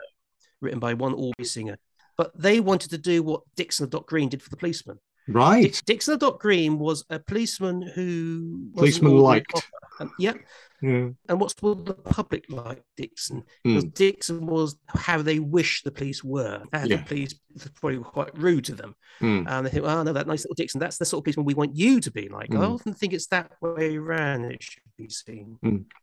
written 0.61 0.79
by 0.79 0.93
one 0.93 1.13
Aubrey 1.13 1.45
Singer. 1.45 1.77
But 2.15 2.31
they 2.39 2.59
wanted 2.59 2.91
to 2.91 2.97
do 2.97 3.23
what 3.23 3.41
Dixon 3.55 3.85
of 3.85 3.89
Dock 3.89 4.05
Green 4.07 4.29
did 4.29 4.41
for 4.43 4.49
the 4.49 4.57
policeman. 4.57 4.99
Right. 5.27 5.63
Dix- 5.63 5.81
Dixon 5.83 6.17
Dock 6.19 6.39
Green 6.39 6.79
was 6.79 7.05
a 7.09 7.19
policeman 7.19 7.81
who 7.81 8.69
Policeman 8.75 9.17
liked. 9.17 9.53
And, 9.99 10.09
yeah, 10.19 10.33
Yeah. 10.81 11.09
and 11.29 11.39
what's 11.39 11.53
what 11.61 11.85
the 11.85 11.93
public 11.93 12.45
like 12.49 12.83
Dixon? 12.97 13.41
Mm. 13.41 13.43
Because 13.63 13.83
Dixon 13.85 14.45
was 14.47 14.75
how 14.87 15.21
they 15.21 15.39
wish 15.39 15.83
the 15.83 15.91
police 15.91 16.23
were. 16.23 16.63
And 16.73 16.89
Yeah. 16.89 16.97
the 16.97 17.03
police 17.03 17.35
were 17.53 17.71
probably 17.79 17.99
quite 17.99 18.37
rude 18.37 18.65
to 18.65 18.75
them. 18.75 18.95
Mm. 19.21 19.45
And 19.47 19.65
they 19.65 19.69
think, 19.69 19.85
oh, 19.85 20.03
no, 20.03 20.11
that 20.13 20.27
nice 20.27 20.43
little 20.43 20.55
Dixon, 20.55 20.79
that's 20.79 20.97
the 20.97 21.05
sort 21.05 21.19
of 21.21 21.25
policeman 21.25 21.45
we 21.45 21.53
want 21.53 21.75
you 21.75 21.99
to 22.01 22.11
be 22.11 22.27
like. 22.27 22.51
I 22.51 22.57
Mm. 22.57 22.73
often 22.73 22.93
think 22.93 23.13
it's 23.13 23.27
that 23.27 23.51
way 23.61 23.95
around 23.95 24.45
it 24.45 24.61
should 24.63 24.81
be 24.97 25.09
seen. 25.09 25.57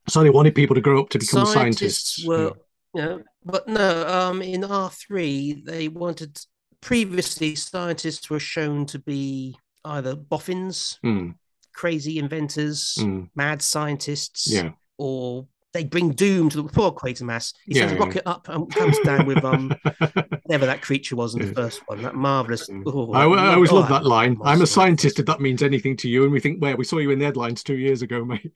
So 0.09 0.23
they 0.23 0.31
wanted 0.31 0.55
people 0.55 0.77
to 0.77 0.81
grow 0.81 1.01
up 1.03 1.11
to 1.11 1.19
become 1.19 1.47
scientists. 1.47 2.25
were, 2.25 2.53
you 2.95 3.03
know, 3.03 3.23
but 3.45 3.67
no, 3.69 4.07
um, 4.07 4.41
in 4.41 4.63
R3, 4.63 5.53
they 5.65 5.89
wanted, 5.89 6.41
previously, 6.81 7.55
scientists 7.55 8.31
were 8.31 8.41
shown 8.41 8.87
to 8.87 8.99
be 8.99 9.57
either 9.85 10.15
boffins, 10.17 10.99
Mm, 11.05 11.35
crazy 11.73 12.19
inventors, 12.19 12.97
mm, 12.99 13.29
mad 13.35 13.63
scientists, 13.63 14.47
yeah. 14.53 14.71
or 14.99 15.47
they 15.73 15.85
bring 15.85 16.11
doom 16.11 16.49
to 16.51 16.63
the 16.63 16.69
poor 16.69 16.91
Quatermass. 16.91 17.55
He 17.65 17.75
Yeah, 17.75 17.83
sends 17.83 17.93
a 17.93 17.95
yeah. 17.97 18.01
rocket 18.05 18.23
up 18.27 18.49
and 18.49 18.75
comes 18.75 18.99
down 19.01 19.25
with 19.27 19.45
um 19.45 19.71
whatever 20.45 20.67
that 20.67 20.83
creature 20.83 21.15
was 21.17 21.35
in 21.35 21.41
Yeah. 21.41 21.47
the 21.49 21.55
first 21.55 21.81
one, 21.87 22.03
that 22.03 22.15
marvelous. 22.17 22.69
Oh, 22.87 23.13
I, 23.13 23.25
I 23.25 23.55
always 23.55 23.71
oh, 23.71 23.77
love 23.77 23.89
that 23.89 24.05
line. 24.05 24.37
I'm 24.45 24.63
a 24.63 24.67
scientist 24.67 25.19
if 25.21 25.27
that 25.27 25.41
means 25.41 25.63
anything 25.63 25.97
to 25.99 26.09
you. 26.09 26.25
And 26.25 26.33
we 26.33 26.41
think, 26.41 26.61
where 26.61 26.77
we 26.77 26.85
saw 26.85 26.99
you 26.99 27.11
in 27.11 27.19
the 27.21 27.25
headlines 27.25 27.63
two 27.63 27.77
years 27.77 28.03
ago, 28.03 28.25
mate. 28.25 28.53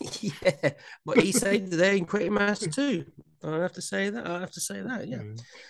yeah, 0.20 0.70
but 1.04 1.18
he 1.18 1.32
said 1.32 1.70
there 1.70 1.94
in 1.94 2.06
Quatermass 2.06 2.72
too. 2.72 3.04
I 3.44 3.58
have 3.58 3.72
to 3.72 3.82
say 3.82 4.10
that. 4.10 4.26
I 4.26 4.40
have 4.40 4.50
to 4.52 4.60
say 4.60 4.80
that. 4.80 5.08
Yeah. 5.08 5.22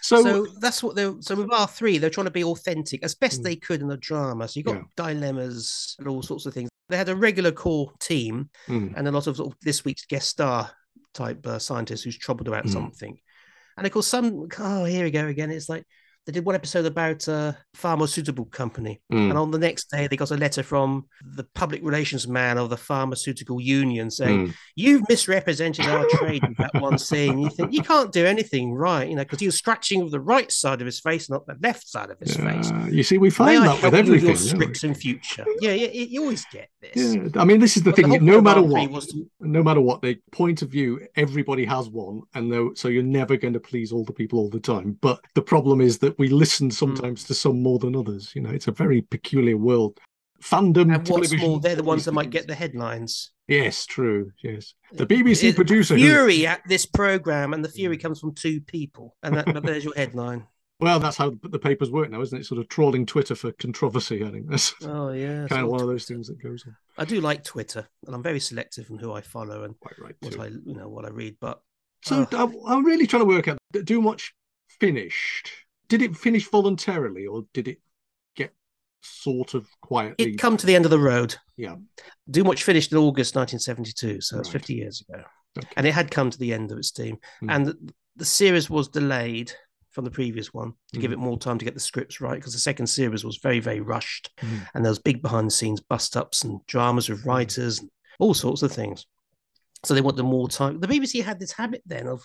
So, 0.03 0.23
So, 0.23 0.47
that's 0.61 0.83
what 0.83 0.95
they're. 0.97 1.15
So 1.21 1.35
with 1.37 1.53
R 1.53 1.67
three, 1.67 1.99
they're 1.99 2.11
trying 2.11 2.27
to 2.27 2.31
be 2.31 2.45
authentic 2.45 3.03
as 3.03 3.15
best 3.15 3.41
Mm. 3.41 3.45
they 3.45 3.57
could 3.57 3.81
in 3.81 3.89
the 3.89 3.97
drama. 3.97 4.49
So 4.49 4.59
you 4.61 4.65
got 4.65 4.77
Yeah. 4.77 4.83
dilemmas 4.97 5.97
and 5.99 6.09
all 6.09 6.23
sorts 6.23 6.47
of 6.47 6.55
things. 6.55 6.69
They 6.89 6.97
had 6.97 7.09
a 7.09 7.17
regular 7.17 7.53
core 7.53 7.93
team 8.01 8.51
mm, 8.69 8.93
and 8.97 9.09
a 9.09 9.11
lot 9.11 9.27
of, 9.27 9.37
sort 9.37 9.53
of 9.53 9.59
this 9.63 9.85
week's 9.85 10.05
guest 10.05 10.29
star 10.29 10.71
type 11.15 11.47
uh, 11.47 11.59
scientist 11.59 12.05
who's 12.05 12.19
troubled 12.19 12.49
about 12.49 12.65
Mm. 12.67 12.73
something. 12.73 13.19
And 13.77 13.87
of 13.87 13.93
course, 13.93 14.07
some 14.07 14.49
oh 14.59 14.85
here 14.85 15.05
we 15.05 15.11
go 15.11 15.27
again. 15.27 15.51
It's 15.51 15.69
like 15.69 15.87
they 16.27 16.33
did 16.33 16.45
one 16.45 16.55
episode 16.55 16.87
about 16.87 17.27
a 17.29 17.57
pharmaceutical 17.75 18.45
company, 18.45 19.01
mm, 19.13 19.29
and 19.31 19.39
on 19.39 19.51
the 19.51 19.59
next 19.59 19.91
day 19.91 20.07
they 20.07 20.17
got 20.17 20.31
a 20.31 20.37
letter 20.37 20.63
from 20.63 21.07
the 21.35 21.45
public 21.55 21.83
relations 21.83 22.29
man 22.29 22.59
of 22.59 22.71
the 22.71 22.77
pharmaceutical 22.77 23.61
union 23.61 24.11
saying 24.11 24.49
mm. 24.49 24.55
you've 24.77 25.03
misrepresented 25.09 25.87
our 25.87 26.07
trade 26.11 26.47
with 26.47 26.57
that 26.59 26.75
one 26.81 26.99
scene. 26.99 27.39
You 27.39 27.51
think 27.51 27.73
you 27.73 27.83
can't 27.83 28.13
do 28.13 28.25
anything 28.25 28.73
right, 28.73 29.09
you 29.09 29.17
know, 29.17 29.23
because 29.23 29.41
he 29.41 29.47
was 29.47 29.57
scratching 29.57 30.03
with 30.03 30.13
the 30.13 30.21
right 30.21 30.51
side 30.51 30.81
of 30.81 30.87
his 30.87 31.01
face, 31.01 31.29
not 31.29 31.47
the 31.47 31.57
left 31.63 31.89
side 31.89 32.11
of 32.11 32.19
his 32.21 32.37
face. 32.37 32.71
You 32.91 33.03
see, 33.03 33.19
we 33.19 33.29
May 33.29 33.35
find 33.35 33.65
I 33.65 33.67
that 33.67 33.75
with 33.75 33.85
with 33.85 33.95
everything. 33.95 34.29
we? 34.29 34.37
scripts 34.37 34.85
in 34.85 34.95
future. 34.95 35.45
Yeah, 35.61 35.73
yeah, 35.73 35.91
you 35.91 36.05
you 36.05 36.23
always 36.23 36.45
get 36.53 36.69
this. 36.81 37.15
Yeah, 37.15 37.29
I 37.37 37.45
mean, 37.45 37.61
this 37.61 37.77
is 37.77 37.83
the 37.83 37.91
But 37.91 37.97
thing. 37.97 38.09
whole 38.09 38.21
no 38.21 38.41
matter 38.41 38.63
what, 38.63 39.03
to- 39.05 39.31
no 39.41 39.63
matter 39.63 39.81
what, 39.81 40.03
the 40.03 40.19
point 40.31 40.63
of 40.63 40.69
view, 40.69 41.01
everybody 41.17 41.65
has 41.65 41.89
one, 41.89 42.23
and 42.35 42.53
though, 42.53 42.75
so 42.75 42.89
you're 42.89 43.03
never 43.03 43.37
going 43.37 43.55
to 43.55 43.61
please 43.61 43.93
all 43.93 44.05
the 44.05 44.13
people 44.13 44.39
all 44.39 44.51
the 44.51 44.61
time. 44.61 44.99
But 45.01 45.21
the 45.35 45.43
problem 45.43 45.81
is 45.81 45.99
that 45.99 46.12
we 46.19 46.29
listen 46.29 46.67
Hmm. 46.69 46.71
sometimes 46.73 47.25
to 47.25 47.35
some 47.35 47.63
more 47.63 47.79
than 47.79 47.97
others. 47.97 48.33
You 48.35 48.43
know, 48.43 48.51
it's 48.51 48.69
a 48.69 48.73
very 48.73 49.03
peculiar 49.03 49.57
world. 49.57 49.99
Fandom, 50.43 50.93
And 50.95 51.09
what's 51.09 51.33
more, 51.37 51.61
they're 51.61 51.77
the 51.77 51.85
ones 51.85 52.05
that 52.07 52.13
might 52.13 52.31
get 52.31 52.49
the 52.49 52.55
headlines. 52.57 53.31
Yes, 53.47 53.87
true. 53.87 54.33
Yes, 54.43 54.75
the 54.93 55.07
BBC 55.07 55.49
It- 55.51 55.55
producer. 55.57 55.95
who- 55.95 56.01
Fury 56.01 56.47
at 56.47 56.63
this 56.67 56.85
program, 56.85 57.53
and 57.55 57.65
the 57.65 57.69
fury 57.69 57.97
Hmm. 57.97 58.03
comes 58.03 58.21
from 58.21 58.35
two 58.35 58.61
people, 58.61 59.17
and 59.23 59.37
that, 59.37 59.63
there's 59.63 59.85
your 59.85 59.95
headline. 59.95 60.47
well, 60.81 60.99
that's 60.99 61.17
how 61.17 61.33
the 61.45 61.61
papers 61.61 61.93
work 61.93 62.11
now, 62.11 62.21
isn't 62.21 62.41
it? 62.41 62.45
Sort 62.45 62.61
of 62.61 62.67
trawling 62.69 63.07
Twitter 63.07 63.37
for 63.37 63.53
controversy. 63.53 64.25
I 64.25 64.33
think 64.33 64.49
that's 64.49 64.75
Oh 64.83 65.11
yeah, 65.13 65.47
kind 65.49 65.63
of 65.63 65.69
one 65.69 65.81
of 65.81 65.87
of. 65.89 65.93
those 65.95 66.07
things 66.07 66.27
that 66.27 66.43
goes 66.43 66.65
on. 66.67 66.75
I 66.99 67.05
do 67.05 67.21
like 67.21 67.45
Twitter, 67.45 67.87
and 68.07 68.15
I'm 68.17 68.23
very 68.23 68.41
selective 68.41 68.91
in 68.91 68.99
who 68.99 69.13
I 69.13 69.21
follow 69.21 69.63
and 69.63 69.79
Quite 69.79 69.99
right. 70.01 70.17
what 70.21 70.33
too. 70.33 70.43
I, 70.43 70.47
you 70.49 70.75
know, 70.75 70.89
what 70.89 71.05
I 71.05 71.11
read. 71.11 71.37
But 71.41 71.63
So. 72.05 72.27
I'm, 72.33 72.53
I'm 72.67 72.85
really 72.85 73.07
trying 73.07 73.23
to 73.23 73.27
work 73.29 73.47
out. 73.47 73.59
Doomwatch 73.73 74.33
finished? 74.81 75.51
Did 75.93 76.01
it 76.01 76.17
finish 76.17 76.49
voluntarily, 76.49 77.27
or 77.27 77.45
did 77.53 77.69
it 77.69 77.79
get 78.35 78.55
sort 79.03 79.53
of 79.53 79.69
quietly? 79.83 80.33
it 80.33 80.39
come 80.39 80.57
to 80.57 80.65
the 80.65 80.75
end 80.75 80.87
of 80.87 80.91
the 80.91 80.99
road. 80.99 81.37
Yeah. 81.59 81.77
Doomwatch 82.31 82.63
finished 82.63 82.93
in 82.93 82.97
August 82.99 83.35
1972, 83.37 84.23
so 84.23 84.37
that's 84.37 84.49
Right. 84.49 84.53
50 84.53 84.73
years 84.75 85.03
ago, 85.07 85.23
Okay. 85.59 85.69
and 85.77 85.87
it 85.87 85.93
had 85.93 86.11
come 86.11 86.31
to 86.31 86.39
the 86.39 86.55
end 86.55 86.73
of 86.73 86.79
its 86.79 86.91
team. 86.93 87.19
Hmm. 87.41 87.51
and 87.51 87.67
the, 87.67 87.93
the 88.17 88.25
series 88.25 88.71
was 88.71 88.89
delayed 88.89 89.53
from 89.91 90.07
the 90.07 90.11
previous 90.11 90.55
one 90.55 90.73
to 90.95 90.99
give 90.99 91.11
Mhm. 91.11 91.15
it 91.15 91.19
more 91.19 91.39
time 91.39 91.59
to 91.59 91.65
get 91.67 91.75
the 91.75 91.81
scripts 91.81 92.23
right 92.23 92.37
because 92.37 92.55
the 92.55 92.59
second 92.59 92.87
series 92.87 93.23
was 93.23 93.37
very 93.37 93.61
very 93.61 93.81
rushed 93.81 94.31
Mhm. 94.41 94.67
and 94.73 94.83
there 94.83 94.91
was 94.91 94.99
big 94.99 95.21
behind 95.21 95.47
the 95.47 95.51
scenes 95.51 95.81
bust 95.83 96.17
ups 96.17 96.43
and 96.45 96.67
dramas 96.67 97.07
Hmm. 97.09 97.13
with 97.13 97.27
writers 97.27 97.81
and 97.81 97.91
all 98.19 98.33
sorts 98.33 98.63
of 98.63 98.73
things 98.73 99.05
So 99.85 99.93
they 99.93 100.01
wanted 100.01 100.23
more 100.23 100.49
time. 100.49 100.81
The 100.81 100.87
BBC 100.89 101.21
had 101.23 101.39
this 101.41 101.53
habit 101.53 101.83
then 101.85 102.07
of 102.07 102.25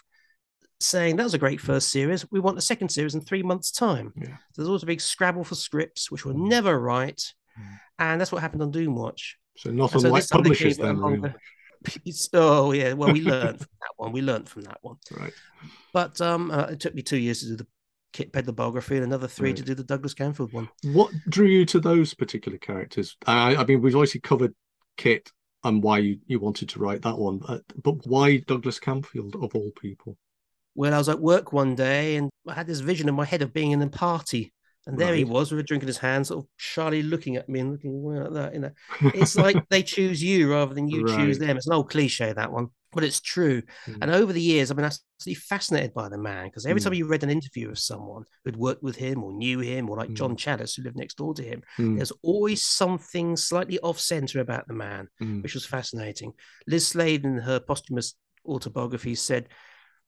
saying 0.80 1.16
that 1.16 1.24
was 1.24 1.34
a 1.34 1.40
great 1.40 1.60
first 1.60 1.90
series. 1.90 2.30
We 2.32 2.40
want 2.40 2.58
a 2.58 2.62
second 2.62 2.90
series 2.90 3.16
in 3.16 3.22
three 3.22 3.44
months' 3.44 3.72
time. 3.72 4.14
Yeah. 4.16 4.28
So 4.28 4.34
there's 4.58 4.68
always 4.68 4.84
a 4.84 4.88
big 4.88 5.02
scrabble 5.02 5.44
for 5.44 5.56
scripts, 5.56 6.12
which 6.12 6.26
were 6.26 6.34
Mm. 6.34 6.48
never 6.50 6.80
right. 6.80 7.18
Mm. 7.60 7.80
And 8.00 8.22
that's 8.22 8.32
what 8.32 8.42
happened 8.42 8.62
on 8.62 8.72
Doomwatch. 8.72 9.34
So 9.58 9.72
not 9.72 9.92
And 9.94 10.02
so 10.02 10.08
unlike 10.08 10.22
this 10.24 10.32
publishers 10.32 10.78
gave 10.78 10.86
it 10.86 10.90
a 10.90 10.94
then, 10.94 11.02
really. 11.02 11.34
Oh 12.34 12.72
yeah, 12.72 12.94
well 12.94 13.12
we 13.14 13.22
learned 13.22 13.60
from 13.60 13.70
that 13.82 13.92
one. 13.98 14.12
We 14.12 14.22
learned 14.22 14.50
from 14.50 14.64
that 14.64 14.78
one. 14.82 14.98
Right. 15.12 15.34
But 15.94 16.20
um, 16.22 16.52
uh, 16.52 16.68
it 16.72 16.80
took 16.80 16.94
me 16.94 17.02
two 17.02 17.18
years 17.18 17.40
to 17.42 17.48
do 17.48 17.56
the 17.58 17.68
Kit 18.14 18.32
Pedler 18.32 18.56
biography 18.56 18.96
and 18.96 19.04
another 19.04 19.28
three 19.28 19.54
to 19.54 19.62
do 19.62 19.76
the 19.76 19.84
Douglas 19.84 20.14
Camfield 20.14 20.54
one. 20.54 20.70
What 20.84 21.12
drew 21.30 21.46
you 21.48 21.66
to 21.66 21.80
those 21.80 22.14
particular 22.14 22.58
characters? 22.58 23.16
I, 23.26 23.56
I 23.56 23.66
mean, 23.66 23.82
we've 23.82 23.96
obviously 23.96 24.22
covered 24.22 24.56
Kit 24.96 25.32
and 25.64 25.84
why 25.84 26.00
you, 26.00 26.20
you 26.26 26.40
wanted 26.40 26.70
to 26.70 26.80
write 26.80 27.02
that 27.04 27.18
one, 27.18 27.40
but, 27.40 27.64
but 27.84 28.08
why 28.08 28.38
Douglas 28.38 28.80
Camfield 28.80 29.36
of 29.44 29.54
all 29.56 29.72
people? 29.80 30.18
Well, 30.78 30.94
I 30.94 30.98
was 31.00 31.10
at 31.10 31.20
work 31.20 31.52
one 31.52 31.76
day 31.76 32.16
and 32.18 32.30
I 32.48 32.54
had 32.54 32.68
this 32.68 32.80
vision 32.80 33.10
in 33.10 33.16
my 33.16 33.26
head 33.26 33.42
of 33.42 33.52
being 33.52 33.72
in 33.72 33.82
a 33.82 33.90
party. 33.90 34.54
And 34.86 34.98
there 34.98 35.14
he 35.16 35.26
was 35.26 35.52
with 35.52 35.60
a 35.60 35.64
drink 35.64 35.84
in 35.84 35.88
his 35.88 35.98
hand, 35.98 36.28
sort 36.28 36.46
of 36.46 36.50
shyly 36.56 37.04
looking 37.04 37.36
at 37.36 37.50
me 37.50 37.60
and 37.60 37.72
looking 37.74 38.02
like 38.04 38.32
that. 38.32 38.54
You 38.54 38.60
know, 38.62 38.72
it's 39.14 39.36
like 39.46 39.68
they 39.68 39.84
choose 39.84 40.24
you 40.24 40.50
rather 40.54 40.74
than 40.74 40.88
you 40.88 41.06
choose 41.06 41.40
them. 41.40 41.58
It's 41.58 41.68
an 41.68 41.74
old 41.74 41.90
cliche 41.90 42.32
that 42.32 42.54
one, 42.54 42.68
but 42.94 43.04
it's 43.04 43.20
true. 43.20 43.64
Mm. 43.86 43.98
And 44.04 44.12
over 44.12 44.32
the 44.32 44.42
years, 44.42 44.72
I've 44.72 44.78
been 44.78 44.86
absolutely 44.86 45.36
fascinated 45.36 45.94
by 45.94 46.08
the 46.08 46.18
man 46.18 46.46
because 46.46 46.66
every 46.66 46.80
time 46.80 46.94
Mm. 46.94 46.98
you 47.00 47.08
read 47.08 47.24
an 47.24 47.30
interview 47.30 47.70
of 47.70 47.80
someone 47.80 48.24
who'd 48.46 48.56
worked 48.56 48.82
with 48.82 48.96
him 48.96 49.26
or 49.26 49.34
knew 49.34 49.60
him, 49.60 49.90
or 49.90 49.98
like 49.98 50.14
John 50.14 50.38
Challis 50.38 50.76
who 50.78 50.84
lived 50.84 50.96
next 50.96 51.18
door 51.18 51.34
to 51.34 51.44
him, 51.44 51.64
Mm, 51.78 51.98
there's 51.98 52.14
always 52.22 52.64
something 52.64 53.36
slightly 53.36 53.80
off 53.80 54.00
center 54.00 54.40
about 54.40 54.70
the 54.70 54.74
man, 54.74 55.10
mm, 55.22 55.44
which 55.44 55.54
was 55.56 55.66
fascinating. 55.66 56.32
Liz 56.66 56.88
Slade, 56.88 57.26
in 57.26 57.40
her 57.40 57.60
posthumous 57.60 58.14
autobiography, 58.46 59.16
said 59.16 59.50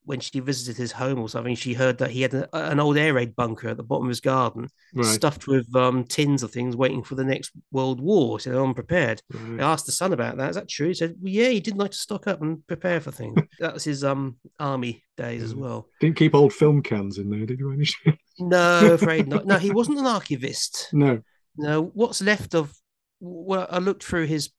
when 0.06 0.20
she 0.20 0.40
visited 0.40 0.76
his 0.78 0.92
home 0.92 1.20
or 1.20 1.30
something, 1.30 1.56
she 1.56 1.74
heard 1.74 1.98
that 2.00 2.10
he 2.12 2.22
had 2.22 2.34
a, 2.34 2.50
an 2.72 2.80
old 2.80 2.98
air 2.98 3.14
raid 3.14 3.36
bunker 3.36 3.70
at 3.70 3.78
the 3.78 3.84
bottom 3.84 4.06
of 4.06 4.10
his 4.10 4.22
garden, 4.22 4.68
right. 4.96 5.06
stuffed 5.06 5.46
with 5.48 5.74
um, 5.76 6.04
tins 6.04 6.42
of 6.42 6.52
things 6.52 6.76
waiting 6.76 7.04
for 7.04 7.16
the 7.16 7.24
next 7.24 7.52
World 7.72 8.00
War. 8.02 8.40
So 8.40 8.50
they're 8.50 8.64
unprepared. 8.64 9.22
I 9.34 9.62
asked 9.62 9.86
the 9.86 9.92
son 9.92 10.14
about 10.14 10.38
that. 10.38 10.50
Is 10.50 10.56
that 10.56 10.68
true? 10.70 10.88
He 10.88 10.94
said, 10.96 11.16
well, 11.22 11.32
"Yeah, 11.32 11.50
he 11.50 11.60
did 11.60 11.78
like 11.78 11.92
to 11.92 11.98
stock 11.98 12.26
up 12.28 12.42
and 12.42 12.66
prepare 12.66 13.00
for 13.02 13.12
things." 13.12 13.38
that 13.60 13.74
was 13.74 13.84
his 13.84 14.04
um 14.04 14.38
army 14.60 15.04
days 15.18 15.44
as 15.44 15.54
Mm. 15.54 15.58
well. 15.60 15.88
Didn't 16.00 16.16
keep 16.18 16.34
old 16.34 16.54
film 16.54 16.82
cans 16.82 17.18
in 17.20 17.30
there, 17.30 17.46
did 17.46 17.60
you? 17.60 17.70
No, 18.40 18.94
afraid 18.94 19.28
not. 19.28 19.46
No, 19.46 19.58
he 19.58 19.70
wasn't 19.70 20.00
an 20.00 20.06
archivist. 20.08 20.88
no. 20.94 21.22
No, 21.58 21.92
what's 21.94 22.22
left 22.22 22.56
of? 22.56 22.74
Well, 23.20 23.68
I 23.70 23.80
looked 23.80 24.02
through 24.04 24.28
his 24.28 24.50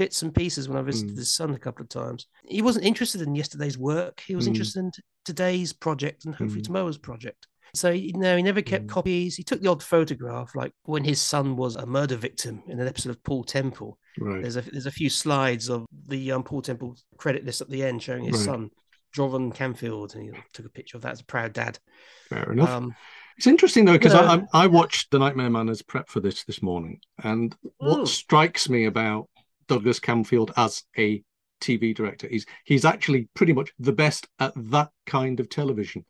bits 0.00 0.22
and 0.22 0.34
pieces 0.34 0.66
when 0.66 0.78
I 0.78 0.82
visited 0.82 1.14
Mm. 1.14 1.18
his 1.18 1.30
son 1.34 1.50
a 1.54 1.58
couple 1.58 1.82
of 1.82 1.90
times. 1.90 2.26
He 2.44 2.62
wasn't 2.62 2.86
interested 2.86 3.20
in 3.20 3.34
yesterday's 3.34 3.76
work. 3.76 4.22
He 4.26 4.34
was 4.34 4.46
Mm. 4.46 4.52
interested 4.52 4.80
in 4.80 4.90
t- 4.92 5.02
today's 5.26 5.74
project 5.74 6.24
and 6.24 6.34
hopefully 6.34 6.62
Mm. 6.62 6.68
tomorrow's 6.68 6.96
project. 6.96 7.46
So 7.74 7.90
you 7.90 8.14
know, 8.14 8.34
he 8.38 8.42
never 8.42 8.62
kept 8.62 8.86
Mm. 8.86 8.88
copies. 8.88 9.36
He 9.36 9.44
took 9.44 9.60
the 9.60 9.68
odd 9.68 9.82
photograph, 9.82 10.54
like 10.54 10.72
when 10.84 11.04
his 11.04 11.20
son 11.20 11.54
was 11.56 11.76
a 11.76 11.84
murder 11.84 12.16
victim 12.16 12.62
in 12.66 12.80
an 12.80 12.88
episode 12.88 13.10
of 13.10 13.22
Paul 13.22 13.44
Temple. 13.44 13.98
Right. 14.18 14.40
There's 14.42 14.56
a 14.56 14.62
there's 14.62 14.86
a 14.86 14.90
few 15.00 15.10
slides 15.10 15.68
of 15.68 15.84
the 16.08 16.32
um, 16.32 16.42
Paul 16.44 16.62
Temple 16.62 16.96
credit 17.18 17.44
list 17.44 17.60
at 17.60 17.68
the 17.68 17.84
end 17.84 18.02
showing 18.02 18.24
his 18.24 18.36
Right. 18.38 18.44
son, 18.46 18.70
Jovan 19.12 19.52
Camfield, 19.52 20.14
and 20.14 20.22
he 20.24 20.30
took 20.54 20.64
a 20.66 20.70
picture 20.78 20.96
of 20.96 21.02
that 21.02 21.12
as 21.12 21.20
a 21.20 21.24
proud 21.34 21.52
dad. 21.52 21.78
Fair 22.30 22.50
enough. 22.52 22.70
Um, 22.70 22.94
It's 23.36 23.46
interesting 23.46 23.84
though 23.86 23.98
because 24.00 24.14
No. 24.14 24.46
I, 24.52 24.64
I 24.64 24.66
watched 24.66 25.10
The 25.10 25.18
Nightmare 25.18 25.48
Man 25.50 25.68
as 25.70 25.80
prep 25.82 26.08
for 26.10 26.20
this 26.20 26.42
this 26.44 26.60
morning, 26.62 27.00
and 27.22 27.54
what 27.78 28.00
Mm. 28.00 28.08
strikes 28.08 28.68
me 28.68 28.84
about 28.86 29.28
Douglas 29.70 30.00
Camfield 30.00 30.50
as 30.56 30.82
a 30.98 31.22
TV 31.60 31.94
director 31.94 32.26
is 32.26 32.44
he's 32.64 32.84
actually 32.84 33.28
pretty 33.34 33.52
much 33.52 33.70
the 33.78 33.92
best 33.92 34.26
at 34.38 34.52
that 34.56 34.90
kind 35.06 35.38
of 35.38 35.48
television, 35.48 36.04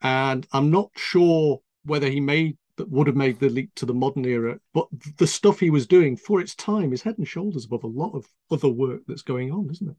and 0.00 0.46
I'm 0.52 0.70
not 0.70 0.90
sure 0.96 1.60
whether 1.84 2.08
he 2.08 2.20
made 2.20 2.56
that 2.76 2.90
would 2.90 3.06
have 3.06 3.16
made 3.16 3.38
the 3.38 3.50
leap 3.50 3.70
to 3.76 3.86
the 3.86 3.92
modern 3.92 4.24
era, 4.24 4.58
but 4.72 4.86
the 5.18 5.26
stuff 5.26 5.60
he 5.60 5.68
was 5.68 5.86
doing 5.86 6.16
for 6.16 6.40
its 6.40 6.54
time 6.54 6.92
is 6.94 7.02
head 7.02 7.18
and 7.18 7.28
shoulders 7.28 7.66
above 7.66 7.84
a 7.84 7.98
lot 8.02 8.14
of 8.14 8.24
other 8.50 8.68
work 8.68 9.02
that's 9.06 9.22
going 9.22 9.52
on, 9.52 9.68
isn't 9.70 9.90
it? 9.90 9.96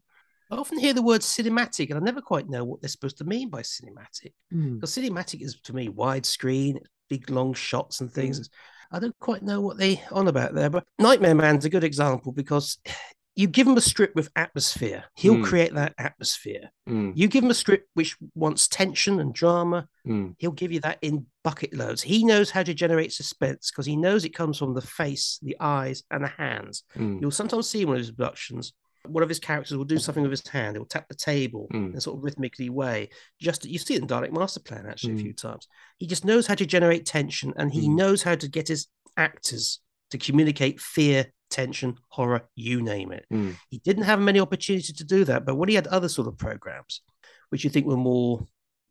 I 0.50 0.56
often 0.56 0.78
hear 0.78 0.92
the 0.92 1.02
word 1.02 1.20
cinematic, 1.20 1.90
and 1.90 1.98
I 1.98 2.00
never 2.00 2.20
quite 2.20 2.48
know 2.48 2.64
what 2.64 2.80
they're 2.80 2.88
supposed 2.88 3.18
to 3.18 3.24
mean 3.24 3.48
by 3.48 3.62
cinematic. 3.62 4.32
Mm. 4.52 4.80
Because 4.80 4.96
cinematic 4.96 5.40
is 5.40 5.60
to 5.64 5.72
me 5.72 5.88
widescreen, 5.88 6.78
big 7.08 7.30
long 7.30 7.54
shots 7.54 8.00
and 8.00 8.10
Mm. 8.10 8.48
I 8.94 9.00
don't 9.00 9.18
quite 9.18 9.42
know 9.42 9.60
what 9.60 9.76
they're 9.76 9.96
on 10.12 10.28
about 10.28 10.54
there, 10.54 10.70
but 10.70 10.84
Nightmare 11.00 11.34
Man's 11.34 11.64
a 11.64 11.70
good 11.70 11.82
example 11.84 12.30
because 12.32 12.78
you 13.36 13.48
give 13.48 13.66
him 13.66 13.76
a 13.76 13.80
script 13.80 14.14
with 14.14 14.30
atmosphere, 14.36 15.02
he'll 15.16 15.34
Mm. 15.38 15.44
create 15.44 15.74
that 15.74 15.92
atmosphere. 15.98 16.70
Mm. 16.88 17.12
You 17.16 17.26
give 17.26 17.42
him 17.42 17.50
a 17.50 17.54
script 17.54 17.88
which 17.94 18.16
wants 18.36 18.68
tension 18.68 19.18
and 19.18 19.34
drama, 19.34 19.88
Mm. 20.06 20.36
he'll 20.38 20.52
give 20.52 20.70
you 20.70 20.78
that 20.80 20.98
in 21.02 21.26
bucket 21.42 21.74
loads. 21.74 22.02
He 22.02 22.22
knows 22.24 22.50
how 22.50 22.62
to 22.62 22.72
generate 22.72 23.12
suspense 23.12 23.72
because 23.72 23.86
he 23.86 23.96
knows 23.96 24.24
it 24.24 24.36
comes 24.36 24.56
from 24.58 24.74
the 24.74 24.80
face, 24.82 25.40
the 25.42 25.56
eyes, 25.58 26.04
and 26.12 26.22
the 26.22 26.28
hands. 26.28 26.84
Mm. 26.96 27.20
You'll 27.20 27.32
sometimes 27.32 27.68
see 27.68 27.82
in 27.82 27.88
one 27.88 27.96
of 27.96 28.02
his 28.02 28.12
productions, 28.12 28.72
one 29.06 29.22
of 29.22 29.28
his 29.28 29.38
characters 29.38 29.76
will 29.76 29.84
do 29.84 29.98
something 29.98 30.22
with 30.22 30.30
his 30.32 30.46
hand. 30.48 30.76
He'll 30.76 30.86
tap 30.86 31.08
the 31.08 31.14
table 31.14 31.68
Mm. 31.72 31.90
in 31.92 31.96
a 31.96 32.00
sort 32.00 32.18
of 32.18 32.24
rhythmically 32.24 32.70
way. 32.70 33.10
Just 33.40 33.64
you 33.64 33.78
see 33.78 33.94
it 33.94 34.02
in 34.02 34.08
Dalek 34.08 34.32
Master 34.32 34.60
Plan 34.60 34.86
actually 34.86 35.14
a 35.14 35.16
Mm. 35.16 35.22
few 35.22 35.32
times. 35.32 35.68
He 35.98 36.06
just 36.06 36.24
knows 36.24 36.46
how 36.46 36.54
to 36.54 36.66
generate 36.66 37.04
tension, 37.06 37.52
and 37.56 37.72
he 37.72 37.88
Mm. 37.88 37.96
knows 37.96 38.22
how 38.22 38.34
to 38.34 38.48
get 38.48 38.68
his 38.68 38.88
actors 39.16 39.80
to 40.10 40.18
communicate 40.18 40.80
fear, 40.80 41.32
tension, 41.50 41.96
horror, 42.08 42.48
you 42.54 42.82
name 42.82 43.12
it. 43.12 43.26
Mm. 43.32 43.56
He 43.70 43.78
didn't 43.78 44.04
have 44.04 44.20
many 44.20 44.40
opportunities 44.40 44.92
to 44.96 45.04
do 45.04 45.24
that, 45.24 45.44
but 45.44 45.56
when 45.56 45.68
he 45.68 45.74
had 45.74 45.86
other 45.88 46.08
sort 46.08 46.28
of 46.28 46.36
programs, 46.38 47.02
which 47.50 47.62
you 47.64 47.70
think 47.70 47.86
were 47.86 47.96
more, 47.96 48.46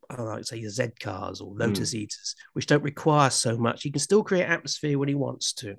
I 0.08 0.16
don't 0.16 0.26
know, 0.26 0.42
say 0.42 0.58
your 0.58 0.70
Z 0.70 0.88
cars 1.00 1.40
or 1.40 1.54
Lotus 1.54 1.94
Eaters, 1.94 2.34
which 2.52 2.66
don't 2.66 2.82
require 2.82 3.30
so 3.30 3.56
much, 3.58 3.82
he 3.82 3.90
can 3.90 4.00
still 4.00 4.22
create 4.22 4.44
atmosphere 4.44 4.98
when 4.98 5.08
he 5.08 5.14
wants 5.14 5.52
to. 5.54 5.76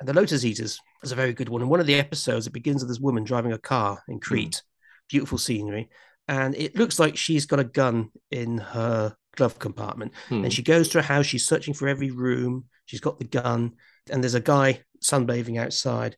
Mm. 0.00 0.08
And 0.08 0.08
the 0.08 0.20
Lotus 0.20 0.44
Eaters 0.44 0.78
is 1.02 1.12
a 1.12 1.16
very 1.16 1.32
good 1.32 1.48
one. 1.48 1.62
In 1.62 1.68
one 1.68 1.80
of 1.80 1.86
the 1.86 1.94
episodes, 1.94 2.46
it 2.46 2.52
begins 2.52 2.82
with 2.82 2.88
this 2.88 3.00
woman 3.00 3.24
driving 3.24 3.52
a 3.52 3.58
car 3.58 4.02
in 4.08 4.20
Crete, 4.20 4.62
beautiful 5.08 5.38
scenery, 5.38 5.90
and 6.28 6.54
it 6.54 6.76
looks 6.76 6.98
like 6.98 7.16
she's 7.16 7.46
got 7.46 7.60
a 7.60 7.64
gun 7.64 8.10
in 8.30 8.58
her 8.58 9.14
glove 9.36 9.58
compartment. 9.58 10.12
Mm. 10.28 10.44
And 10.44 10.52
she 10.52 10.62
goes 10.62 10.88
to 10.90 10.98
a 10.98 11.02
house, 11.02 11.26
she's 11.26 11.46
searching 11.46 11.74
for 11.74 11.88
every 11.88 12.10
room, 12.10 12.64
she's 12.86 13.00
got 13.00 13.18
the 13.18 13.24
gun, 13.24 13.72
and 14.10 14.22
there's 14.22 14.34
a 14.34 14.40
guy 14.40 14.80
sunbathing 15.02 15.58
outside. 15.58 16.16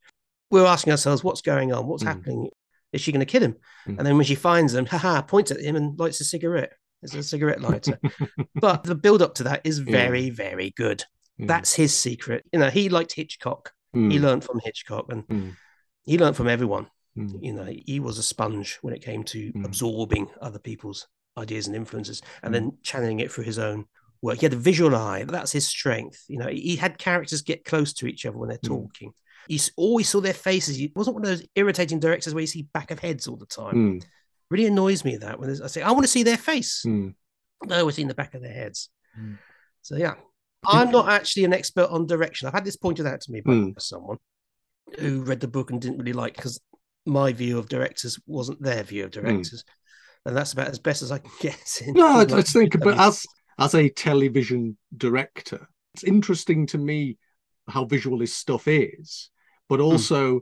We're 0.51 0.67
asking 0.67 0.91
ourselves, 0.91 1.25
what's 1.25 1.41
going 1.41 1.73
on? 1.73 1.87
What's 1.87 2.03
Mm. 2.03 2.09
happening? 2.09 2.51
Is 2.93 3.01
she 3.01 3.13
going 3.13 3.21
to 3.21 3.27
kill 3.27 3.43
him? 3.43 3.57
Mm. 3.87 3.99
And 3.99 4.07
then 4.07 4.17
when 4.17 4.27
she 4.27 4.35
finds 4.35 4.75
him, 4.75 4.87
haha, 4.87 5.23
points 5.23 5.51
at 5.51 5.61
him 5.61 5.77
and 5.77 5.99
lights 5.99 6.21
a 6.21 6.25
cigarette. 6.25 6.75
It's 7.03 7.15
a 7.15 7.23
cigarette 7.23 7.61
lighter. 7.61 7.99
but 8.55 8.85
the 8.85 8.95
build 8.95 9.23
up 9.23 9.35
to 9.37 9.45
that 9.45 9.63
is 9.65 9.79
very, 9.79 10.31
very 10.31 10.71
good. 10.77 11.03
Mm. 11.43 11.49
That's 11.49 11.75
his 11.75 11.97
secret. 11.99 12.45
You 12.53 12.59
know, 12.61 12.71
he 12.71 12.89
liked 12.89 13.13
Hitchcock. 13.13 13.73
He 13.93 13.99
Mm. 13.99 14.21
learned 14.21 14.45
from 14.45 14.61
Hitchcock 14.65 15.07
and 15.11 15.27
Mm. 15.29 15.57
he 16.05 16.19
learned 16.19 16.37
from 16.37 16.49
everyone. 16.49 16.87
Mm. 17.17 17.43
You 17.43 17.53
know, 17.53 17.65
he 17.87 18.01
was 18.01 18.17
a 18.19 18.23
sponge 18.23 18.79
when 18.83 18.95
it 18.95 19.03
came 19.03 19.23
to 19.25 19.53
Mm. 19.53 19.65
absorbing 19.67 20.29
other 20.41 20.59
people's 20.59 21.07
ideas 21.37 21.67
and 21.67 21.77
influences 21.77 22.23
and 22.43 22.55
then 22.55 22.79
channeling 22.83 23.21
it 23.21 23.31
through 23.31 23.45
his 23.45 23.59
own 23.59 23.87
work. 24.23 24.39
He 24.39 24.47
had 24.47 24.53
a 24.53 24.57
visual 24.57 24.95
eye. 24.95 25.25
That's 25.25 25.53
his 25.53 25.67
strength. 25.67 26.25
You 26.29 26.39
know, 26.39 26.49
he 26.49 26.77
had 26.77 26.97
characters 26.99 27.43
get 27.43 27.65
close 27.65 27.93
to 27.95 28.07
each 28.07 28.25
other 28.25 28.39
when 28.39 28.49
they're 28.49 28.59
talking. 28.59 29.13
He 29.49 29.61
always 29.77 30.09
saw 30.09 30.21
their 30.21 30.33
faces. 30.35 30.77
He 30.77 30.93
wasn't 30.95 31.15
one 31.17 31.25
of 31.25 31.31
those 31.31 31.47
irritating 31.57 31.99
directors 32.01 32.33
where 32.33 32.43
you 32.43 32.47
see 32.47 32.63
back 32.73 32.91
of 32.93 33.01
heads 33.01 33.27
all 33.27 33.37
the 33.37 33.47
time. 33.47 34.01
Really 34.51 34.67
annoys 34.67 35.05
me 35.05 35.17
that 35.17 35.39
when 35.41 35.51
I 35.51 35.67
say, 35.67 35.83
I 35.83 35.91
want 35.91 36.05
to 36.05 36.09
see 36.09 36.23
their 36.23 36.37
face. 36.37 36.83
Mm. 36.87 37.15
No, 37.65 37.85
we're 37.85 37.91
seeing 37.93 38.09
the 38.09 38.15
back 38.15 38.35
of 38.35 38.43
their 38.43 38.53
heads. 38.53 38.89
So 39.83 39.97
yeah, 39.97 40.15
I'm 40.67 40.91
not 40.91 41.09
actually 41.09 41.45
an 41.45 41.53
expert 41.53 41.89
on 41.91 42.07
direction. 42.07 42.47
I've 42.49 42.55
had 42.55 42.65
this 42.65 42.77
pointed 42.77 43.07
out 43.07 43.21
to 43.23 43.33
me 43.33 43.41
by 43.41 43.53
Mm. 43.53 43.81
someone 43.81 44.19
who 44.99 45.23
read 45.23 45.41
the 45.41 45.49
book 45.49 45.71
and 45.71 45.81
didn't 45.81 45.99
really 45.99 46.13
like 46.13 46.37
because 46.37 46.61
my 47.07 47.33
view 47.33 47.59
of 47.59 47.69
directors 47.69 48.19
wasn't 48.27 48.63
their 48.63 48.83
view 48.83 49.05
of 49.05 49.11
directors, 49.11 49.65
and 50.25 50.37
that's 50.37 50.53
about 50.53 50.69
as 50.69 50.79
best 50.79 51.03
as 51.03 51.11
I 51.11 51.19
can 51.19 51.31
get. 51.41 51.83
in- 51.85 51.95
Mm. 51.95 51.97
No, 51.97 52.07
I, 52.37 52.39
I 52.39 52.43
think, 52.43 52.79
but 52.81 52.99
as 52.99 53.25
as 53.59 53.75
a 53.75 53.89
television 53.89 54.77
director, 54.97 55.67
it's 55.95 56.05
interesting 56.05 56.67
to 56.69 56.79
me 56.79 57.19
how 57.69 57.85
visual 57.85 58.21
his 58.21 58.35
stuff 58.35 58.67
is, 58.69 59.31
but 59.69 59.77
Hmm. 59.79 59.85
also 59.87 60.41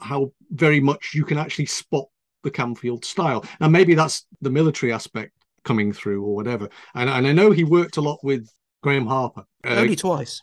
how 0.00 0.32
very 0.50 0.80
much 0.80 1.12
you 1.14 1.24
can 1.24 1.38
actually 1.38 1.66
spot 1.66 2.06
the 2.42 2.50
Camfield 2.50 3.04
style. 3.04 3.44
Now, 3.60 3.68
maybe 3.68 3.94
that's 3.94 4.26
the 4.40 4.50
military 4.50 4.92
aspect 4.92 5.32
coming 5.64 5.92
through 5.92 6.24
or 6.24 6.34
whatever. 6.34 6.68
And, 6.94 7.08
and 7.08 7.26
I 7.26 7.32
know 7.32 7.52
he 7.52 7.62
worked 7.62 7.96
a 7.98 8.00
lot 8.00 8.18
with 8.24 8.48
Graeme 8.82 9.06
Harper. 9.06 9.44
Uh, 9.64 9.74
only 9.76 9.96
twice. 9.96 10.42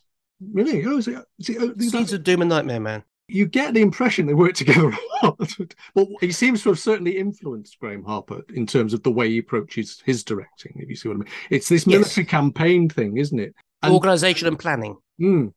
really? 0.53 0.83
Oh, 0.85 0.97
is 0.97 1.07
it, 1.07 1.23
is 1.39 1.49
it, 1.49 1.81
Seeds 1.81 2.13
of 2.13 2.23
Doom 2.23 2.41
and 2.41 2.49
Nightmare 2.49 2.79
Man. 2.79 3.03
you 3.27 3.45
get 3.45 3.73
the 3.73 3.81
impression 3.81 4.25
they 4.25 4.33
work 4.33 4.53
together 4.55 4.89
a 4.89 5.25
lot. 5.25 5.57
but 5.93 6.07
he 6.21 6.31
seems 6.31 6.63
to 6.63 6.69
have 6.69 6.79
certainly 6.79 7.17
influenced 7.17 7.79
Graeme 7.79 8.03
Harper 8.03 8.41
in 8.53 8.65
terms 8.65 8.93
of 8.93 9.03
the 9.03 9.11
way 9.11 9.29
he 9.29 9.37
approaches 9.39 10.01
his 10.05 10.23
directing, 10.23 10.73
if 10.77 10.89
you 10.89 10.95
see 10.95 11.09
what 11.09 11.15
I 11.15 11.19
mean. 11.19 11.29
It's 11.49 11.69
this 11.69 11.85
Yes. 11.85 11.99
military 11.99 12.25
campaign 12.25 12.89
thing, 12.89 13.17
isn't 13.17 13.39
it? 13.39 13.53
And- 13.83 13.93
Organization 13.93 14.47
and 14.47 14.57
planning. 14.57 14.95
Mm, 15.21 15.53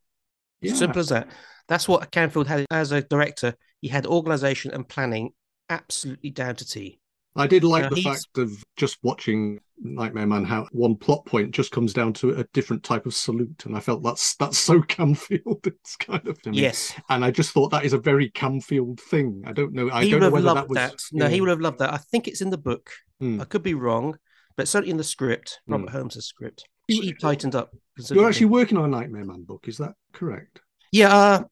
yeah. 0.60 0.74
Simple 0.74 1.00
as 1.00 1.08
that. 1.10 1.28
That's 1.68 1.86
what 1.88 2.10
Camfield 2.10 2.46
had 2.48 2.66
as 2.70 2.90
a 2.92 3.02
director. 3.02 3.54
He 3.80 3.88
had 3.88 4.06
organization 4.06 4.72
and 4.72 4.86
planning 4.88 5.32
absolutely 5.70 6.30
down 6.30 6.56
to 6.56 6.66
T. 6.66 6.98
I 7.34 7.46
did 7.46 7.64
like 7.64 7.84
Uh, 7.84 7.88
the 7.90 7.96
he's- 7.96 8.24
fact 8.24 8.38
of 8.38 8.62
just 8.76 8.98
watching 9.02 9.58
Nightmare 9.84 10.26
Man 10.26 10.44
how 10.44 10.68
one 10.72 10.94
plot 10.96 11.24
point 11.26 11.50
just 11.52 11.72
comes 11.72 11.92
down 11.92 12.12
to 12.14 12.30
a 12.38 12.44
different 12.52 12.84
type 12.84 13.04
of 13.06 13.14
salute, 13.14 13.64
and 13.66 13.76
I 13.76 13.80
felt 13.80 14.02
that's 14.02 14.36
that's 14.36 14.58
so 14.58 14.80
Camfield. 14.96 15.66
It's 15.66 15.96
kind 15.96 16.26
of 16.28 16.38
me. 16.46 16.60
Yes, 16.60 16.92
and 17.08 17.24
I 17.24 17.30
just 17.30 17.52
thought 17.52 17.70
that 17.70 17.84
is 17.84 17.92
a 17.94 17.98
very 17.98 18.30
Camfield 18.30 19.00
thing. 19.00 19.42
I 19.46 19.52
don't 19.52 19.72
know. 19.72 19.90
I 19.90 20.04
he 20.04 20.10
don't 20.10 20.16
would 20.16 20.20
know 20.20 20.26
have 20.26 20.32
whether 20.34 20.46
loved 20.46 20.58
that 20.58 20.68
was. 20.68 20.76
that. 20.76 20.94
No, 21.12 21.28
he 21.28 21.40
would 21.40 21.50
have 21.50 21.60
loved 21.60 21.78
that. 21.80 21.92
I 21.92 21.96
think 21.96 22.28
it's 22.28 22.40
in 22.42 22.50
the 22.50 22.58
book. 22.58 22.90
Hmm. 23.18 23.40
I 23.40 23.44
could 23.44 23.62
be 23.62 23.74
wrong, 23.74 24.18
but 24.56 24.68
certainly 24.68 24.90
in 24.90 24.96
the 24.98 25.04
script, 25.04 25.60
Robert 25.66 25.90
Holmes' 25.90 26.24
script, 26.26 26.64
You- 26.88 27.02
he 27.02 27.12
tightened 27.14 27.54
up. 27.54 27.74
You're 28.10 28.28
actually 28.28 28.46
working 28.46 28.78
on 28.78 28.84
a 28.84 28.88
Nightmare 28.88 29.24
Man 29.24 29.42
book. 29.42 29.66
Is 29.68 29.78
that 29.78 29.94
correct? 30.12 30.60
Yeah, 30.92 31.12
uh, 31.14 31.44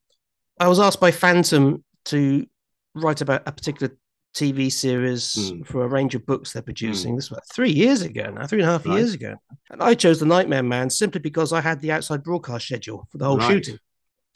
I 0.61 0.69
was 0.69 0.79
asked 0.79 1.01
by 1.01 1.11
Fantom 1.11 1.83
to 2.07 2.47
write 2.95 3.21
about 3.23 3.43
a 3.47 3.53
particular 3.53 3.97
TV 4.35 4.71
series 4.71 5.35
Mm. 5.35 5.67
for 5.67 5.85
a 5.85 5.89
range 5.89 6.15
of 6.15 6.25
books 6.25 6.53
they're 6.53 6.63
producing. 6.63 7.17
This 7.17 7.31
was 7.31 7.39
about 7.39 7.49
three 7.53 7.71
years 7.73 8.03
ago 8.03 8.31
now, 8.31 8.47
three 8.47 8.61
and 8.61 8.69
a 8.69 8.73
half 8.73 8.87
Right. 8.87 8.97
years 8.99 9.15
ago. 9.15 9.35
And 9.71 9.83
I 9.83 9.95
chose 9.95 10.21
The 10.21 10.27
Nightmare 10.27 10.63
Man 10.63 10.89
simply 10.91 11.21
because 11.21 11.53
I 11.53 11.61
had 11.61 11.81
the 11.81 11.93
outside 11.93 12.23
broadcast 12.23 12.67
schedule 12.67 13.09
for 13.11 13.19
the 13.19 13.25
whole 13.25 13.39
Right. 13.39 13.49
shooting. 13.53 13.79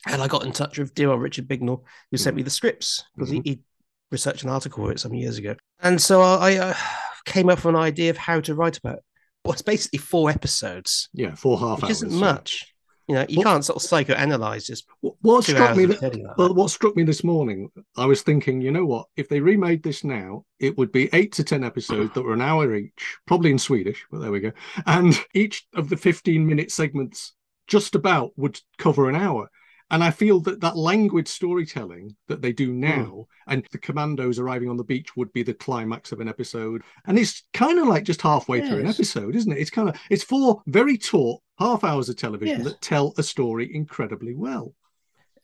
And 0.07 0.21
I 0.21 0.27
got 0.29 0.45
in 0.45 0.53
touch 0.53 0.79
with 0.79 0.95
dear 0.95 1.11
old 1.11 1.23
Richard 1.23 1.47
Bignell, 1.49 1.85
who 2.11 2.17
sent 2.17 2.35
Mm. 2.35 2.39
me 2.39 2.43
the 2.43 2.51
scripts 2.51 3.05
because 3.15 3.31
Mhm. 3.31 3.43
he, 3.45 3.51
he 3.51 3.61
researched 4.11 4.43
an 4.43 4.51
article 4.51 4.85
for 4.85 4.93
it 4.93 5.01
some 5.01 5.15
years 5.15 5.39
ago. 5.39 5.55
And 5.81 6.01
so 6.03 6.21
I 6.23 6.57
uh, 6.57 6.75
came 7.25 7.49
up 7.49 7.59
with 7.65 7.75
an 7.75 7.77
idea 7.81 8.11
of 8.11 8.17
how 8.17 8.41
to 8.41 8.55
write 8.55 8.77
about 8.79 8.97
it. 8.99 9.05
Well, 9.45 9.53
it's 9.53 9.63
basically 9.63 9.99
four 9.99 10.29
episodes, 10.31 11.09
Yeah, 11.13 11.35
four 11.35 11.59
half 11.59 11.79
which 11.79 11.85
hours. 11.85 12.03
isn't 12.03 12.13
much. 12.19 12.74
You 13.07 13.17
know, 13.17 13.27
you 13.29 13.39
What- 13.39 13.45
can't 13.45 13.65
sort 13.65 13.83
of 13.83 13.89
psychoanalyze 13.89 14.65
just 14.67 14.87
What- 15.01 15.45
struck 15.45 15.77
me 15.77 15.85
that, 15.87 16.01
that. 16.01 16.35
well, 16.39 16.55
what 16.55 16.71
struck 16.71 16.97
me 16.97 17.03
this 17.03 17.23
morning, 17.23 17.71
I 17.97 18.07
was 18.07 18.23
thinking, 18.23 18.63
you 18.63 18.71
know 18.71 18.87
what? 18.87 19.09
If 19.17 19.29
they 19.29 19.41
remade 19.41 19.83
this 19.83 20.05
now, 20.05 20.47
it 20.59 20.79
would 20.79 20.91
be 20.91 21.11
eight 21.13 21.33
to 21.33 21.45
ten 21.45 21.65
episodes 21.65 22.15
that 22.15 22.23
were 22.23 22.33
an 22.33 22.41
hour 22.41 22.75
each, 22.75 23.19
probably 23.27 23.51
in 23.51 23.59
Swedish, 23.59 24.07
but 24.11 24.21
there 24.21 24.31
we 24.33 24.41
go. 24.41 24.53
And 24.87 25.19
each 25.35 25.67
of 25.75 25.91
the 25.91 25.97
fifteen-minute 25.99 26.71
segments, 26.71 27.35
just 27.67 27.95
about, 27.95 28.33
would 28.37 28.59
cover 28.79 29.09
an 29.11 29.17
hour. 29.17 29.51
And 29.95 30.03
I 30.03 30.11
feel 30.11 30.41
that 30.41 30.61
that 30.61 30.77
language 30.77 31.29
storytelling 31.29 32.17
that 32.27 32.43
they 32.43 32.51
Hmm. 32.51 32.57
do 32.65 32.73
now, 32.73 33.27
and 33.47 33.65
the 33.71 33.79
commandos 33.79 34.41
arriving 34.41 34.69
on 34.69 34.77
the 34.77 34.83
beach 34.93 35.17
would 35.17 35.33
be 35.33 35.45
the 35.45 35.55
climax 35.55 36.11
of 36.11 36.19
an 36.21 36.29
episode. 36.29 36.83
And 37.07 37.17
it's 37.19 37.45
kind 37.53 37.79
of 37.79 37.87
like 37.87 38.03
just 38.05 38.21
halfway 38.23 38.61
through 38.67 38.81
an 38.81 38.87
episode, 38.89 39.37
isn't 39.37 39.53
it? 39.53 39.59
It's 39.59 39.71
kind 39.71 39.89
of 39.89 39.95
it's 40.11 40.25
four 40.25 40.63
very 40.67 40.99
taut 40.99 41.41
half 41.61 41.85
hours 41.85 42.09
of 42.09 42.17
television 42.17 42.59
Yes. 42.59 42.65
that 42.67 42.81
tell 42.81 43.15
a 43.19 43.23
story 43.23 43.73
incredibly 43.73 44.35
well. 44.35 44.75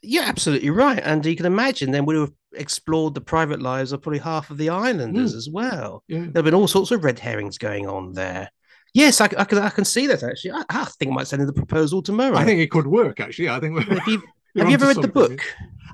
You're 0.03 0.25
absolutely 0.25 0.71
right. 0.71 0.99
And 1.05 1.25
you 1.25 1.37
can 1.37 1.47
imagine 1.47 1.93
then 1.93 2.07
we'd 2.07 2.17
have 2.19 2.33
explored 2.55 3.15
the 3.15 3.21
private 3.21 3.63
lives 3.63 3.93
of 3.93 4.03
probably 4.03 4.19
half 4.19 4.51
of 4.51 4.57
the 4.59 4.71
islanders 4.71 5.35
Mm. 5.35 5.37
as 5.37 5.49
well. 5.49 6.03
Yeah. 6.09 6.19
There 6.23 6.31
have 6.41 6.45
been 6.47 6.55
all 6.55 6.67
sorts 6.67 6.91
of 6.91 7.05
red 7.05 7.19
herrings 7.21 7.57
going 7.59 7.87
on 7.87 8.15
there. 8.15 8.51
Yes, 8.95 9.21
I, 9.21 9.27
I 9.39 9.45
can 9.45 9.59
I 9.59 9.71
can 9.71 9.85
see 9.85 10.09
that 10.09 10.25
actually. 10.25 10.51
I, 10.53 10.65
I 10.69 10.85
think 10.99 11.13
I 11.13 11.15
might 11.15 11.29
send 11.29 11.43
in 11.43 11.47
the 11.47 11.53
proposal 11.53 12.03
tomorrow. 12.03 12.37
I 12.37 12.45
think 12.45 12.59
it 12.61 12.73
could 12.73 12.89
work 12.89 13.21
actually. 13.21 13.49
I 13.49 13.61
think 13.61 13.79
Have 13.87 14.09
you, 14.09 14.21
you're 14.55 14.65
have 14.65 14.71
you 14.71 14.75
ever 14.75 14.87
read 14.87 15.03
the 15.03 15.09
book? 15.13 15.41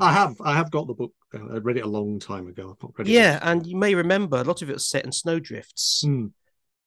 I 0.01 0.13
have. 0.13 0.37
I 0.41 0.55
have 0.55 0.71
got 0.71 0.87
the 0.87 0.95
book. 0.95 1.13
Uh, 1.35 1.55
I 1.55 1.59
read 1.59 1.77
it 1.79 1.85
a 1.85 1.89
long 1.89 2.19
time 2.19 2.49
ago. 2.49 2.71
I've 2.77 2.83
not 2.83 2.93
read 2.99 3.09
it 3.09 3.13
Yeah, 3.13 3.39
and 3.43 3.67
you 3.67 3.77
may 3.77 3.95
remember 3.95 4.37
a 4.39 4.45
lot 4.45 4.63
of 4.63 4.71
it 4.71 4.75
was 4.75 4.89
set 4.89 5.05
in 5.05 5.13
snowdrifts. 5.13 6.05
Mm, 6.07 6.33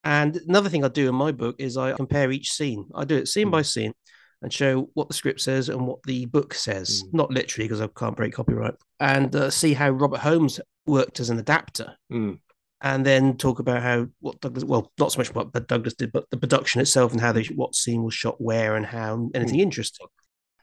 And 0.04 0.36
another 0.48 0.70
thing 0.70 0.84
I 0.86 0.90
do 0.90 1.10
in 1.10 1.16
my 1.16 1.32
book 1.32 1.56
is 1.60 1.76
I 1.78 1.94
compare 1.94 2.32
each 2.32 2.52
scene. 2.52 2.86
I 2.96 3.06
do 3.06 3.18
it 3.18 3.28
scene 3.28 3.48
Mm. 3.48 3.52
by 3.52 3.62
scene 3.64 3.94
and 4.42 4.54
show 4.54 4.90
what 4.94 5.08
the 5.10 5.14
script 5.14 5.42
says 5.42 5.68
and 5.70 5.86
what 5.88 6.02
the 6.04 6.26
book 6.26 6.54
says. 6.54 7.04
Mm. 7.04 7.14
Not 7.14 7.32
literally 7.32 7.68
because 7.68 7.82
I 7.82 7.88
can't 7.88 8.16
break 8.16 8.34
copyright. 8.34 8.76
And 9.00 9.36
uh, 9.36 9.50
see 9.50 9.74
how 9.74 9.90
Robert 9.90 10.20
Holmes 10.22 10.60
worked 10.86 11.20
as 11.20 11.30
an 11.30 11.40
adapter. 11.40 11.96
mm, 12.12 12.40
and 12.82 13.06
then 13.06 13.36
talk 13.36 13.60
about 13.60 13.82
how 13.84 14.08
what 14.22 14.40
Douglas 14.40 14.64
well 14.64 14.90
not 14.98 15.12
so 15.12 15.18
much 15.18 15.36
what 15.36 15.52
but 15.52 15.68
Douglas 15.68 15.96
did 15.96 16.14
but 16.14 16.30
the 16.30 16.38
production 16.38 16.80
itself 16.80 17.12
and 17.12 17.20
how 17.20 17.34
they 17.34 17.44
what 17.56 17.76
scene 17.76 18.04
was 18.04 18.14
shot 18.14 18.40
where 18.40 18.76
and 18.78 18.86
how 18.86 19.30
anything 19.36 19.60
interesting. 19.60 20.08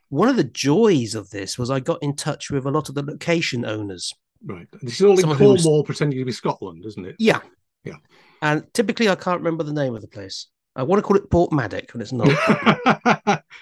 One 0.09 0.28
of 0.28 0.36
the 0.36 0.44
joys 0.44 1.14
of 1.14 1.30
this 1.30 1.59
was 1.59 1.70
I 1.70 1.80
got 1.80 2.02
in 2.02 2.14
touch 2.16 2.50
with 2.50 2.64
a 2.66 2.70
lot 2.70 2.88
of 2.88 2.94
the 2.94 3.02
location 3.02 3.64
owners. 3.64 4.12
right. 4.44 4.66
This 4.82 4.94
is 5.00 5.02
all 5.02 5.12
in 5.12 5.18
Someone 5.18 5.38
who 5.38 5.52
was- 5.52 5.62
Cornwall, 5.64 5.84
pretending 5.84 6.18
to 6.18 6.24
be 6.24 6.32
Scotland, 6.32 6.84
isn't 6.86 7.07
it? 7.07 7.16
Yeah. 7.18 7.40
Yeah. 7.84 7.96
And 8.42 8.64
typically 8.74 9.09
I 9.09 9.14
can't 9.16 9.40
remember 9.40 9.64
the 9.64 9.72
name 9.72 9.94
of 9.96 10.02
the 10.02 10.09
place. 10.09 10.46
I 10.76 10.82
want 10.82 10.98
to 10.98 11.02
call 11.02 11.16
it 11.16 11.30
Port 11.30 11.52
Maddock, 11.52 11.92
and 11.94 12.02
it's 12.02 12.12
not. 12.12 13.42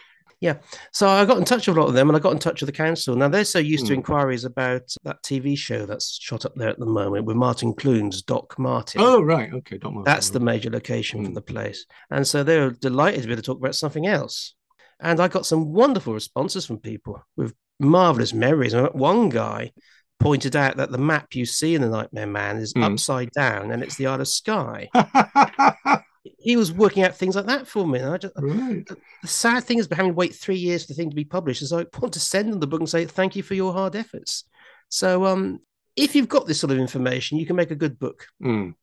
Yeah. 0.41 0.57
So 0.93 1.09
I 1.09 1.25
got 1.25 1.39
in 1.39 1.45
touch 1.47 1.67
with 1.69 1.77
a 1.77 1.81
lot 1.81 1.87
of 1.89 1.95
them, 1.95 2.11
and 2.11 2.17
I 2.17 2.21
got 2.21 2.33
in 2.33 2.39
touch 2.39 2.61
with 2.61 2.67
the 2.67 2.73
council. 2.77 3.17
Now 3.17 3.29
they're 3.29 3.45
so 3.47 3.59
used 3.61 3.87
to 3.87 3.95
Hmm. 3.95 4.01
inquiries 4.01 4.45
about 4.45 4.83
that 5.05 5.23
TV 5.23 5.57
show 5.57 5.87
that's 5.87 6.19
shot 6.21 6.45
up 6.45 6.55
there 6.55 6.69
at 6.69 6.79
the 6.79 6.85
moment 6.85 7.25
with 7.25 7.37
Martin 7.37 7.73
Clunes, 7.73 8.21
Doc 8.21 8.59
Martin. 8.59 9.01
oh, 9.01 9.23
right. 9.23 9.51
Okay. 9.55 9.79
Don't 9.79 9.95
mind. 9.95 10.07
That's 10.07 10.31
the 10.31 10.41
major 10.41 10.69
location 10.69 11.25
for 11.25 11.31
Mm. 11.31 11.35
the 11.35 11.41
place. 11.41 11.87
And 12.11 12.27
so 12.27 12.43
they 12.43 12.59
were 12.59 12.73
delighted 12.73 13.23
to 13.23 13.27
be 13.29 13.33
able 13.33 13.41
to 13.43 13.47
talk 13.47 13.59
about 13.59 13.75
something 13.75 14.07
else. 14.07 14.55
And 15.01 15.21
I 15.21 15.29
got 15.29 15.47
some 15.47 15.73
wonderful 15.73 16.15
responses 16.15 16.67
from 16.67 16.79
people 16.79 17.23
with 17.37 17.55
marvelous 17.81 18.33
memories. 18.33 18.73
And 18.75 18.89
One 18.95 19.29
guy 19.29 19.73
pointed 20.21 20.55
out 20.57 20.77
that 20.77 20.91
the 20.93 20.99
map 20.99 21.35
you 21.35 21.45
see 21.45 21.75
in 21.75 21.83
the 21.83 21.89
Nightmare 21.89 22.27
Man 22.27 22.57
is 22.59 22.73
Mm. 22.75 22.93
upside 22.93 23.31
down 23.33 23.71
and 23.73 23.83
it's 23.83 23.97
the 23.97 24.07
Isle 24.07 24.21
of 24.21 24.29
Skye. 24.29 24.89
He 26.39 26.57
was 26.57 26.73
working 26.73 27.03
out 27.03 27.15
things 27.17 27.37
like 27.37 27.47
that 27.47 27.67
for 27.67 27.87
me. 27.87 27.99
And 27.99 28.11
I 28.15 28.17
just, 28.19 28.35
right. 28.39 28.87
the 28.87 29.29
sad 29.29 29.65
thing 29.65 29.79
is 29.79 29.89
having 29.91 30.13
to 30.13 30.17
wait 30.17 30.35
three 30.35 30.57
years 30.57 30.83
for 30.85 30.89
the 30.89 30.95
thing 30.95 31.11
to 31.11 31.17
be 31.17 31.25
published 31.25 31.61
is 31.63 31.73
I 31.73 31.85
want 32.01 32.15
to 32.15 32.21
send 32.21 32.51
them 32.53 32.61
the 32.61 32.67
book 32.67 32.81
and 32.81 32.89
say 32.89 33.05
thank 33.05 33.37
you 33.37 33.43
for 33.43 33.55
your 33.55 33.73
hard 33.75 33.95
efforts. 33.95 34.45
So 34.89 35.27
um, 35.27 35.61
if 35.97 36.15
you've 36.15 36.29
got 36.29 36.47
this 36.47 36.61
sort 36.61 36.71
of 36.71 36.79
information, 36.79 37.39
you 37.39 37.47
can 37.47 37.57
make 37.57 37.71
a 37.71 37.75
good 37.77 37.99
book. 37.99 38.27
Mm, 38.43 38.75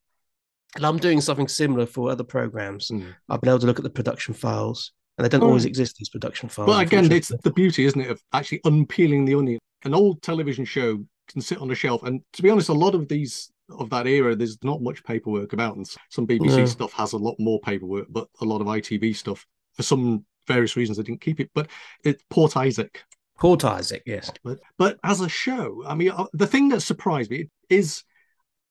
And 0.76 0.86
I'm 0.86 0.98
doing 0.98 1.20
something 1.22 1.48
similar 1.48 1.86
for 1.88 2.12
other 2.12 2.24
programs. 2.24 2.90
mm. 2.90 3.12
I've 3.30 3.42
been 3.42 3.50
able 3.50 3.60
to 3.60 3.66
look 3.68 3.80
at 3.80 3.84
the 3.84 3.90
production 3.90 4.34
files, 4.36 4.92
and 5.22 5.26
they 5.26 5.30
don't 5.38 5.44
Oh. 5.44 5.48
always 5.50 5.66
exist. 5.66 5.98
These 5.98 6.10
production 6.10 6.50
files. 6.50 6.66
But 6.68 6.82
again, 6.86 7.12
it's 7.12 7.32
the 7.44 7.52
beauty, 7.52 7.86
isn't 7.86 8.02
it, 8.02 8.10
of 8.10 8.22
actually 8.34 8.62
unpeeling 8.66 9.26
the 9.26 9.36
onion. 9.36 9.60
An 9.84 9.94
old 9.94 10.22
television 10.22 10.66
show 10.66 11.04
can 11.28 11.42
sit 11.42 11.60
on 11.60 11.70
a 11.72 11.76
shelf, 11.76 12.04
and 12.04 12.22
to 12.34 12.42
be 12.42 12.50
honest, 12.50 12.70
a 12.70 12.74
lot 12.74 12.96
of 12.96 13.08
these 13.08 13.52
of 13.70 13.90
that 13.90 14.06
era, 14.06 14.36
there's 14.36 14.58
not 14.64 14.82
much 14.82 15.02
paperwork 15.06 15.54
about, 15.54 15.78
and 15.78 15.88
some 16.10 16.26
BBC 16.28 16.58
No. 16.58 16.66
stuff 16.66 16.92
has 16.94 17.14
a 17.14 17.18
lot 17.18 17.36
more 17.40 17.60
paperwork, 17.62 18.08
but 18.10 18.28
a 18.42 18.46
lot 18.46 18.60
of 18.60 18.68
ITV 18.68 19.14
stuff, 19.16 19.46
for 19.74 19.84
some 19.84 20.26
various 20.46 20.76
reasons, 20.76 20.98
they 20.98 21.04
didn't 21.04 21.22
keep 21.22 21.40
it. 21.40 21.50
But 21.56 21.70
it's 22.04 22.22
Port 22.30 22.58
Isaac. 22.58 23.04
Port 23.40 23.64
Isaac. 23.64 24.04
Yes. 24.06 24.30
But 24.44 24.60
but 24.78 25.00
as 25.04 25.22
a 25.22 25.30
show, 25.30 25.84
I 25.88 25.96
mean, 25.96 26.10
uh, 26.12 26.26
the 26.34 26.48
thing 26.48 26.70
that 26.70 26.82
surprised 26.82 27.32
me 27.32 27.50
is 27.70 28.04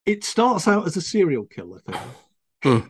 it 0.04 0.22
starts 0.24 0.68
out 0.68 0.86
as 0.86 0.96
a 0.96 1.00
serial 1.02 1.44
killer 1.44 1.80
thing. 1.80 2.00
Hmm. 2.62 2.88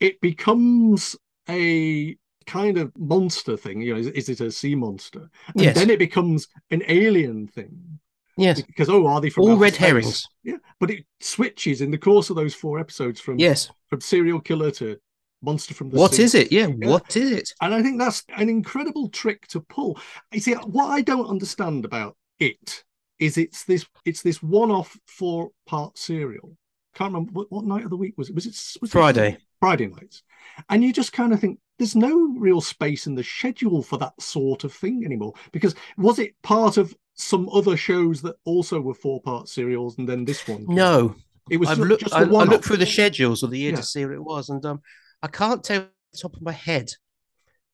It 0.00 0.20
becomes 0.20 1.14
a 1.48 2.16
kind 2.46 2.78
of 2.78 2.92
monster 2.98 3.56
thing. 3.56 3.80
You 3.80 3.94
know, 3.94 4.00
is, 4.00 4.06
is 4.08 4.28
it 4.28 4.40
a 4.40 4.50
sea 4.50 4.74
monster? 4.74 5.28
And 5.48 5.62
Yes. 5.62 5.76
then 5.76 5.90
it 5.90 5.98
becomes 5.98 6.48
an 6.70 6.82
alien 6.88 7.46
thing. 7.48 7.98
Yes. 8.36 8.62
Because 8.62 8.88
oh, 8.88 9.06
are 9.06 9.20
they 9.20 9.30
from 9.30 9.44
All 9.44 9.56
red 9.56 9.74
space? 9.74 9.86
herrings. 9.86 10.26
Yeah, 10.42 10.56
but 10.80 10.90
it 10.90 11.04
switches 11.20 11.80
in 11.80 11.90
the 11.90 11.98
course 11.98 12.30
of 12.30 12.36
those 12.36 12.54
four 12.54 12.78
episodes 12.80 13.20
from 13.20 13.38
Yes. 13.38 13.70
from 13.88 14.00
serial 14.00 14.40
killer 14.40 14.70
to 14.72 14.96
monster 15.42 15.74
from 15.74 15.90
the 15.90 15.96
What 15.96 16.14
sea. 16.14 16.24
is 16.24 16.34
it? 16.34 16.50
Yeah. 16.50 16.66
What 16.66 17.16
is 17.16 17.30
it? 17.30 17.52
And 17.60 17.72
I 17.74 17.82
think 17.82 17.98
that's 18.00 18.24
an 18.36 18.48
incredible 18.48 19.08
trick 19.08 19.46
to 19.48 19.60
pull. 19.60 19.98
You 20.32 20.40
see, 20.40 20.54
what 20.54 20.86
I 20.86 21.00
don't 21.02 21.28
understand 21.28 21.84
about 21.84 22.16
it 22.40 22.82
is 23.20 23.38
it's 23.38 23.64
this 23.64 23.86
it's 24.04 24.22
this 24.22 24.42
one-off 24.42 24.98
four-part 25.06 25.96
serial. 25.96 26.56
Can't 26.94 27.12
remember 27.12 27.32
what, 27.32 27.52
what 27.52 27.64
night 27.64 27.84
of 27.84 27.90
the 27.90 27.96
week 27.96 28.14
was 28.16 28.28
it? 28.30 28.34
Was 28.34 28.46
it 28.46 28.80
was 28.80 28.90
it 28.90 28.92
Friday. 28.92 29.38
Friday 29.64 29.86
nights? 29.86 30.22
And 30.68 30.84
you 30.84 30.92
just 30.92 31.12
kind 31.12 31.32
of 31.32 31.40
think 31.40 31.58
there's 31.78 31.96
no 31.96 32.34
real 32.38 32.60
space 32.60 33.06
in 33.06 33.14
the 33.14 33.24
schedule 33.24 33.82
for 33.82 33.98
that 33.98 34.12
sort 34.20 34.62
of 34.64 34.72
thing 34.72 35.02
anymore. 35.04 35.32
Because 35.52 35.74
was 35.96 36.18
it 36.18 36.34
part 36.42 36.76
of 36.76 36.94
some 37.14 37.48
other 37.48 37.76
shows 37.76 38.20
that 38.22 38.36
also 38.44 38.80
were 38.80 38.94
four-part 38.94 39.48
serials, 39.48 39.96
and 39.98 40.08
then 40.08 40.24
this 40.24 40.46
one? 40.46 40.64
No. 40.68 41.16
it 41.50 41.56
was 41.58 41.68
I've 41.70 41.78
looked. 41.78 42.02
just 42.02 42.14
I, 42.14 42.20
a 42.20 42.26
I 42.26 42.28
one-off. 42.28 42.52
looked 42.52 42.64
through 42.66 42.76
the 42.78 42.86
schedules 42.86 43.42
of 43.42 43.50
the 43.50 43.58
year 43.58 43.70
Yeah. 43.70 43.76
to 43.76 43.82
see 43.82 44.04
what 44.04 44.14
it 44.14 44.22
was, 44.22 44.48
and 44.50 44.64
um, 44.66 44.80
I 45.22 45.28
can't 45.28 45.62
tell 45.64 45.80
off 45.82 45.88
the 46.12 46.18
top 46.18 46.36
of 46.36 46.42
my 46.42 46.52
head 46.52 46.90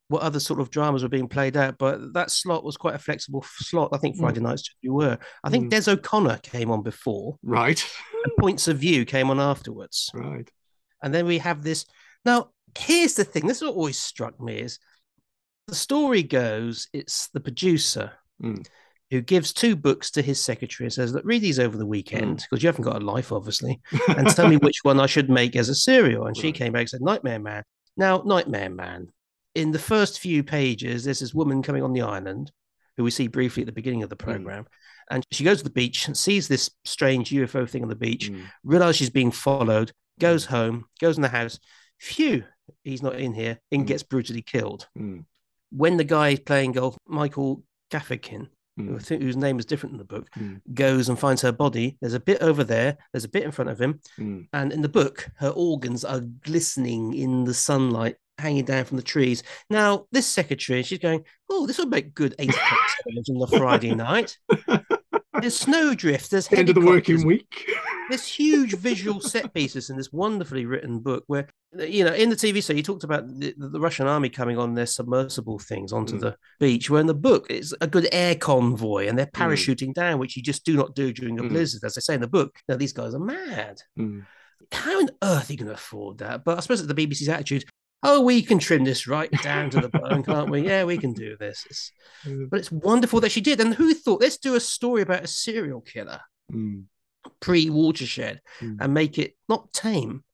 what 0.08 0.22
other 0.22 0.40
sort 0.40 0.58
of 0.60 0.70
dramas 0.70 1.02
were 1.04 1.08
being 1.08 1.28
played 1.28 1.56
out. 1.56 1.76
But 1.78 2.12
that 2.14 2.30
slot 2.30 2.64
was 2.64 2.76
quite 2.76 2.94
a 2.96 2.98
flexible 2.98 3.44
slot. 3.46 3.90
I 3.92 3.98
think 3.98 4.16
Mm. 4.16 4.20
Friday 4.20 4.40
nights 4.40 4.68
you 4.82 4.92
were. 4.94 5.18
I 5.44 5.50
think 5.50 5.66
Mm. 5.66 5.70
Des 5.84 5.90
O'Connor 5.90 6.38
came 6.42 6.70
on 6.70 6.82
before, 6.82 7.38
Right, 7.42 7.84
and 8.24 8.32
Points 8.38 8.66
of 8.68 8.78
View 8.78 9.04
came 9.04 9.30
on 9.30 9.38
afterwards. 9.40 10.10
right. 10.14 10.50
And 11.02 11.12
then 11.14 11.26
we 11.26 11.38
have 11.38 11.62
this. 11.62 11.86
Now, 12.24 12.50
here's 12.78 13.14
the 13.14 13.24
thing. 13.24 13.46
This 13.46 13.58
is 13.58 13.64
what 13.64 13.74
always 13.76 13.98
struck 13.98 14.40
me 14.40 14.58
is 14.58 14.78
the 15.66 15.74
story 15.74 16.22
goes, 16.22 16.88
it's 16.92 17.28
the 17.28 17.40
producer 17.40 18.12
Mm. 18.42 18.66
who 19.10 19.20
gives 19.20 19.52
two 19.52 19.76
books 19.76 20.10
to 20.12 20.22
his 20.22 20.42
secretary 20.42 20.86
and 20.86 20.92
says, 20.92 21.12
Look, 21.12 21.24
read 21.26 21.42
these 21.42 21.58
over 21.58 21.76
the 21.76 21.84
weekend 21.86 22.38
Mm. 22.38 22.42
because 22.48 22.62
you 22.62 22.68
haven't 22.68 22.84
got 22.84 23.02
a 23.02 23.04
life, 23.04 23.32
obviously, 23.32 23.80
and 24.08 24.26
tell 24.28 24.48
me 24.48 24.56
which 24.56 24.78
one 24.82 24.98
I 24.98 25.06
should 25.06 25.28
make 25.28 25.56
as 25.56 25.68
a 25.68 25.74
serial. 25.74 26.26
And 26.26 26.36
she 26.36 26.48
Right. 26.48 26.54
came 26.54 26.72
back 26.72 26.80
and 26.80 26.88
said, 26.90 27.02
Nightmare 27.02 27.38
Man. 27.38 27.62
Now, 27.96 28.22
Nightmare 28.24 28.70
Man. 28.70 29.08
In 29.54 29.72
the 29.72 29.78
first 29.78 30.20
few 30.20 30.42
pages, 30.42 31.04
there's 31.04 31.20
this 31.20 31.34
woman 31.34 31.62
coming 31.62 31.82
on 31.82 31.92
the 31.92 32.02
island 32.02 32.50
who 32.96 33.04
we 33.04 33.10
see 33.10 33.26
briefly 33.26 33.62
at 33.62 33.66
the 33.66 33.72
beginning 33.72 34.02
of 34.02 34.08
the 34.10 34.16
Mm. 34.16 34.24
program. 34.24 34.66
And 35.10 35.24
she 35.32 35.44
goes 35.44 35.58
to 35.58 35.64
the 35.64 35.70
beach 35.70 36.06
and 36.06 36.16
sees 36.16 36.46
this 36.48 36.70
strange 36.84 37.30
UFO 37.32 37.66
thing 37.68 37.82
on 37.82 37.88
the 37.88 37.96
beach 37.96 38.30
Mm. 38.30 38.44
realize 38.62 38.96
she's 38.96 39.10
being 39.10 39.32
followed, 39.32 39.92
goes 40.20 40.44
home, 40.46 40.84
goes 41.00 41.16
in 41.16 41.22
the 41.22 41.28
house. 41.28 41.58
Phew, 41.98 42.44
he's 42.84 43.02
not 43.02 43.16
in 43.18 43.34
here 43.34 43.58
and 43.72 43.82
Mm. 43.84 43.86
gets 43.88 44.02
brutally 44.02 44.42
killed. 44.42 44.88
Mm, 44.98 45.24
When 45.70 45.96
the 45.96 46.04
guy 46.04 46.36
playing 46.36 46.72
golf, 46.72 46.96
Michael 47.06 47.62
Gaffikin, 47.92 48.48
who 48.76 48.94
I 48.94 48.98
mm, 48.98 49.02
think 49.04 49.22
whose 49.22 49.36
name 49.36 49.58
is 49.58 49.64
different 49.66 49.92
in 49.94 49.98
the 49.98 50.04
book, 50.04 50.28
Mm. 50.38 50.60
goes 50.74 51.08
and 51.08 51.18
finds 51.18 51.42
her 51.42 51.52
body. 51.52 51.96
There's 52.00 52.14
a 52.14 52.20
bit 52.20 52.40
over 52.42 52.64
there, 52.64 52.98
there's 53.12 53.24
a 53.24 53.28
bit 53.28 53.42
in 53.44 53.50
front 53.52 53.70
of 53.70 53.80
him, 53.80 54.00
mm, 54.18 54.48
and 54.52 54.72
in 54.72 54.82
the 54.82 54.88
book, 54.88 55.28
her 55.36 55.50
organs 55.50 56.04
are 56.04 56.20
glistening 56.20 57.14
in 57.14 57.44
the 57.44 57.54
sunlight, 57.54 58.16
hanging 58.38 58.64
down 58.64 58.84
from 58.84 58.96
the 58.96 59.02
trees. 59.02 59.42
Now, 59.68 60.06
this 60.12 60.26
secretary, 60.26 60.82
she's 60.82 60.98
going, 60.98 61.24
"Oh, 61.50 61.66
this 61.66 61.78
will 61.78 61.86
make 61.86 62.14
good 62.14 62.34
eight 62.38 62.50
o'clock 62.50 62.80
on 63.28 63.38
the 63.38 63.46
Friday 63.58 63.94
night." 63.94 64.38
There's 65.40 65.56
snowdrift. 65.58 66.30
There's 66.30 66.50
End 66.52 66.68
of 66.68 66.74
the 66.74 66.80
working 66.80 67.26
week. 67.26 67.70
there's 68.08 68.26
huge 68.26 68.74
visual 68.74 69.20
set 69.20 69.52
pieces 69.54 69.90
in 69.90 69.96
this 69.96 70.12
wonderfully 70.12 70.66
written 70.66 70.98
book 70.98 71.24
where 71.28 71.46
you 71.78 72.02
know 72.04 72.12
in 72.12 72.28
the 72.28 72.34
tv 72.34 72.60
show 72.64 72.72
you 72.72 72.82
talked 72.82 73.04
about 73.04 73.24
the, 73.38 73.54
the 73.56 73.78
russian 73.78 74.08
army 74.08 74.28
coming 74.28 74.58
on 74.58 74.74
their 74.74 74.86
submersible 74.86 75.60
things 75.60 75.92
onto 75.92 76.16
Mm. 76.16 76.20
the 76.20 76.36
beach 76.58 76.90
where 76.90 77.00
in 77.00 77.06
the 77.06 77.14
book 77.14 77.46
it's 77.48 77.72
a 77.80 77.86
good 77.86 78.08
air 78.10 78.34
convoy 78.34 79.06
and 79.06 79.16
they're 79.16 79.26
Mm. 79.26 79.40
parachuting 79.42 79.94
down 79.94 80.18
which 80.18 80.36
you 80.36 80.42
just 80.42 80.64
do 80.64 80.76
not 80.76 80.96
do 80.96 81.12
during 81.12 81.38
a 81.38 81.42
Mm. 81.44 81.50
blizzard 81.50 81.84
as 81.84 81.94
they 81.94 82.00
say 82.00 82.14
in 82.14 82.20
the 82.20 82.26
book 82.26 82.56
now 82.68 82.74
these 82.76 82.92
guys 82.92 83.14
are 83.14 83.20
mad 83.20 83.76
Mm, 83.96 84.26
how 84.72 84.98
on 84.98 85.08
earth 85.22 85.48
are 85.48 85.52
you 85.52 85.58
going 85.58 85.68
to 85.68 85.74
afford 85.74 86.18
that 86.18 86.44
but 86.44 86.58
i 86.58 86.60
suppose 86.60 86.80
it's 86.80 86.92
the 86.92 87.06
bbc's 87.06 87.28
attitude 87.28 87.64
oh 88.02 88.20
we 88.22 88.42
can 88.42 88.58
trim 88.58 88.84
this 88.84 89.06
right 89.06 89.30
down 89.42 89.70
to 89.70 89.80
the 89.80 89.88
bone 89.88 90.22
can't 90.22 90.50
we? 90.50 90.60
Yeah 90.62 90.84
we 90.84 90.98
can 90.98 91.12
do 91.12 91.36
this. 91.36 91.64
It's- 91.66 91.92
mm, 92.24 92.48
but 92.50 92.58
it's 92.60 92.72
wonderful 92.72 93.20
that 93.20 93.32
she 93.32 93.40
did. 93.40 93.60
And 93.60 93.74
who 93.74 93.94
thought 93.94 94.20
let's 94.20 94.38
do 94.38 94.54
a 94.54 94.60
story 94.60 95.02
about 95.02 95.24
a 95.24 95.26
serial 95.26 95.80
killer 95.80 96.20
mm, 96.52 96.84
pre-watershed 97.40 98.40
Mm. 98.60 98.76
and 98.80 98.94
make 98.94 99.18
it 99.18 99.36
not 99.48 99.72
tame 99.72 100.24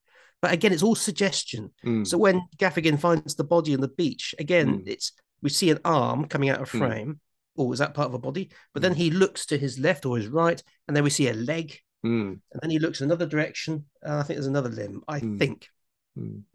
but 0.43 0.53
again 0.53 0.73
it's 0.73 0.83
all 0.83 0.95
suggestion. 0.95 1.73
Mm, 1.85 2.07
so 2.07 2.19
when 2.19 2.43
gaffikin 2.59 2.99
finds 3.01 3.35
the 3.35 3.45
body 3.45 3.75
on 3.75 3.81
the 3.81 3.89
beach 3.89 4.35
again 4.39 4.81
Mm. 4.81 4.89
it's 4.89 5.13
we 5.43 5.51
see 5.51 5.71
an 5.71 5.79
arm 5.85 6.27
coming 6.27 6.49
out 6.51 6.61
of 6.61 6.71
Mm. 6.71 6.79
frame. 6.79 7.21
Or 7.59 7.73
is 7.73 7.79
that 7.79 7.95
part 7.95 8.09
of 8.09 8.13
a 8.15 8.19
body? 8.19 8.51
But 8.75 8.83
then 8.83 8.95
he 8.95 9.11
looks 9.11 9.47
to 9.47 9.57
his 9.57 9.79
left 9.79 10.05
or 10.05 10.19
his 10.19 10.29
right 10.29 10.63
and 10.87 10.95
then 10.95 11.05
we 11.05 11.09
see 11.11 11.29
a 11.29 11.33
leg. 11.33 11.79
And 12.03 12.41
then 12.61 12.71
he 12.71 12.79
looks 12.79 13.01
in 13.01 13.07
another 13.07 13.27
direction 13.27 13.87
and 14.03 14.13
i 14.13 14.23
think 14.23 14.37
there's 14.37 14.47
another 14.47 14.69
limb 14.69 15.03
i 15.09 15.19
think. 15.21 15.69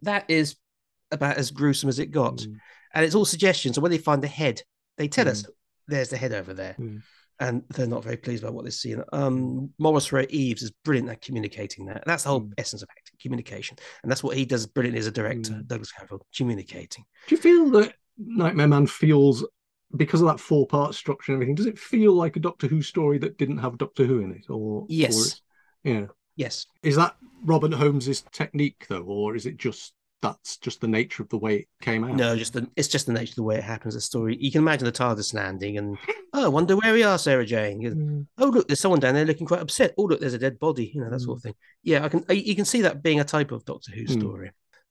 That 0.02 0.24
is 0.28 0.56
about 1.12 1.36
as 1.36 1.50
gruesome 1.50 1.88
as 1.88 1.98
it 1.98 2.10
got 2.10 2.36
mm, 2.38 2.54
and 2.94 3.04
it's 3.04 3.14
all 3.14 3.24
suggestions. 3.24 3.74
so 3.76 3.80
when 3.82 3.90
they 3.92 3.98
find 3.98 4.22
the 4.22 4.28
head 4.28 4.62
they 4.98 5.08
tell 5.08 5.26
Mm. 5.26 5.30
us 5.30 5.46
there's 5.88 6.08
the 6.10 6.16
head 6.16 6.32
over 6.32 6.52
there 6.54 6.74
Mm. 6.78 7.02
and 7.40 7.62
they're 7.70 7.86
not 7.86 8.04
very 8.04 8.16
pleased 8.16 8.42
about 8.42 8.54
what 8.54 8.64
they 8.64 8.70
see 8.70 8.94
um 9.12 9.70
Maurice 9.78 10.08
Roëves 10.08 10.62
is 10.62 10.72
brilliant 10.84 11.10
at 11.10 11.20
communicating 11.20 11.86
that 11.86 12.02
that's 12.06 12.24
the 12.24 12.30
whole 12.30 12.42
Mm. 12.42 12.52
essence 12.58 12.82
of 12.82 12.88
acting 12.90 13.18
communication 13.20 13.76
and 14.02 14.10
that's 14.10 14.22
what 14.24 14.36
he 14.36 14.44
does 14.44 14.66
brilliantly 14.66 14.98
as 15.00 15.06
a 15.06 15.10
director 15.12 15.52
Mm. 15.52 15.66
douglas 15.66 15.92
Camfield, 15.92 16.22
communicating 16.36 17.04
Do 17.28 17.34
you 17.34 17.40
feel 17.40 17.70
that 17.70 17.94
Nightmare 18.18 18.68
Man 18.68 18.86
feels 18.86 19.44
because 19.96 20.20
of 20.22 20.26
that 20.28 20.40
four 20.40 20.66
part 20.66 20.94
structure 20.94 21.32
and 21.32 21.36
everything? 21.36 21.54
Does 21.54 21.66
it 21.66 21.78
feel 21.78 22.12
like 22.14 22.36
a 22.36 22.40
Doctor 22.40 22.66
Who 22.66 22.80
story 22.82 23.18
that 23.18 23.36
didn't 23.38 23.58
have 23.58 23.76
Doctor 23.78 24.04
Who 24.06 24.20
in 24.20 24.32
it? 24.32 24.46
Or 24.48 24.82
or 24.82 24.86
yes 24.88 25.10
it's- 25.14 25.40
yeah. 25.84 26.06
yes 26.36 26.66
Is 26.82 26.96
that 26.96 27.16
Robert 27.44 27.72
Holmes's 27.74 28.22
technique 28.32 28.86
though, 28.88 29.02
or 29.02 29.34
is 29.34 29.46
it 29.46 29.56
just 29.56 29.92
that's 30.22 30.56
just 30.58 30.80
the 30.80 30.86
nature 30.88 31.22
of 31.22 31.28
the 31.30 31.36
way 31.38 31.56
it 31.56 31.68
came 31.80 32.04
out? 32.04 32.14
no 32.14 32.36
just 32.36 32.52
the 32.52 32.66
it's 32.76 32.88
just 32.88 33.06
the 33.06 33.12
nature 33.12 33.32
of 33.32 33.36
the 33.36 33.42
way 33.42 33.56
it 33.56 33.64
happens 33.64 33.94
the 33.94 34.00
story. 34.00 34.36
You 34.40 34.50
can 34.52 34.60
imagine 34.62 34.84
the 34.86 34.92
tardis 34.92 35.34
landing 35.34 35.78
and 35.78 35.98
oh 36.32 36.44
I 36.44 36.48
wonder 36.48 36.76
where 36.76 36.92
we 36.94 37.02
are 37.02 37.18
sarah 37.18 37.44
jane. 37.44 37.82
Mm, 37.82 38.26
oh 38.38 38.46
look 38.48 38.68
there's 38.68 38.80
someone 38.80 39.00
down 39.00 39.14
there 39.14 39.24
looking 39.24 39.46
quite 39.46 39.60
upset. 39.60 39.92
Oh 39.98 40.04
look 40.04 40.20
there's 40.20 40.34
a 40.34 40.38
dead 40.38 40.58
body 40.58 40.92
you 40.94 41.00
know 41.02 41.10
that 41.10 41.20
sort 41.20 41.38
of 41.38 41.42
thing. 41.42 41.54
Yeah 41.82 42.04
i 42.04 42.08
can 42.08 42.24
I- 42.28 42.34
you 42.34 42.54
can 42.54 42.64
see 42.64 42.82
that 42.82 43.02
being 43.02 43.20
a 43.20 43.24
type 43.24 43.50
of 43.52 43.64
doctor 43.64 43.92
who 43.92 44.04
Mm. 44.04 44.20
story. 44.20 44.50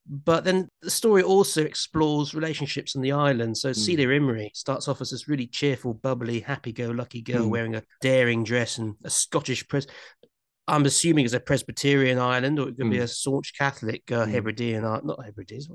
But 0.09 0.43
then 0.43 0.67
the 0.81 0.89
story 0.89 1.21
also 1.21 1.63
explores 1.63 2.33
relationships 2.33 2.95
on 2.95 3.03
the 3.03 3.11
island. 3.13 3.55
So 3.55 3.71
celia 3.71 4.07
imrie 4.07 4.49
starts 4.55 4.87
off 4.87 4.99
as 4.99 5.11
this 5.11 5.27
really 5.29 5.45
cheerful 5.47 5.93
bubbly 5.93 6.39
happy-go-lucky 6.41 7.21
girl 7.21 7.45
Mm. 7.45 7.49
wearing 7.49 7.75
a 7.75 7.83
daring 8.01 8.43
dress 8.43 8.79
and 8.79 8.95
a 9.05 9.09
scottish 9.11 9.65
pres 9.67 9.85
I'm 10.71 10.85
assuming 10.85 11.25
it's 11.25 11.33
a 11.33 11.39
Presbyterian 11.39 12.17
island, 12.17 12.57
or 12.59 12.69
it 12.69 12.77
could 12.77 12.89
be 12.89 12.97
Mm. 12.97 13.03
a 13.03 13.07
staunch 13.07 13.53
Catholic 13.57 14.03
uh, 14.11 14.25
Mm. 14.25 14.31
Hebridean, 14.31 14.83
uh, 14.85 15.01
not 15.03 15.23
Hebrides. 15.25 15.69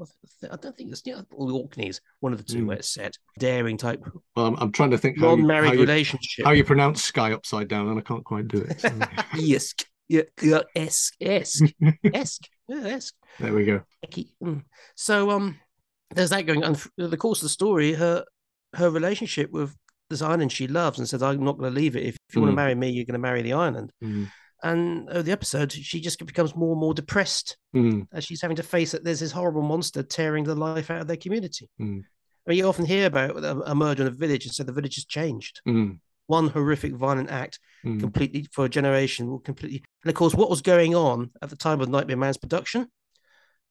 I 0.50 0.56
don't 0.56 0.76
think 0.76 0.90
it's 0.92 1.02
yeah, 1.04 1.20
or 1.32 1.46
the 1.48 1.54
Orkneys, 1.54 2.00
one 2.20 2.32
of 2.32 2.38
the 2.38 2.44
two 2.52 2.62
Mm. 2.62 2.66
where 2.68 2.76
it's 2.78 2.88
set. 2.92 3.16
Daring 3.38 3.76
type 3.76 4.00
Well, 4.34 4.46
I'm, 4.46 4.56
I'm 4.56 4.72
trying 4.72 4.90
to 4.92 4.98
think 4.98 5.18
how 5.20 5.30
you, 5.30 5.36
non-married 5.36 5.68
how, 5.68 5.74
you, 5.74 5.80
relationship. 5.80 6.44
how 6.46 6.52
you 6.52 6.64
pronounce 6.64 7.04
Skye 7.04 7.32
upside 7.32 7.68
down, 7.68 7.88
and 7.88 7.98
I 7.98 8.02
can't 8.02 8.24
quite 8.24 8.48
do 8.48 8.58
it. 8.62 8.80
so- 8.80 8.90
yes, 9.34 9.74
yeah, 10.08 10.22
esque, 10.74 11.14
esque, 11.20 11.64
yeah, 11.80 11.92
esque. 12.14 12.48
there 13.40 13.52
we 13.54 13.64
go. 13.64 13.82
Mm. 14.42 14.64
So 14.94 15.30
um, 15.30 15.56
there's 16.14 16.30
that 16.30 16.46
going 16.46 16.64
on. 16.64 16.76
The 16.96 17.16
course 17.16 17.40
of 17.40 17.44
the 17.46 17.48
story, 17.50 17.92
her 17.94 18.24
her 18.74 18.90
relationship 18.90 19.50
with 19.52 19.74
this 20.10 20.22
island 20.22 20.52
she 20.52 20.66
loves 20.68 20.98
and 20.98 21.08
says, 21.08 21.22
"I'm 21.22 21.42
not 21.44 21.58
going 21.58 21.72
to 21.74 21.80
leave 21.80 21.96
it. 21.96 22.04
If 22.04 22.16
you 22.32 22.40
want 22.40 22.50
Mm. 22.50 22.52
to 22.52 22.56
marry 22.56 22.74
me, 22.74 22.90
you're 22.90 23.04
going 23.04 23.20
to 23.20 23.28
marry 23.28 23.42
the 23.42 23.52
island." 23.54 23.92
And 24.66 25.08
over 25.10 25.22
the 25.22 25.30
episode, 25.30 25.70
she 25.70 26.00
just 26.00 26.24
becomes 26.26 26.56
more 26.56 26.72
and 26.72 26.80
more 26.80 26.92
depressed 26.92 27.56
mm, 27.72 28.08
as 28.12 28.24
she's 28.24 28.42
having 28.42 28.56
to 28.56 28.64
face 28.64 28.90
that 28.90 29.04
there's 29.04 29.20
this 29.20 29.30
horrible 29.30 29.62
monster 29.62 30.02
tearing 30.02 30.42
the 30.42 30.56
life 30.56 30.90
out 30.90 31.02
of 31.02 31.06
their 31.06 31.16
community. 31.16 31.70
Mm. 31.80 32.00
I 32.00 32.50
mean, 32.50 32.58
you 32.58 32.66
often 32.66 32.84
hear 32.84 33.06
about 33.06 33.36
a, 33.44 33.74
murder 33.76 34.02
in 34.02 34.08
a 34.08 34.10
village, 34.10 34.44
and 34.44 34.52
so 34.52 34.64
the 34.64 34.72
village 34.72 34.96
has 34.96 35.04
changed. 35.04 35.60
mm, 35.68 36.00
One 36.26 36.48
horrific, 36.48 36.94
violent 36.94 37.30
act 37.30 37.60
mm, 37.84 38.00
completely 38.00 38.48
for 38.50 38.64
a 38.64 38.68
generation 38.68 39.28
will 39.28 39.38
completely 39.38 39.84
and 40.02 40.10
of 40.10 40.16
course 40.16 40.34
what 40.34 40.50
was 40.50 40.62
going 40.62 40.96
on 40.96 41.30
at 41.40 41.50
the 41.50 41.56
time 41.56 41.80
of 41.80 41.88
nightmare 41.88 42.16
man's 42.16 42.36
production? 42.36 42.88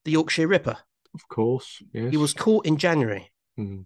The 0.05 0.11
yorkshire 0.11 0.47
ripper. 0.47 0.77
Of 1.13 1.27
course, 1.27 1.81
yes. 1.91 2.11
he 2.11 2.17
was 2.17 2.33
caught 2.33 2.65
in 2.65 2.77
january. 2.77 3.31
Mm, 3.59 3.85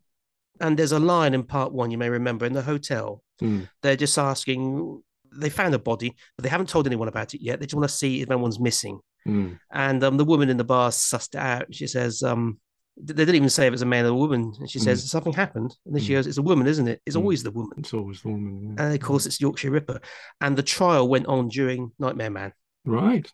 and 0.61 0.77
there's 0.77 0.91
a 0.91 0.99
line 0.99 1.33
in 1.33 1.43
part 1.43 1.71
one 1.73 1.89
you 1.89 1.97
may 1.97 2.09
remember 2.09 2.45
in 2.45 2.53
the 2.53 2.61
hotel. 2.61 3.23
Mm, 3.41 3.67
they're 3.81 3.95
just 3.95 4.17
asking 4.19 5.01
they 5.33 5.49
found 5.49 5.73
a 5.75 5.79
body 5.79 6.15
but 6.35 6.43
they 6.43 6.49
haven't 6.49 6.69
told 6.69 6.85
anyone 6.87 7.07
about 7.07 7.33
it 7.33 7.41
yet 7.41 7.59
they 7.59 7.65
just 7.65 7.75
want 7.75 7.87
to 7.89 7.93
see 7.95 8.21
if 8.21 8.29
anyone's 8.31 8.59
missing 8.59 8.99
mm, 9.27 9.57
and 9.71 10.03
um, 10.03 10.17
the 10.17 10.25
woman 10.25 10.49
in 10.49 10.57
the 10.57 10.63
bar 10.63 10.89
sussed 10.89 11.35
it 11.35 11.39
out 11.39 11.73
she 11.73 11.87
says 11.87 12.23
um 12.23 12.59
they 13.01 13.13
didn't 13.13 13.35
even 13.35 13.49
say 13.49 13.63
if 13.63 13.67
it 13.69 13.71
was 13.71 13.81
a 13.81 13.85
man 13.85 14.05
or 14.05 14.09
a 14.09 14.13
woman 14.13 14.51
and 14.59 14.69
she 14.69 14.77
says 14.79 15.09
something 15.09 15.31
happened 15.31 15.73
and 15.85 15.95
then 15.95 16.01
she 16.03 16.11
Mm. 16.11 16.15
goes 16.15 16.27
it's 16.27 16.37
a 16.37 16.41
woman 16.41 16.67
isn't 16.67 16.87
it 16.87 17.01
it's 17.05 17.15
Mm. 17.15 17.21
always 17.21 17.43
the 17.43 17.51
woman 17.51 17.77
it's 17.79 17.93
always 17.93 18.21
the 18.21 18.29
woman. 18.29 18.75
yeah. 18.77 18.85
and 18.85 18.93
of 18.93 18.99
course 18.99 19.25
it's 19.25 19.39
yorkshire 19.39 19.71
ripper 19.71 20.01
and 20.41 20.57
the 20.57 20.63
trial 20.63 21.07
went 21.07 21.25
on 21.27 21.47
during 21.47 21.91
nightmare 21.99 22.29
man 22.29 22.51
right. 22.85 23.31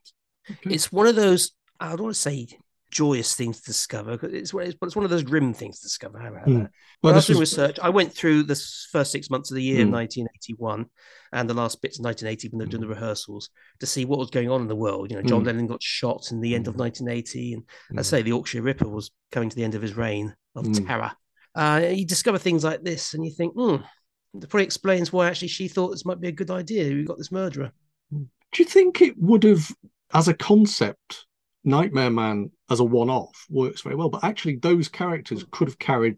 Okay. 0.51 0.75
it's 0.75 0.91
one 0.91 1.07
of 1.07 1.15
those 1.15 1.51
I 1.79 1.89
don't 1.89 2.03
want 2.03 2.15
to 2.15 2.21
say 2.21 2.47
joyous 2.91 3.35
things 3.35 3.59
to 3.59 3.65
discover 3.65 4.17
'cause 4.17 4.31
it's 4.31 4.53
it's, 4.53 4.75
it's 4.81 4.95
one 4.95 5.05
of 5.05 5.11
those 5.11 5.23
grim 5.23 5.53
things 5.53 5.79
to 5.79 5.85
discover. 5.85 6.17
How 6.19 6.29
about 6.29 6.45
Mm. 6.47 6.63
that? 6.63 6.71
well, 7.03 7.13
I 7.13 7.17
was 7.17 7.27
doing 7.27 7.39
research. 7.39 7.77
I 7.81 7.89
went 7.89 8.13
through 8.13 8.43
the 8.43 8.55
first 8.91 9.11
six 9.11 9.29
months 9.29 9.51
of 9.51 9.55
the 9.55 9.63
year 9.63 9.85
Mm. 9.85 9.91
1981 9.91 10.85
and 11.33 11.49
the 11.49 11.53
last 11.53 11.81
bits 11.81 11.99
of 11.99 12.03
1980 12.03 12.47
when 12.49 12.59
they 12.59 12.65
were 12.65 12.69
doing 12.71 12.81
the 12.81 12.87
rehearsals 12.87 13.49
to 13.79 13.85
see 13.85 14.05
what 14.05 14.19
was 14.19 14.29
going 14.29 14.49
on 14.49 14.61
in 14.61 14.67
the 14.67 14.75
world. 14.75 15.11
You 15.11 15.17
know, 15.17 15.23
John 15.23 15.41
Mm. 15.41 15.45
Lennon 15.47 15.67
got 15.67 15.83
shot 15.83 16.31
in 16.31 16.39
the 16.41 16.55
end 16.55 16.67
of 16.67 16.75
Mm. 16.75 16.79
1980, 16.79 17.53
and 17.53 17.63
I 17.99 18.01
Mm. 18.01 18.05
say 18.05 18.21
the 18.21 18.29
Yorkshire 18.29 18.61
Ripper 18.61 18.87
was 18.87 19.11
coming 19.31 19.49
to 19.49 19.55
the 19.55 19.63
end 19.63 19.75
of 19.75 19.81
his 19.81 19.95
reign 19.95 20.35
of 20.55 20.65
Mm. 20.65 20.87
terror. 20.87 21.11
Uh, 21.55 21.91
you 21.93 22.05
discover 22.05 22.37
things 22.37 22.63
like 22.63 22.83
this, 22.83 23.13
and 23.13 23.25
you 23.25 23.31
think, 23.31 23.53
hmm. 23.55 23.77
That 24.37 24.49
probably 24.49 24.65
explains 24.65 25.13
why 25.13 25.29
actually 25.29 25.47
she 25.47 25.69
thought 25.69 25.91
this 25.91 26.03
might 26.03 26.19
be 26.19 26.27
a 26.27 26.31
good 26.33 26.51
idea. 26.51 26.93
We 26.93 27.05
got 27.05 27.17
this 27.17 27.31
murderer. 27.31 27.71
Do 28.11 28.27
you 28.57 28.65
think 28.65 29.01
it 29.01 29.17
would 29.17 29.43
have, 29.43 29.71
as 30.13 30.27
a 30.27 30.33
concept, 30.33 31.25
Nightmare 31.63 32.09
Man 32.09 32.51
as 32.69 32.79
a 32.79 32.83
one-off 32.83 33.45
works 33.49 33.81
very 33.81 33.95
well, 33.95 34.09
but 34.09 34.23
actually 34.23 34.55
those 34.57 34.87
characters 34.87 35.45
could 35.51 35.67
have 35.67 35.77
carried 35.79 36.17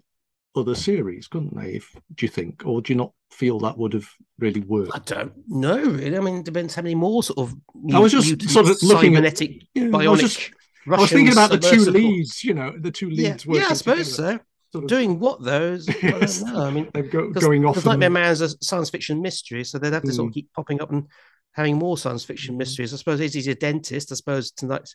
other 0.56 0.76
series, 0.76 1.28
couldn't 1.28 1.56
they? 1.56 1.72
If 1.76 1.93
do 2.16 2.26
you 2.26 2.30
think, 2.32 2.64
or 2.66 2.82
do 2.82 2.93
you 2.93 2.98
not 2.98 3.12
feel 3.32 3.60
that 3.60 3.78
would 3.78 3.93
have 3.93 4.08
really 4.39 4.62
worked? 4.62 4.91
I 4.95 5.00
don't 5.00 5.34
know. 5.48 5.78
Really. 5.78 6.18
I 6.18 6.20
mean, 6.22 6.38
it 6.38 6.45
depends 6.45 6.74
how 6.74 6.82
many 6.82 6.95
more 6.95 7.22
sort 7.22 7.38
of. 7.39 7.54
I 7.93 8.00
was 8.00 8.12
just 8.12 8.28
mutant, 8.28 8.50
sort 8.52 8.68
of 8.70 8.82
looking 8.82 9.16
at- 9.18 9.38
cybernetic, 9.38 9.64
Yeah, 9.76 9.84
I 9.84 9.88
bionic. 9.88 10.10
was 10.12 10.22
just, 10.22 10.52
I 10.88 11.00
was 11.02 11.10
thinking 11.12 11.34
about 11.34 11.52
the 11.52 11.60
two 11.60 11.82
leads, 11.91 12.43
you 12.43 12.54
know, 12.54 12.74
the 12.80 12.91
two 12.91 13.10
Yeah, 13.10 13.32
leads 13.32 13.45
working 13.45 13.62
yeah, 13.64 13.68
I 13.70 13.74
suppose 13.74 14.16
together, 14.16 14.38
so. 14.38 14.43
sort 14.72 14.84
of- 14.86 14.89
Doing 14.89 15.20
what 15.20 15.43
though? 15.43 15.74
is- 15.74 15.89
I 15.89 15.95
Yes. 16.02 16.39
don't 16.41 16.54
know. 16.54 16.62
I 16.64 16.72
mean, 16.72 16.89
they're 16.93 17.04
go, 17.04 17.30
going 17.32 17.66
off. 17.66 17.76
because 17.76 17.86
Nightmare 17.86 18.08
and- 18.08 18.14
Man's 18.14 18.41
a 18.41 18.50
science 18.64 18.89
fiction 18.89 19.22
mystery, 19.22 19.64
so 19.66 19.78
they'd 19.78 19.93
have 19.93 20.04
to 20.04 20.14
sort 20.14 20.30
of 20.30 20.34
keep 20.34 20.52
popping 20.54 20.82
up 20.82 20.91
and 20.91 21.08
having 21.52 21.76
more 21.78 21.98
science 21.98 22.24
fiction 22.24 22.56
Mhm. 22.56 22.60
mysteries. 22.60 22.93
I 22.93 22.98
suppose 22.98 23.20
he's 23.20 23.48
a 23.48 23.54
dentist. 23.56 24.12
I 24.12 24.16
suppose 24.16 24.50
tonight 24.52 24.89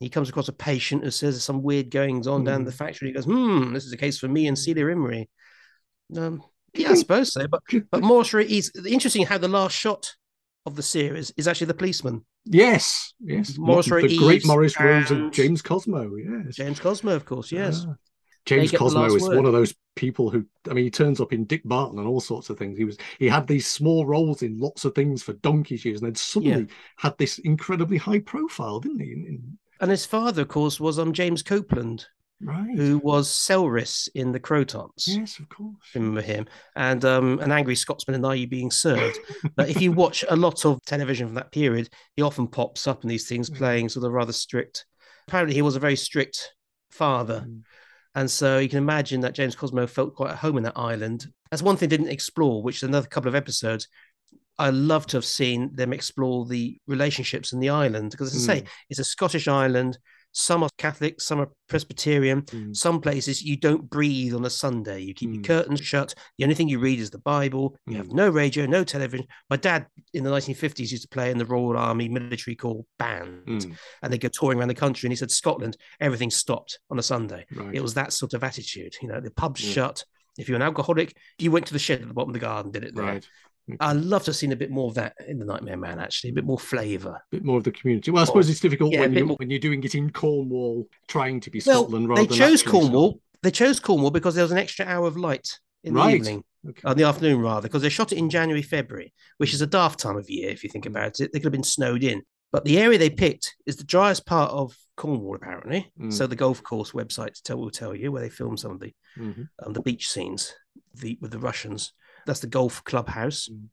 he 0.00 0.08
comes 0.08 0.28
across 0.28 0.48
a 0.48 0.52
patient 0.52 1.04
who 1.04 1.10
says 1.10 1.34
there's 1.34 1.44
some 1.44 1.62
weird 1.62 1.90
goings 1.90 2.26
on 2.26 2.44
down 2.44 2.62
Mhm. 2.62 2.66
the 2.66 2.72
factory. 2.72 3.08
He 3.08 3.14
goes, 3.14 3.24
"Hmm, 3.24 3.72
this 3.72 3.84
is 3.84 3.92
a 3.92 3.96
case 3.96 4.18
for 4.18 4.28
me 4.28 4.46
and 4.46 4.58
Celia 4.58 4.84
Imrie." 4.86 5.28
Um, 6.16 6.42
yeah, 6.74 6.90
I 6.90 6.94
suppose 6.94 7.32
so. 7.32 7.46
But 7.48 7.62
but 7.90 8.02
Morris 8.02 8.32
Ray 8.34 8.44
is 8.46 8.70
interesting 8.86 9.26
how 9.26 9.38
the 9.38 9.48
last 9.48 9.74
shot 9.76 10.14
of 10.66 10.76
the 10.76 10.82
series 10.82 11.32
is 11.36 11.46
actually 11.48 11.66
the 11.68 11.74
policeman. 11.74 12.24
yes, 12.46 13.14
yes, 13.20 13.56
Morris 13.58 13.86
the 13.86 13.94
Ray 13.96 14.16
great 14.16 14.46
Maurice 14.46 14.74
Roëves 14.76 15.10
and 15.10 15.32
James 15.32 15.62
Cosmo. 15.62 16.14
Yes, 16.16 16.56
James 16.56 16.80
Cosmo, 16.80 17.14
of 17.14 17.24
course, 17.24 17.50
yes. 17.52 17.84
Ah. 17.88 17.94
James 18.46 18.72
Cosmo 18.72 19.06
is 19.06 19.22
word. 19.22 19.36
one 19.36 19.46
of 19.46 19.54
those 19.54 19.74
people 19.96 20.28
who, 20.28 20.44
I 20.68 20.74
mean, 20.74 20.84
he 20.84 20.90
turns 20.90 21.18
up 21.18 21.32
in 21.32 21.44
Dick 21.46 21.62
Barton 21.64 21.98
and 21.98 22.06
all 22.06 22.20
sorts 22.20 22.50
of 22.50 22.58
things. 22.58 22.76
He 22.76 22.84
was, 22.84 22.98
he 23.18 23.26
had 23.26 23.46
these 23.46 23.66
small 23.66 24.04
roles 24.04 24.42
in 24.42 24.58
lots 24.58 24.84
of 24.84 24.94
things 24.94 25.22
for 25.22 25.32
donkey's 25.34 25.82
years, 25.84 26.00
and 26.02 26.08
then 26.08 26.14
suddenly 26.14 26.66
had 26.98 27.16
this 27.16 27.38
incredibly 27.38 27.96
high 27.96 28.18
profile, 28.18 28.80
didn't 28.80 29.00
he? 29.00 29.12
In, 29.12 29.24
in 29.26 29.58
And 29.80 29.90
his 29.90 30.06
father, 30.06 30.42
of 30.42 30.48
course, 30.48 30.78
was 30.80 30.98
um 30.98 31.12
James 31.12 31.42
Copland, 31.42 32.06
Right. 32.40 32.76
who 32.76 32.98
was 32.98 33.28
Selris 33.30 34.08
in 34.14 34.32
the 34.32 34.40
Krotons. 34.40 35.06
Yes, 35.06 35.38
of 35.38 35.48
course. 35.48 35.76
Remember 35.94 36.20
him? 36.20 36.46
And 36.76 37.04
um, 37.04 37.38
an 37.40 37.52
angry 37.52 37.74
Scotsman 37.74 38.14
and 38.16 38.26
Are 38.26 38.36
You 38.36 38.46
Being 38.46 38.70
Served? 38.70 39.18
but 39.56 39.68
if 39.68 39.80
you 39.80 39.92
watch 39.92 40.24
a 40.28 40.36
lot 40.36 40.64
of 40.64 40.82
television 40.84 41.26
from 41.28 41.34
that 41.36 41.52
period, 41.52 41.88
he 42.16 42.22
often 42.22 42.46
pops 42.48 42.86
up 42.86 43.02
in 43.02 43.08
these 43.08 43.28
things 43.28 43.48
Mm. 43.50 43.56
playing 43.56 43.88
sort 43.88 44.04
of 44.06 44.12
rather 44.12 44.32
strict. 44.32 44.84
Apparently, 45.28 45.54
he 45.54 45.62
was 45.62 45.76
a 45.76 45.80
very 45.80 45.96
strict 45.96 46.54
father. 46.90 47.44
Mm. 47.46 47.62
And 48.16 48.30
so 48.30 48.58
you 48.58 48.68
can 48.68 48.78
imagine 48.78 49.20
that 49.22 49.34
James 49.34 49.56
Cosmo 49.56 49.86
felt 49.86 50.14
quite 50.14 50.30
at 50.32 50.36
home 50.38 50.56
in 50.56 50.62
that 50.64 50.78
island. 50.78 51.26
That's 51.50 51.62
one 51.62 51.76
thing 51.76 51.88
didn't 51.88 52.08
explore, 52.08 52.62
which 52.62 52.76
is 52.76 52.82
another 52.84 53.08
couple 53.08 53.28
of 53.28 53.34
episodes. 53.34 53.88
I 54.58 54.70
love 54.70 55.06
to 55.08 55.16
have 55.16 55.24
seen 55.24 55.74
them 55.74 55.92
explore 55.92 56.46
the 56.46 56.78
relationships 56.86 57.52
in 57.52 57.60
the 57.60 57.70
island 57.70 58.10
because, 58.12 58.34
as 58.34 58.48
I 58.48 58.54
say, 58.60 58.64
it's 58.88 59.00
a 59.00 59.04
Scottish 59.04 59.48
island. 59.48 59.98
Some 60.36 60.64
are 60.64 60.68
Catholic, 60.78 61.20
some 61.20 61.40
are 61.40 61.48
Presbyterian. 61.68 62.42
Mm. 62.42 62.74
Some 62.76 63.00
places 63.00 63.40
you 63.42 63.56
don't 63.56 63.88
breathe 63.88 64.34
on 64.34 64.44
a 64.44 64.50
Sunday. 64.50 65.00
You 65.00 65.14
keep 65.14 65.30
your 65.30 65.42
Mm. 65.42 65.46
curtains 65.46 65.80
shut. 65.80 66.12
The 66.38 66.44
only 66.44 66.56
thing 66.56 66.68
you 66.68 66.80
read 66.80 66.98
is 66.98 67.10
the 67.10 67.18
Bible. 67.18 67.76
You 67.86 67.98
have 67.98 68.08
Mm. 68.08 68.14
no 68.14 68.28
radio, 68.30 68.66
no 68.66 68.82
television. 68.82 69.26
My 69.48 69.56
dad 69.56 69.86
in 70.12 70.24
the 70.24 70.30
1950s 70.30 70.90
used 70.90 71.04
to 71.04 71.08
play 71.08 71.30
in 71.30 71.38
the 71.38 71.44
Royal 71.46 71.76
Army 71.76 72.08
military 72.08 72.56
corps 72.56 72.84
band, 72.98 73.46
Mm. 73.46 73.76
and 74.02 74.12
they 74.12 74.18
go 74.18 74.28
touring 74.28 74.58
around 74.58 74.68
the 74.68 74.74
country. 74.74 75.06
And 75.06 75.12
he 75.12 75.16
said, 75.16 75.30
Scotland, 75.30 75.76
everything 76.00 76.30
stopped 76.32 76.80
on 76.90 76.98
a 76.98 77.02
Sunday. 77.02 77.46
Right. 77.54 77.74
It 77.76 77.80
was 77.82 77.94
that 77.94 78.12
sort 78.12 78.34
of 78.34 78.42
attitude. 78.42 78.96
You 79.00 79.08
know, 79.08 79.20
the 79.20 79.30
pubs 79.30 79.60
shut. 79.60 80.04
If 80.36 80.48
you're 80.48 80.56
an 80.56 80.62
alcoholic, 80.62 81.16
you 81.38 81.52
went 81.52 81.66
to 81.66 81.72
the 81.72 81.78
shed 81.78 82.02
at 82.02 82.08
the 82.08 82.14
bottom 82.14 82.30
of 82.30 82.34
the 82.34 82.40
garden, 82.40 82.72
did 82.72 82.82
it 82.82 82.96
there. 82.96 83.04
right. 83.04 83.28
I'd 83.80 83.96
love 83.96 84.24
to 84.24 84.28
have 84.30 84.36
seen 84.36 84.52
a 84.52 84.56
bit 84.56 84.70
more 84.70 84.88
of 84.88 84.94
that 84.94 85.14
in 85.26 85.38
the 85.38 85.44
Nightmare 85.44 85.76
Man, 85.76 85.98
actually, 85.98 86.30
a 86.30 86.32
bit 86.34 86.44
more 86.44 86.58
flavour. 86.58 87.10
A 87.14 87.22
bit 87.36 87.44
more 87.44 87.58
of 87.58 87.64
the 87.64 87.72
community. 87.72 88.10
Well, 88.10 88.22
I 88.22 88.26
suppose 88.26 88.48
it's 88.50 88.60
difficult 88.60 88.92
yeah, 88.92 89.00
when 89.00 89.14
you 89.14 89.24
more- 89.26 89.36
when 89.36 89.50
you're 89.50 89.58
doing 89.58 89.82
it 89.84 89.94
in 89.94 90.10
Cornwall, 90.10 90.86
trying 91.08 91.40
to 91.40 91.50
be 91.50 91.62
Well, 91.66 91.82
Scotland 91.84 92.08
rather 92.08 92.24
they 92.24 92.36
chose 92.36 92.62
Cornwall. 92.62 93.20
They 93.42 93.50
chose 93.50 93.80
Cornwall 93.80 94.10
because 94.10 94.34
there 94.34 94.44
was 94.44 94.52
an 94.52 94.58
extra 94.58 94.84
hour 94.86 95.06
of 95.06 95.16
light 95.16 95.48
in 95.82 95.94
Right. 95.94 96.10
the 96.10 96.16
evening, 96.16 96.44
uh, 96.84 96.94
the 96.94 97.04
afternoon 97.04 97.40
rather, 97.40 97.68
because 97.68 97.82
they 97.82 97.88
shot 97.88 98.12
it 98.12 98.18
in 98.18 98.30
January, 98.30 98.62
February, 98.62 99.12
which 99.38 99.52
is 99.54 99.60
a 99.62 99.66
daft 99.66 99.98
time 100.00 100.16
of 100.16 100.28
year 100.30 100.50
if 100.50 100.62
you 100.62 100.70
think 100.70 100.86
about 100.86 101.20
it. 101.20 101.32
They 101.32 101.38
could 101.38 101.46
have 101.46 101.52
been 101.52 101.62
snowed 101.62 102.02
in. 102.04 102.22
But 102.52 102.64
the 102.64 102.78
area 102.78 102.98
they 102.98 103.10
picked 103.10 103.56
is 103.66 103.76
the 103.76 103.84
driest 103.84 104.26
part 104.26 104.50
of 104.52 104.76
Cornwall, 104.96 105.34
apparently. 105.36 105.90
Mm. 105.98 106.12
So 106.12 106.26
the 106.26 106.36
golf 106.36 106.62
course 106.62 106.92
website 106.92 107.42
tell, 107.42 107.58
will 107.58 107.70
tell 107.70 107.94
you 107.96 108.12
where 108.12 108.22
they 108.22 108.30
filmed 108.30 108.60
some 108.60 108.70
of 108.72 108.80
the 108.80 108.94
Okay. 109.18 109.26
Mhm. 109.40 109.48
um, 109.64 109.72
the 109.72 109.82
beach 109.82 110.08
scenes 110.08 110.52
the, 110.94 111.18
with 111.20 111.32
the 111.32 111.38
Russians. 111.38 111.92
That's 112.26 112.40
the 112.40 112.46
golf 112.46 112.82
clubhouse. 112.84 113.48
Mm. 113.48 113.68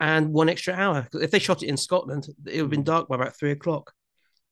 And 0.00 0.32
one 0.32 0.48
extra 0.48 0.74
hour. 0.74 1.08
If 1.12 1.30
they 1.32 1.38
shot 1.40 1.62
it 1.62 1.68
in 1.68 1.76
Scotland, 1.76 2.28
it 2.46 2.52
would 2.52 2.54
have 2.60 2.70
been 2.70 2.82
Mm. 2.82 2.86
dark 2.86 3.08
by 3.08 3.16
about 3.16 3.36
three 3.36 3.50
o'clock. 3.50 3.92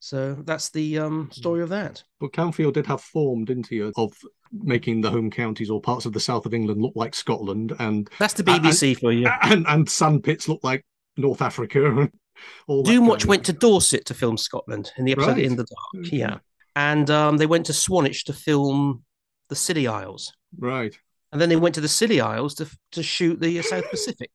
So 0.00 0.34
that's 0.44 0.70
the 0.70 0.98
um, 0.98 1.30
story 1.32 1.62
of 1.62 1.68
that. 1.70 2.02
But 2.20 2.32
Camfield 2.32 2.74
did 2.74 2.86
have 2.86 3.00
form, 3.00 3.44
didn't 3.44 3.68
he, 3.68 3.80
of 3.80 4.12
making 4.52 5.00
the 5.00 5.10
home 5.10 5.30
counties 5.30 5.70
or 5.70 5.80
parts 5.80 6.04
of 6.04 6.12
the 6.12 6.20
south 6.20 6.46
of 6.46 6.54
England 6.54 6.82
look 6.82 6.92
like 6.96 7.14
Scotland, 7.14 7.72
and 7.78 8.08
That's 8.18 8.34
the 8.34 8.48
And- 8.50 8.62
BBC 8.64 8.94
for 8.98 9.12
you. 9.12 9.26
and 9.42 9.66
and 9.66 9.88
sandpits 9.88 10.48
look 10.48 10.60
like 10.62 10.84
North 11.16 11.40
Africa. 11.42 12.10
All 12.68 12.84
Doomwatch 12.84 13.24
went 13.24 13.44
to 13.46 13.52
Dorset 13.54 14.04
to 14.06 14.14
film 14.14 14.36
Scotland 14.36 14.92
in 14.98 15.06
the 15.06 15.12
episode 15.12 15.28
Right. 15.36 15.44
In 15.44 15.56
the 15.56 15.64
Dark. 15.64 16.12
Yeah. 16.12 16.38
And 16.76 17.08
um, 17.10 17.38
they 17.38 17.46
went 17.46 17.66
to 17.66 17.72
Swanage 17.72 18.24
to 18.24 18.34
film 18.34 19.02
the 19.48 19.56
Scilly 19.56 19.86
Isles. 19.86 20.32
right. 20.58 20.96
And 21.36 21.40
then 21.42 21.50
they 21.50 21.56
went 21.56 21.74
to 21.74 21.82
the 21.82 21.88
Scilly 21.88 22.18
Isles 22.18 22.54
to, 22.54 22.66
to 22.92 23.02
shoot 23.02 23.38
the 23.38 23.58
uh, 23.58 23.62
South 23.62 23.90
Pacific. 23.90 24.30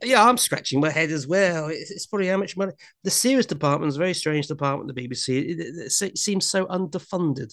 Yeah, 0.00 0.24
I'm 0.24 0.36
scratching 0.36 0.78
my 0.80 0.90
head 0.90 1.10
as 1.10 1.26
well. 1.26 1.66
It's, 1.66 1.90
it's 1.90 2.06
probably 2.06 2.28
how 2.28 2.36
much 2.36 2.56
money. 2.56 2.72
The 3.02 3.10
series 3.10 3.44
department 3.46 3.88
is 3.88 3.96
a 3.96 3.98
very 3.98 4.14
strange 4.14 4.46
department, 4.46 4.94
the 4.94 5.08
BBC. 5.08 5.28
It, 5.50 5.60
it- 5.60 6.02
it 6.02 6.16
seems 6.18 6.46
so 6.48 6.66
underfunded. 6.66 7.52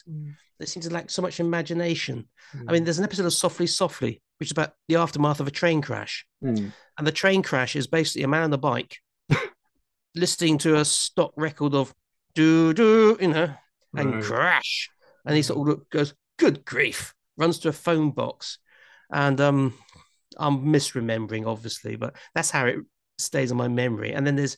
They 0.59 0.67
seem 0.67 0.83
to 0.83 0.91
lack 0.91 1.09
so 1.09 1.23
much 1.23 1.39
imagination. 1.39 2.27
I 2.67 2.71
mean, 2.71 2.83
there's 2.83 2.99
an 2.99 3.05
episode 3.05 3.25
of 3.25 3.33
Softly 3.33 3.65
Softly, 3.65 4.21
which 4.37 4.49
is 4.49 4.51
about 4.51 4.73
the 4.87 4.97
aftermath 4.97 5.39
of 5.39 5.47
a 5.47 5.51
train 5.51 5.81
crash. 5.81 6.27
Mm. 6.43 6.71
And 6.99 7.07
the 7.07 7.11
train 7.11 7.41
crash 7.41 7.75
is 7.75 7.87
basically 7.87 8.21
a 8.21 8.27
man 8.27 8.43
on 8.43 8.53
a 8.53 8.57
bike 8.59 8.97
listening 10.15 10.59
to 10.59 10.75
a 10.77 10.85
stock 10.85 11.33
record 11.37 11.73
of 11.73 11.91
do 12.35 12.73
do, 12.73 13.17
you 13.19 13.29
know, 13.29 13.51
and 13.95 14.13
Right. 14.15 14.23
crash. 14.23 14.89
And 15.25 15.35
he 15.35 15.41
sort 15.41 15.67
of 15.69 15.89
goes, 15.89 16.13
Good 16.37 16.65
grief, 16.65 17.13
runs 17.37 17.59
to 17.59 17.69
a 17.69 17.73
phone 17.73 18.11
box. 18.11 18.59
And 19.11 19.39
um, 19.41 19.73
I'm 20.37 20.65
misremembering, 20.65 21.47
obviously, 21.47 21.95
but 21.95 22.15
that's 22.33 22.49
how 22.51 22.65
it 22.65 22.77
stays 23.17 23.51
on 23.51 23.57
my 23.57 23.67
memory. 23.67 24.13
And 24.13 24.25
then 24.25 24.35
there's 24.35 24.57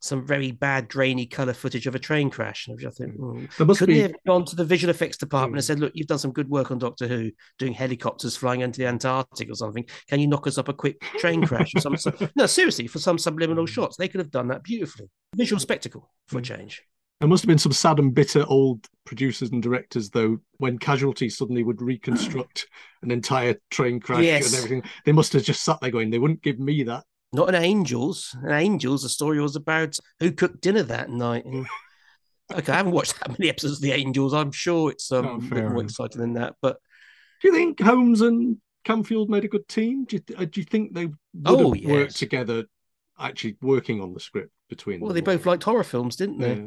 some 0.00 0.26
very 0.26 0.50
bad, 0.50 0.88
drainy 0.88 1.26
color 1.26 1.52
footage 1.52 1.86
of 1.86 1.94
a 1.94 1.98
train 1.98 2.28
crash, 2.28 2.66
which 2.68 2.84
I 2.84 2.90
think, 2.90 3.14
hmm, 3.14 3.44
There 3.56 3.66
must 3.66 3.78
couldn't 3.78 3.94
be 3.94 4.00
they 4.00 4.08
have 4.08 4.16
gone 4.26 4.44
to 4.46 4.56
the 4.56 4.64
visual 4.64 4.90
effects 4.90 5.16
department 5.16 5.58
and 5.58 5.62
Mm. 5.62 5.66
said, 5.66 5.78
"Look, 5.80 5.92
you've 5.94 6.08
done 6.08 6.18
some 6.18 6.32
good 6.32 6.48
work 6.48 6.72
on 6.72 6.78
Doctor 6.78 7.06
Who, 7.06 7.30
doing 7.58 7.72
helicopters 7.72 8.36
flying 8.36 8.62
into 8.62 8.80
the 8.80 8.86
Antarctic 8.88 9.48
or 9.48 9.54
something. 9.54 9.84
Can 10.08 10.18
you 10.18 10.26
knock 10.26 10.48
us 10.48 10.58
up 10.58 10.68
a 10.68 10.74
quick 10.74 11.00
train 11.18 11.40
crash 11.42 11.72
or 11.76 11.80
something?" 11.80 12.12
no, 12.36 12.46
seriously, 12.46 12.88
for 12.88 12.98
some 12.98 13.16
subliminal 13.16 13.64
Mm. 13.66 13.68
shots, 13.68 13.96
they 13.96 14.08
could 14.08 14.18
have 14.18 14.32
done 14.32 14.48
that 14.48 14.64
beautifully. 14.64 15.08
Visual 15.36 15.60
spectacle 15.60 16.10
for 16.26 16.38
a 16.38 16.42
Mm. 16.42 16.44
change. 16.44 16.82
There 17.22 17.28
must 17.28 17.44
have 17.44 17.48
been 17.48 17.56
some 17.58 17.70
sad 17.70 18.00
and 18.00 18.12
bitter 18.12 18.44
old 18.48 18.88
producers 19.04 19.52
and 19.52 19.62
directors, 19.62 20.10
though, 20.10 20.40
when 20.56 20.76
Casualty 20.76 21.30
suddenly 21.30 21.62
would 21.62 21.80
reconstruct 21.80 22.66
an 23.02 23.12
entire 23.12 23.54
train 23.70 24.00
crash 24.00 24.24
Yes. 24.24 24.46
and 24.46 24.56
everything. 24.56 24.82
They 25.04 25.12
must 25.12 25.32
have 25.34 25.44
just 25.44 25.62
sat 25.62 25.78
there 25.80 25.92
going, 25.92 26.10
they 26.10 26.18
wouldn't 26.18 26.42
give 26.42 26.58
me 26.58 26.82
that. 26.82 27.04
Not 27.32 27.48
an 27.48 27.54
Angels. 27.54 28.36
An 28.42 28.50
Angels. 28.50 29.04
The 29.04 29.08
story 29.08 29.40
was 29.40 29.54
about 29.54 29.96
who 30.18 30.32
cooked 30.32 30.62
dinner 30.62 30.82
that 30.82 31.10
night. 31.10 31.44
And- 31.44 31.64
okay, 32.54 32.72
I 32.72 32.78
haven't 32.78 32.90
watched 32.90 33.16
that 33.20 33.38
many 33.38 33.48
episodes 33.48 33.74
of 33.76 33.82
The 33.82 33.92
Angels. 33.92 34.34
I'm 34.34 34.50
sure 34.50 34.90
it's 34.90 35.12
um, 35.12 35.24
Oh, 35.26 35.36
a 35.36 35.38
bit 35.38 35.70
more 35.70 35.80
exciting 35.84 36.20
than 36.20 36.32
that. 36.32 36.56
But 36.60 36.78
Do 37.40 37.46
you 37.50 37.54
think 37.54 37.80
Holmes 37.80 38.20
and 38.20 38.56
Camfield 38.84 39.28
made 39.28 39.44
a 39.44 39.48
good 39.48 39.68
team? 39.68 40.06
Do 40.06 40.16
you, 40.16 40.20
th- 40.26 40.40
uh, 40.40 40.44
do 40.46 40.60
you 40.60 40.64
think 40.64 40.92
they 40.92 41.06
would 41.06 41.16
Oh, 41.44 41.72
have 41.72 41.84
worked 41.84 42.16
together, 42.16 42.64
actually 43.16 43.58
working 43.62 44.00
on 44.00 44.12
the 44.12 44.18
script 44.18 44.50
between 44.68 44.96
them? 44.96 45.02
well, 45.02 45.14
them? 45.14 45.22
they 45.24 45.36
both 45.36 45.46
liked 45.46 45.62
horror 45.62 45.84
films, 45.84 46.16
didn't 46.16 46.38
they? 46.40 46.54
Yeah. 46.56 46.66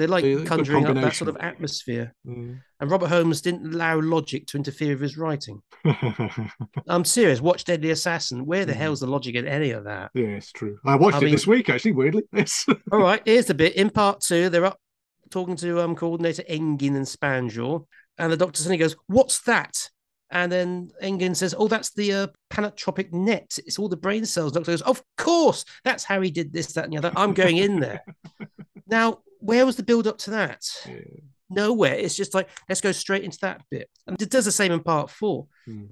They 0.00 0.06
like 0.08 0.46
conjuring 0.46 0.86
up 0.86 0.94
that 0.96 1.14
sort 1.14 1.28
of 1.28 1.36
atmosphere. 1.38 2.14
Mm. 2.26 2.60
And 2.80 2.90
Robert 2.90 3.08
Holmes 3.08 3.40
didn't 3.40 3.72
allow 3.74 4.00
logic 4.00 4.46
to 4.48 4.56
interfere 4.56 4.94
with 4.94 5.02
his 5.02 5.16
writing. 5.16 5.62
I'm 6.88 7.04
serious. 7.04 7.40
Watch 7.40 7.64
Deadly 7.64 7.90
Assassin. 7.90 8.46
Where 8.46 8.64
the 8.64 8.72
Mm. 8.72 8.76
hell's 8.76 9.00
the 9.00 9.06
logic 9.06 9.34
in 9.36 9.46
any 9.46 9.70
of 9.70 9.84
that? 9.84 10.10
yeah, 10.14 10.24
it's 10.26 10.52
true. 10.52 10.78
I 10.84 10.96
watched 10.96 11.16
I 11.16 11.18
it 11.18 11.22
mean- 11.24 11.32
this 11.32 11.46
week, 11.46 11.68
actually, 11.68 11.92
weirdly. 11.92 12.22
Yes. 12.32 12.66
All 12.92 13.00
right, 13.00 13.22
here's 13.24 13.46
the 13.46 13.54
bit. 13.54 13.74
In 13.76 13.90
part 13.90 14.20
two, 14.20 14.48
they're 14.48 14.64
up 14.64 14.78
talking 15.30 15.56
to 15.56 15.80
um 15.80 15.94
coordinator 15.94 16.42
Engin 16.50 16.96
and 16.96 17.06
Spandrell, 17.06 17.86
and 18.18 18.32
the 18.32 18.36
doctor 18.36 18.58
suddenly 18.58 18.78
goes, 18.78 18.96
"What's 19.06 19.40
that?" 19.42 19.90
And 20.32 20.50
then 20.50 20.90
Engin 21.02 21.34
says, 21.34 21.54
"Oh, 21.58 21.66
that's 21.68 21.90
the 21.92 22.12
uh, 22.12 22.26
panatropic 22.52 23.12
net. 23.12 23.58
It's 23.66 23.78
all 23.78 23.88
the 23.88 23.96
brain 23.96 24.24
cells." 24.24 24.52
The 24.52 24.60
doctor 24.60 24.72
goes, 24.72 24.82
"Of 24.82 25.02
course, 25.18 25.64
that's 25.84 26.04
how 26.04 26.20
he 26.20 26.30
did 26.30 26.52
this, 26.52 26.72
that, 26.74 26.84
and 26.84 26.92
the 26.92 26.98
other. 26.98 27.12
I'm 27.16 27.34
going 27.34 27.56
in 27.58 27.80
there." 27.80 28.02
now, 28.90 29.18
where 29.38 29.64
was 29.64 29.76
the 29.76 29.82
build 29.82 30.06
up 30.06 30.18
to 30.18 30.30
that? 30.32 30.66
Yeah. 30.86 30.96
Nowhere. 31.48 31.94
It's 31.94 32.16
just 32.16 32.34
like 32.34 32.48
let's 32.68 32.80
go 32.80 32.92
straight 32.92 33.24
into 33.24 33.38
that 33.42 33.62
bit, 33.70 33.88
and 34.06 34.20
it 34.20 34.30
does 34.30 34.44
the 34.44 34.52
same 34.52 34.72
in 34.72 34.80
part 34.80 35.10
four. 35.10 35.46
Hmm. 35.66 35.86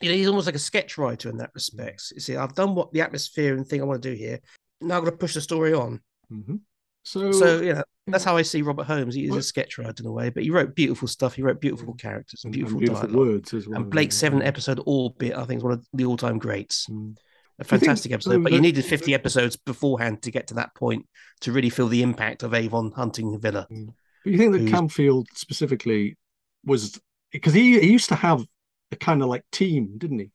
You 0.00 0.10
know, 0.10 0.16
he's 0.16 0.26
almost 0.28 0.46
like 0.46 0.54
a 0.56 0.60
sketch 0.60 0.98
writer 0.98 1.28
in 1.30 1.36
that 1.38 1.50
respect. 1.54 2.12
You 2.14 2.20
see, 2.20 2.36
I've 2.36 2.54
done 2.54 2.74
what 2.74 2.92
the 2.92 3.00
atmosphere 3.02 3.54
and 3.56 3.66
thing 3.66 3.80
I 3.80 3.84
want 3.84 4.02
to 4.02 4.10
do 4.10 4.16
here. 4.16 4.40
Now 4.80 4.96
I'm 4.96 5.02
going 5.04 5.12
to 5.12 5.16
push 5.18 5.34
the 5.34 5.40
story 5.40 5.72
on. 5.74 6.00
Mhm. 6.32 6.60
So, 7.04 7.32
So 7.32 7.60
you 7.60 7.74
know, 7.74 7.82
that's 8.06 8.22
how 8.24 8.36
I 8.36 8.42
see 8.42 8.62
Robert 8.62 8.84
Holmes. 8.84 9.14
He 9.14 9.24
is 9.26 9.34
a 9.34 9.42
sketch 9.42 9.78
writer 9.78 9.94
in 10.02 10.06
a 10.06 10.12
way, 10.12 10.30
but 10.30 10.42
he 10.44 10.50
wrote 10.50 10.74
beautiful 10.74 11.06
stuff. 11.08 11.34
He 11.34 11.42
wrote 11.42 11.60
beautiful 11.60 11.94
characters 11.94 12.44
and 12.44 12.54
and- 12.54 12.62
and 12.64 12.78
beautiful, 12.78 13.00
beautiful 13.08 13.26
words 13.32 13.54
as 13.54 13.66
well. 13.68 13.80
And 13.80 13.90
Blake's 13.90 14.16
seven 14.16 14.42
episode 14.42 14.80
Orbit, 14.86 15.34
I 15.34 15.44
think, 15.44 15.58
is 15.58 15.64
one 15.64 15.72
of 15.74 15.86
the 15.92 16.04
all 16.04 16.16
time 16.16 16.38
greats. 16.38 16.86
Mm. 16.86 17.16
A 17.62 17.74
you 17.74 17.78
think, 17.78 17.80
fantastic 17.82 18.12
episode, 18.12 18.36
um, 18.36 18.42
but 18.42 18.52
you 18.52 18.60
needed 18.60 18.84
50 18.84 19.14
episodes 19.14 19.56
beforehand 19.56 20.22
to 20.22 20.30
get 20.30 20.46
to 20.48 20.54
that 20.54 20.74
point 20.74 21.06
to 21.40 21.52
really 21.52 21.70
feel 21.70 21.88
the 21.88 22.02
impact 22.02 22.42
of 22.42 22.54
Avon 22.54 22.92
hunting 22.92 23.38
Vila. 23.38 23.66
But 23.70 24.30
you 24.30 24.38
think 24.38 24.52
that 24.52 24.66
Camfield 24.66 25.26
specifically 25.34 26.16
was 26.64 27.00
because 27.30 27.54
he, 27.54 27.80
he 27.80 27.90
used 27.90 28.08
to 28.10 28.14
have 28.14 28.44
a 28.90 28.96
kind 28.96 29.22
of 29.22 29.28
like 29.28 29.44
team, 29.50 29.98
didn't 29.98 30.18
he? 30.18 30.30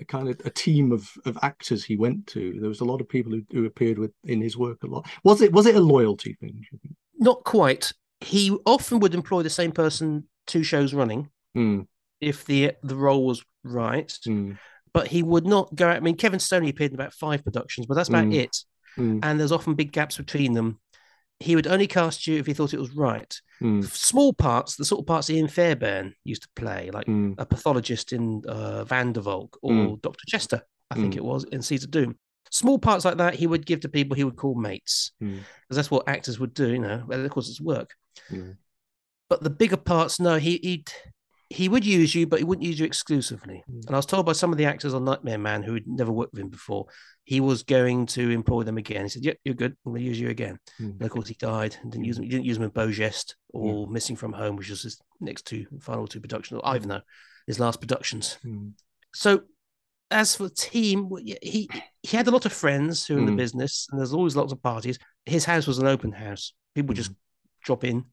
A 0.00 0.04
kind 0.04 0.28
of 0.28 0.40
a 0.44 0.50
team 0.50 0.92
of, 0.92 1.10
of 1.26 1.36
actors 1.42 1.84
he 1.84 1.96
went 1.96 2.26
to. 2.28 2.58
There 2.60 2.68
was 2.68 2.80
a 2.80 2.84
lot 2.84 3.00
of 3.00 3.08
people 3.08 3.32
who, 3.32 3.42
who 3.50 3.66
appeared 3.66 3.98
with 3.98 4.12
in 4.24 4.40
his 4.40 4.56
work 4.56 4.82
a 4.84 4.86
lot. 4.86 5.08
Was 5.24 5.42
it 5.42 5.52
was 5.52 5.66
it 5.66 5.74
a 5.74 5.80
loyalty 5.80 6.34
thing? 6.34 6.52
do 6.52 6.66
you 6.70 6.78
think? 6.82 6.94
Not 7.18 7.44
quite. 7.44 7.92
He 8.20 8.56
often 8.64 9.00
would 9.00 9.14
employ 9.14 9.42
the 9.42 9.50
same 9.50 9.72
person 9.72 10.24
two 10.46 10.62
shows 10.62 10.94
running 10.94 11.28
Mm, 11.56 11.86
if 12.20 12.44
the 12.44 12.72
the 12.82 12.96
role 12.96 13.26
was 13.26 13.44
right, 13.62 14.08
mm, 14.26 14.56
but 14.94 15.06
he 15.08 15.22
would 15.22 15.46
not 15.46 15.74
go 15.74 15.88
out. 15.88 15.96
I 15.96 16.00
mean, 16.00 16.16
Kevin 16.16 16.38
Stoney 16.40 16.68
appeared 16.68 16.92
in 16.92 16.96
about 17.00 17.14
five 17.14 17.42
productions, 17.44 17.86
but 17.86 17.94
that's 17.94 18.08
about 18.08 18.26
Mm. 18.26 18.34
it. 18.34 18.56
mm, 18.98 19.20
And 19.22 19.40
there's 19.40 19.52
often 19.52 19.74
big 19.74 19.90
gaps 19.92 20.16
between 20.16 20.52
them. 20.52 20.78
He 21.40 21.56
would 21.56 21.66
only 21.66 21.86
cast 21.86 22.26
you 22.26 22.38
if 22.38 22.46
he 22.46 22.52
thought 22.54 22.74
it 22.74 22.78
was 22.80 22.92
right. 22.92 23.40
mm, 23.60 23.82
Small 23.84 24.32
parts, 24.32 24.76
the 24.76 24.84
sort 24.84 25.00
of 25.00 25.06
parts 25.06 25.30
Ian 25.30 25.48
Fairbairn 25.48 26.14
used 26.24 26.42
to 26.42 26.48
play, 26.54 26.90
like 26.92 27.06
mm, 27.06 27.34
a 27.38 27.46
pathologist 27.46 28.12
in 28.12 28.42
uh, 28.46 28.84
Van 28.84 29.12
der 29.12 29.22
Valk 29.22 29.58
or 29.62 29.72
Mm. 29.72 30.02
Dr. 30.02 30.24
Chester, 30.26 30.62
I 30.90 30.94
think 30.96 31.14
Mm. 31.14 31.16
it 31.16 31.24
was 31.24 31.44
in 31.44 31.62
Seeds 31.62 31.84
of 31.84 31.90
Doom. 31.90 32.18
Small 32.50 32.78
parts 32.78 33.04
like 33.06 33.16
that 33.16 33.34
he 33.34 33.46
would 33.46 33.64
give 33.64 33.80
to 33.80 33.88
people 33.88 34.14
he 34.14 34.24
would 34.24 34.36
call 34.36 34.54
mates, 34.54 35.12
because 35.20 35.44
that's 35.70 35.90
what 35.90 36.06
actors 36.06 36.38
would 36.38 36.52
do. 36.52 36.68
You 36.68 36.80
know, 36.80 37.06
of 37.10 37.30
course 37.30 37.48
it's 37.48 37.60
work. 37.62 37.94
But 39.28 39.42
the 39.42 39.50
bigger 39.50 39.78
parts, 39.78 40.20
no, 40.20 40.36
he 40.36 40.58
he'd, 40.62 40.92
he 41.52 41.68
would 41.68 41.84
use 41.84 42.14
you, 42.14 42.26
but 42.26 42.38
he 42.38 42.44
wouldn't 42.44 42.66
use 42.66 42.78
you 42.80 42.86
exclusively. 42.86 43.62
Mm. 43.70 43.86
And 43.86 43.90
I 43.90 43.98
was 43.98 44.06
told 44.06 44.26
by 44.26 44.32
some 44.32 44.52
of 44.52 44.58
the 44.58 44.64
actors 44.64 44.94
on 44.94 45.04
Nightmare 45.04 45.38
Man 45.38 45.62
who 45.62 45.74
had 45.74 45.86
never 45.86 46.10
worked 46.12 46.32
with 46.32 46.40
him 46.42 46.48
before, 46.48 46.86
he 47.24 47.40
was 47.40 47.62
going 47.62 48.06
to 48.06 48.30
employ 48.30 48.62
them 48.62 48.78
again. 48.78 49.02
He 49.04 49.08
said, 49.10 49.24
"Yep, 49.24 49.36
you're 49.44 49.54
good. 49.54 49.76
I'm 49.84 49.92
going 49.92 50.02
to 50.02 50.08
use 50.08 50.20
you 50.20 50.28
again." 50.30 50.58
Hmm. 50.78 50.90
And 50.90 51.02
of 51.02 51.10
course, 51.10 51.28
he 51.28 51.34
died 51.34 51.76
and 51.82 51.92
didn't 51.92 52.04
use 52.04 52.18
him. 52.18 52.24
He 52.24 52.30
didn't 52.30 52.46
use 52.46 52.56
him 52.56 52.64
in 52.64 52.70
Beau 52.70 52.88
Geste 52.88 53.34
or 53.50 53.86
Missing 53.86 54.16
from 54.16 54.32
Home, 54.32 54.56
which 54.56 54.70
was 54.70 54.82
his 54.82 55.00
next 55.20 55.46
two 55.46 55.66
final 55.80 56.06
two 56.06 56.20
productions. 56.20 56.60
Or 56.62 56.76
even 56.76 56.88
though 56.88 57.02
his 57.46 57.60
last 57.60 57.80
productions. 57.80 58.38
Hmm. 58.42 58.68
So, 59.14 59.42
as 60.10 60.36
for 60.36 60.44
the 60.44 60.54
team, 60.54 61.10
he 61.42 61.68
he 62.02 62.16
had 62.16 62.28
a 62.28 62.32
lot 62.32 62.46
of 62.46 62.52
friends 62.52 63.06
who 63.06 63.14
were 63.14 63.20
in 63.20 63.26
the 63.26 63.32
Mm. 63.32 63.36
business, 63.36 63.86
and 63.90 63.98
there's 64.00 64.12
always 64.14 64.36
lots 64.36 64.52
of 64.52 64.62
parties. 64.62 64.98
His 65.26 65.44
house 65.44 65.66
was 65.66 65.78
an 65.78 65.86
open 65.86 66.12
house. 66.12 66.54
People 66.74 66.88
would 66.88 66.96
just 66.96 67.12
drop 67.62 67.84
in, 67.84 68.04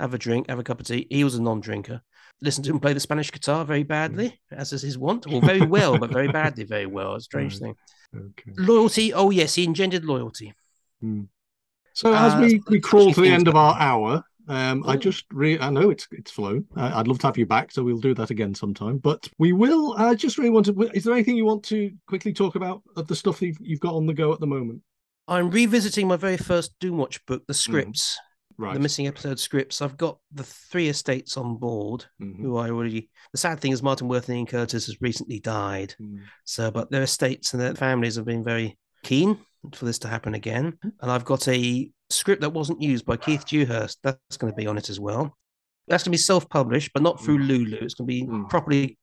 have 0.00 0.14
a 0.14 0.18
drink, 0.18 0.48
have 0.48 0.58
a 0.58 0.64
cup 0.64 0.80
of 0.80 0.86
tea. 0.86 1.06
He 1.10 1.22
was 1.24 1.34
a 1.36 1.42
non-drinker. 1.42 2.02
Listen 2.40 2.62
to 2.64 2.70
him 2.70 2.78
play 2.80 2.92
the 2.92 3.00
Spanish 3.00 3.32
guitar 3.32 3.64
very 3.64 3.82
hmm. 3.82 3.88
badly, 3.88 4.40
as 4.52 4.72
is 4.72 4.82
his 4.82 4.96
wont, 4.98 5.26
or 5.26 5.40
very 5.40 5.62
well, 5.62 5.98
but 5.98 6.10
very 6.10 6.28
badly, 6.32 6.64
very 6.64 6.86
well. 6.86 7.14
A 7.16 7.20
strange 7.20 7.54
Right. 7.54 7.74
thing. 8.14 8.22
Okay. 8.38 8.52
Loyalty. 8.56 9.12
Oh 9.12 9.30
yes, 9.30 9.54
he 9.54 9.64
engendered 9.64 10.04
loyalty. 10.04 10.54
Hmm. 11.00 11.24
So 11.94 12.14
as 12.14 12.34
Uh, 12.34 12.38
we, 12.42 12.62
we 12.68 12.80
crawl 12.80 13.12
to 13.12 13.20
the 13.20 13.28
end 13.28 13.48
of 13.48 13.56
our 13.56 13.76
hour, 13.78 14.22
um, 14.46 14.82
I 14.86 14.96
just 14.96 15.24
re- 15.32 15.58
I 15.58 15.68
know 15.68 15.90
it's 15.90 16.06
it's 16.12 16.30
flown. 16.30 16.64
I- 16.76 17.00
I'd 17.00 17.08
love 17.08 17.18
to 17.18 17.26
have 17.26 17.36
you 17.36 17.44
back, 17.44 17.70
so 17.72 17.82
we'll 17.82 17.98
do 17.98 18.14
that 18.14 18.30
again 18.30 18.54
sometime. 18.54 18.98
But 18.98 19.28
we 19.38 19.52
will. 19.52 19.94
I 19.98 20.14
just 20.14 20.38
really 20.38 20.50
want 20.50 20.66
to. 20.66 20.90
Is 20.94 21.04
there 21.04 21.12
anything 21.14 21.36
you 21.36 21.44
want 21.44 21.64
to 21.64 21.90
quickly 22.06 22.32
talk 22.32 22.54
about 22.54 22.82
of 22.96 23.08
the 23.08 23.16
stuff 23.16 23.40
that 23.40 23.46
you've, 23.46 23.58
you've 23.60 23.80
got 23.80 23.94
on 23.94 24.06
the 24.06 24.14
go 24.14 24.32
at 24.32 24.40
the 24.40 24.46
moment? 24.46 24.80
I'm 25.26 25.50
revisiting 25.50 26.08
my 26.08 26.16
very 26.16 26.38
first 26.38 26.78
Doomwatch 26.80 27.18
book, 27.26 27.46
the 27.46 27.52
scripts, 27.52 28.18
Right. 28.60 28.74
the 28.74 28.80
missing 28.80 29.06
episode 29.06 29.38
scripts. 29.38 29.80
I've 29.80 29.96
got 29.96 30.18
the 30.32 30.42
three 30.42 30.88
estates 30.88 31.36
on 31.36 31.56
board, 31.58 32.04
Mhm. 32.20 32.40
who 32.40 32.56
I 32.56 32.70
already. 32.70 33.08
The 33.32 33.38
sad 33.38 33.60
thing 33.60 33.70
is, 33.72 33.82
Martin 33.84 34.08
Worth 34.08 34.28
and 34.28 34.36
Ian 34.38 34.46
Curteis 34.46 34.86
has 34.86 35.00
recently 35.00 35.38
died. 35.38 35.94
Mm. 36.00 36.22
So, 36.44 36.70
but 36.72 36.90
their 36.90 37.02
estates 37.02 37.52
and 37.52 37.62
their 37.62 37.74
families 37.76 38.16
have 38.16 38.24
been 38.24 38.42
very 38.42 38.76
keen 39.04 39.38
for 39.74 39.84
this 39.84 39.98
to 40.00 40.08
happen 40.08 40.34
again. 40.34 40.76
And 40.82 41.10
I've 41.10 41.24
got 41.24 41.46
a 41.46 41.90
script 42.10 42.40
that 42.40 42.50
wasn't 42.50 42.82
used 42.82 43.04
by 43.06 43.16
Keith 43.16 43.44
Dewhurst. 43.46 43.98
That's 44.02 44.36
going 44.36 44.52
to 44.52 44.56
be 44.56 44.66
on 44.66 44.76
it 44.76 44.90
as 44.90 44.98
well. 44.98 45.36
That's 45.86 46.02
going 46.02 46.10
to 46.12 46.18
be 46.18 46.18
self-published, 46.18 46.90
but 46.92 47.02
not 47.02 47.22
through 47.22 47.38
Lulu. 47.38 47.78
It's 47.80 47.94
going 47.94 48.06
to 48.08 48.12
be 48.12 48.24
Mm. 48.24 48.48
properly. 48.50 48.98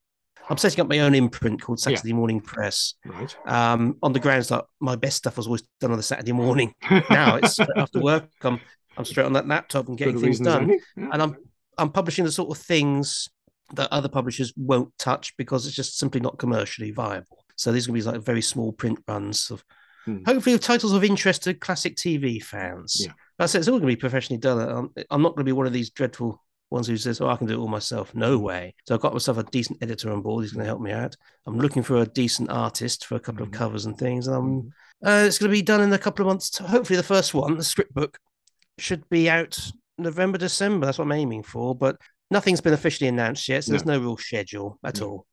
I'm 0.49 0.57
setting 0.57 0.81
up 0.81 0.87
my 0.89 0.99
own 0.99 1.15
imprint 1.15 1.61
called 1.61 1.79
Yeah. 1.79 1.95
Saturday 1.95 2.13
Morning 2.13 2.39
Press. 2.41 2.95
Right. 3.05 3.35
Um, 3.47 3.95
on 4.03 4.13
the 4.13 4.19
grounds 4.19 4.49
that 4.49 4.65
my 4.79 4.95
best 4.95 5.17
stuff 5.17 5.37
was 5.37 5.47
always 5.47 5.63
done 5.79 5.91
on 5.91 5.97
the 5.97 6.03
Saturday 6.03 6.33
morning. 6.33 6.73
Now 7.09 7.37
it's 7.37 7.57
after 7.77 7.99
work. 8.01 8.29
I'm 8.43 8.59
I'm 8.97 9.05
straight 9.05 9.25
on 9.25 9.33
that 9.33 9.47
laptop 9.47 9.87
and 9.87 9.97
getting 9.97 10.19
things 10.19 10.39
done. 10.39 10.69
Yeah. 10.97 11.09
and 11.11 11.21
I'm 11.21 11.35
I'm 11.77 11.91
publishing 11.91 12.25
the 12.25 12.31
sort 12.31 12.57
of 12.57 12.63
things 12.63 13.29
that 13.73 13.91
other 13.91 14.07
publishers 14.09 14.53
won't 14.55 14.95
touch 14.97 15.35
because 15.37 15.65
it's 15.65 15.75
just 15.75 15.97
simply 15.97 16.21
not 16.21 16.37
commercially 16.37 16.91
viable. 16.91 17.43
So 17.57 17.71
these 17.71 17.85
are 17.87 17.91
going 17.91 18.01
to 18.01 18.05
be 18.11 18.11
like 18.17 18.21
very 18.25 18.41
small 18.41 18.71
print 18.71 18.99
runs 19.07 19.49
of 19.51 19.63
Hmm. 20.05 20.19
hopefully 20.23 20.53
with 20.53 20.61
titles 20.61 20.93
of 20.93 21.03
interest 21.03 21.41
to 21.45 21.55
classic 21.55 21.95
TV 21.95 22.39
fans. 22.39 23.01
Yeah. 23.03 23.13
That's 23.39 23.55
it. 23.55 23.57
It's 23.57 23.67
all 23.67 23.79
going 23.79 23.89
to 23.89 23.95
be 23.95 23.99
professionally 23.99 24.39
done. 24.39 24.59
I'm, 24.59 24.91
I'm 25.09 25.23
not 25.23 25.29
going 25.29 25.43
to 25.43 25.49
be 25.49 25.51
one 25.51 25.65
of 25.65 25.73
these 25.73 25.89
dreadful 25.89 26.39
ones 26.69 26.85
who 26.85 26.95
says, 26.95 27.19
"Oh, 27.21 27.27
I 27.27 27.35
can 27.37 27.47
do 27.47 27.55
it 27.55 27.57
all 27.57 27.67
myself." 27.67 28.13
No 28.13 28.37
way. 28.37 28.75
So 28.87 28.93
I've 28.93 29.01
got 29.01 29.13
myself 29.13 29.39
a 29.39 29.43
decent 29.45 29.79
editor 29.81 30.11
on 30.13 30.21
board. 30.21 30.43
He's 30.43 30.51
going 30.53 30.61
to 30.63 30.67
help 30.67 30.79
me 30.79 30.91
out. 30.91 31.15
I'm 31.47 31.57
looking 31.57 31.81
for 31.81 31.97
a 31.97 32.05
decent 32.05 32.51
artist 32.51 33.07
for 33.07 33.15
a 33.15 33.19
couple 33.19 33.43
Mhm. 33.43 33.47
of 33.49 33.53
covers 33.53 33.87
and 33.87 33.97
things. 33.97 34.27
And 34.27 34.35
I'm 34.35 34.61
Mhm. 34.61 34.67
uh, 35.03 35.25
it's 35.25 35.39
going 35.39 35.49
to 35.49 35.57
be 35.57 35.63
done 35.63 35.81
in 35.81 35.91
a 35.91 35.97
couple 35.97 36.23
of 36.23 36.27
months. 36.27 36.55
Hopefully, 36.55 36.97
the 36.97 37.01
first 37.03 37.33
one, 37.33 37.57
the 37.57 37.63
script 37.63 37.95
book, 37.95 38.19
should 38.77 39.07
be 39.09 39.29
out 39.29 39.57
November, 39.97 40.37
December. 40.37 40.85
That's 40.85 40.97
what 40.97 41.05
I'm 41.05 41.11
aiming 41.13 41.43
for. 41.43 41.75
But 41.75 41.97
nothing's 42.31 42.61
been 42.61 42.73
officially 42.73 43.07
announced 43.07 43.47
yet, 43.47 43.63
so 43.63 43.71
there's 43.71 43.85
no 43.85 43.99
real 43.99 44.17
schedule 44.17 44.79
at 44.83 44.99
No. 44.99 45.07
all. 45.07 45.25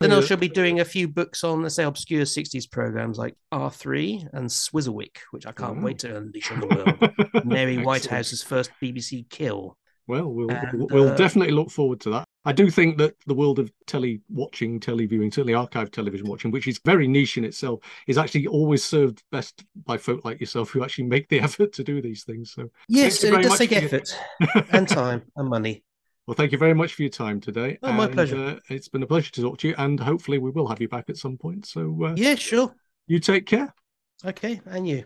Then 0.00 0.12
I 0.12 0.16
Yeah. 0.20 0.20
shall 0.22 0.36
be 0.38 0.48
doing 0.48 0.80
a 0.80 0.84
few 0.84 1.08
books 1.08 1.44
on, 1.44 1.62
let's 1.62 1.74
say, 1.74 1.84
obscure 1.84 2.24
60s 2.24 2.66
programs 2.66 3.18
like 3.18 3.36
R3 3.52 4.26
and 4.32 4.48
Swizzlewick, 4.48 5.18
which 5.30 5.46
I 5.46 5.52
can't 5.52 5.82
wait 5.82 5.98
to 6.00 6.16
unleash 6.16 6.50
on 6.50 6.60
the 6.60 6.66
world. 6.66 6.98
Mary 7.44 7.76
Whitehouse's 7.76 8.42
first 8.42 8.70
BBC 8.82 9.24
kill. 9.28 9.76
Well, 10.10 10.28
we'll 10.28 10.50
And, 10.50 10.90
we'll 10.90 11.10
uh, 11.12 11.16
definitely 11.16 11.54
look 11.54 11.70
forward 11.70 12.00
to 12.00 12.10
that. 12.10 12.24
I 12.44 12.52
do 12.52 12.68
think 12.68 12.98
that 12.98 13.14
the 13.26 13.34
world 13.34 13.60
of 13.60 13.70
tele 13.86 14.20
watching, 14.28 14.80
tele 14.80 15.06
viewing, 15.06 15.30
certainly 15.30 15.54
archive 15.54 15.92
television 15.92 16.26
watching, 16.26 16.50
which 16.50 16.66
is 16.66 16.80
very 16.84 17.06
niche 17.06 17.36
in 17.38 17.44
itself, 17.44 17.80
is 18.08 18.18
actually 18.18 18.48
always 18.48 18.82
served 18.82 19.22
best 19.30 19.64
by 19.84 19.96
folk 19.96 20.24
like 20.24 20.40
yourself 20.40 20.70
who 20.70 20.82
actually 20.82 21.04
make 21.04 21.28
the 21.28 21.38
effort 21.46 21.72
to 21.74 21.84
do 21.84 22.02
these 22.02 22.24
things. 22.24 22.50
So, 22.50 22.70
Yes, 22.88 23.22
and 23.22 23.36
it 23.36 23.42
does 23.42 23.58
take 23.58 23.68
for 23.70 23.74
your- 23.76 23.84
effort 23.84 24.16
and 24.72 24.88
time 24.88 25.22
and 25.36 25.48
money. 25.48 25.84
well, 26.26 26.34
thank 26.34 26.50
you 26.50 26.58
very 26.58 26.74
much 26.74 26.94
for 26.94 27.02
your 27.02 27.10
time 27.10 27.40
today. 27.40 27.78
Oh, 27.84 27.92
my 27.92 28.08
pleasure. 28.08 28.36
Uh, 28.36 28.56
it's 28.68 28.88
been 28.88 29.04
a 29.04 29.06
pleasure 29.06 29.30
to 29.30 29.42
talk 29.42 29.58
to 29.58 29.68
you, 29.68 29.74
and 29.78 30.00
hopefully 30.00 30.38
we 30.38 30.50
will 30.50 30.66
have 30.66 30.80
you 30.80 30.88
back 30.88 31.08
at 31.08 31.18
some 31.18 31.36
point. 31.36 31.66
So, 31.66 31.82
uh, 32.04 32.14
Yeah, 32.16 32.34
sure. 32.34 32.74
you 33.06 33.20
take 33.20 33.46
care. 33.46 33.72
Okay, 34.24 34.60
and 34.66 34.88
you. 34.88 35.04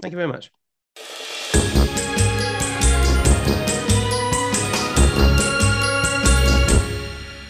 Thank 0.00 0.12
you 0.12 0.16
very 0.16 0.28
much. 0.28 0.50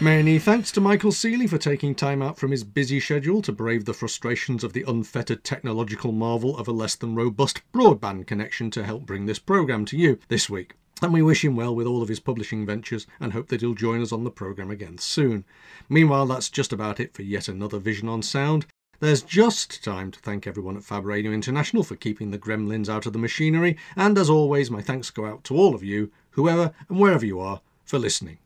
Many 0.00 0.38
thanks 0.38 0.70
to 0.72 0.80
Michael 0.80 1.10
Seely 1.10 1.48
for 1.48 1.58
taking 1.58 1.92
time 1.92 2.22
out 2.22 2.38
from 2.38 2.52
his 2.52 2.62
busy 2.62 3.00
schedule 3.00 3.42
to 3.42 3.50
brave 3.50 3.84
the 3.84 3.92
frustrations 3.92 4.62
of 4.62 4.72
the 4.72 4.84
unfettered 4.86 5.42
technological 5.42 6.12
marvel 6.12 6.56
of 6.56 6.68
a 6.68 6.72
less 6.72 6.94
than 6.94 7.16
robust 7.16 7.62
broadband 7.72 8.28
connection 8.28 8.70
to 8.70 8.84
help 8.84 9.04
bring 9.04 9.26
this 9.26 9.40
programme 9.40 9.84
to 9.86 9.96
you 9.96 10.20
this 10.28 10.48
week. 10.48 10.76
And 11.02 11.12
we 11.12 11.20
wish 11.20 11.44
him 11.44 11.56
well 11.56 11.74
with 11.74 11.88
all 11.88 12.00
of 12.00 12.08
his 12.08 12.20
publishing 12.20 12.64
ventures 12.64 13.08
and 13.18 13.32
hope 13.32 13.48
that 13.48 13.60
he'll 13.60 13.74
join 13.74 14.00
us 14.00 14.12
on 14.12 14.22
the 14.22 14.30
programme 14.30 14.70
again 14.70 14.98
soon. 14.98 15.44
Meanwhile, 15.88 16.26
that's 16.26 16.48
just 16.48 16.72
about 16.72 17.00
it 17.00 17.12
for 17.12 17.22
yet 17.22 17.48
another 17.48 17.80
Vision 17.80 18.08
on 18.08 18.22
Sound. 18.22 18.66
There's 19.00 19.22
just 19.22 19.82
time 19.82 20.12
to 20.12 20.20
thank 20.20 20.46
everyone 20.46 20.76
at 20.76 20.84
Fab 20.84 21.06
Radio 21.06 21.32
International 21.32 21.82
for 21.82 21.96
keeping 21.96 22.30
the 22.30 22.38
gremlins 22.38 22.88
out 22.88 23.06
of 23.06 23.12
the 23.12 23.18
machinery, 23.18 23.76
and 23.96 24.16
as 24.16 24.30
always, 24.30 24.70
my 24.70 24.80
thanks 24.80 25.10
go 25.10 25.26
out 25.26 25.42
to 25.44 25.56
all 25.56 25.74
of 25.74 25.82
you, 25.82 26.12
whoever 26.30 26.72
and 26.88 27.00
wherever 27.00 27.26
you 27.26 27.40
are, 27.40 27.62
for 27.84 27.98
listening. 27.98 28.38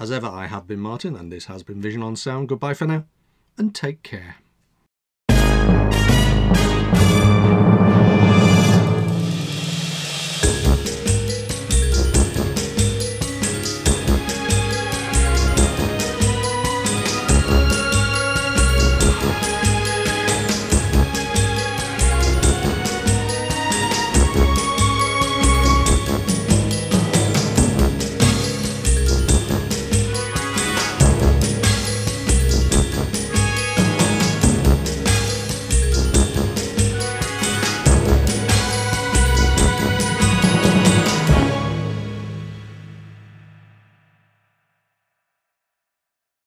As 0.00 0.10
ever, 0.10 0.26
I 0.26 0.46
have 0.46 0.66
been 0.66 0.80
Martin, 0.80 1.14
and 1.14 1.30
this 1.30 1.44
has 1.44 1.62
been 1.62 1.80
Vision 1.80 2.02
on 2.02 2.16
Sound. 2.16 2.48
Goodbye 2.48 2.74
for 2.74 2.84
now, 2.84 3.04
and 3.56 3.72
take 3.72 4.02
care. 4.02 4.36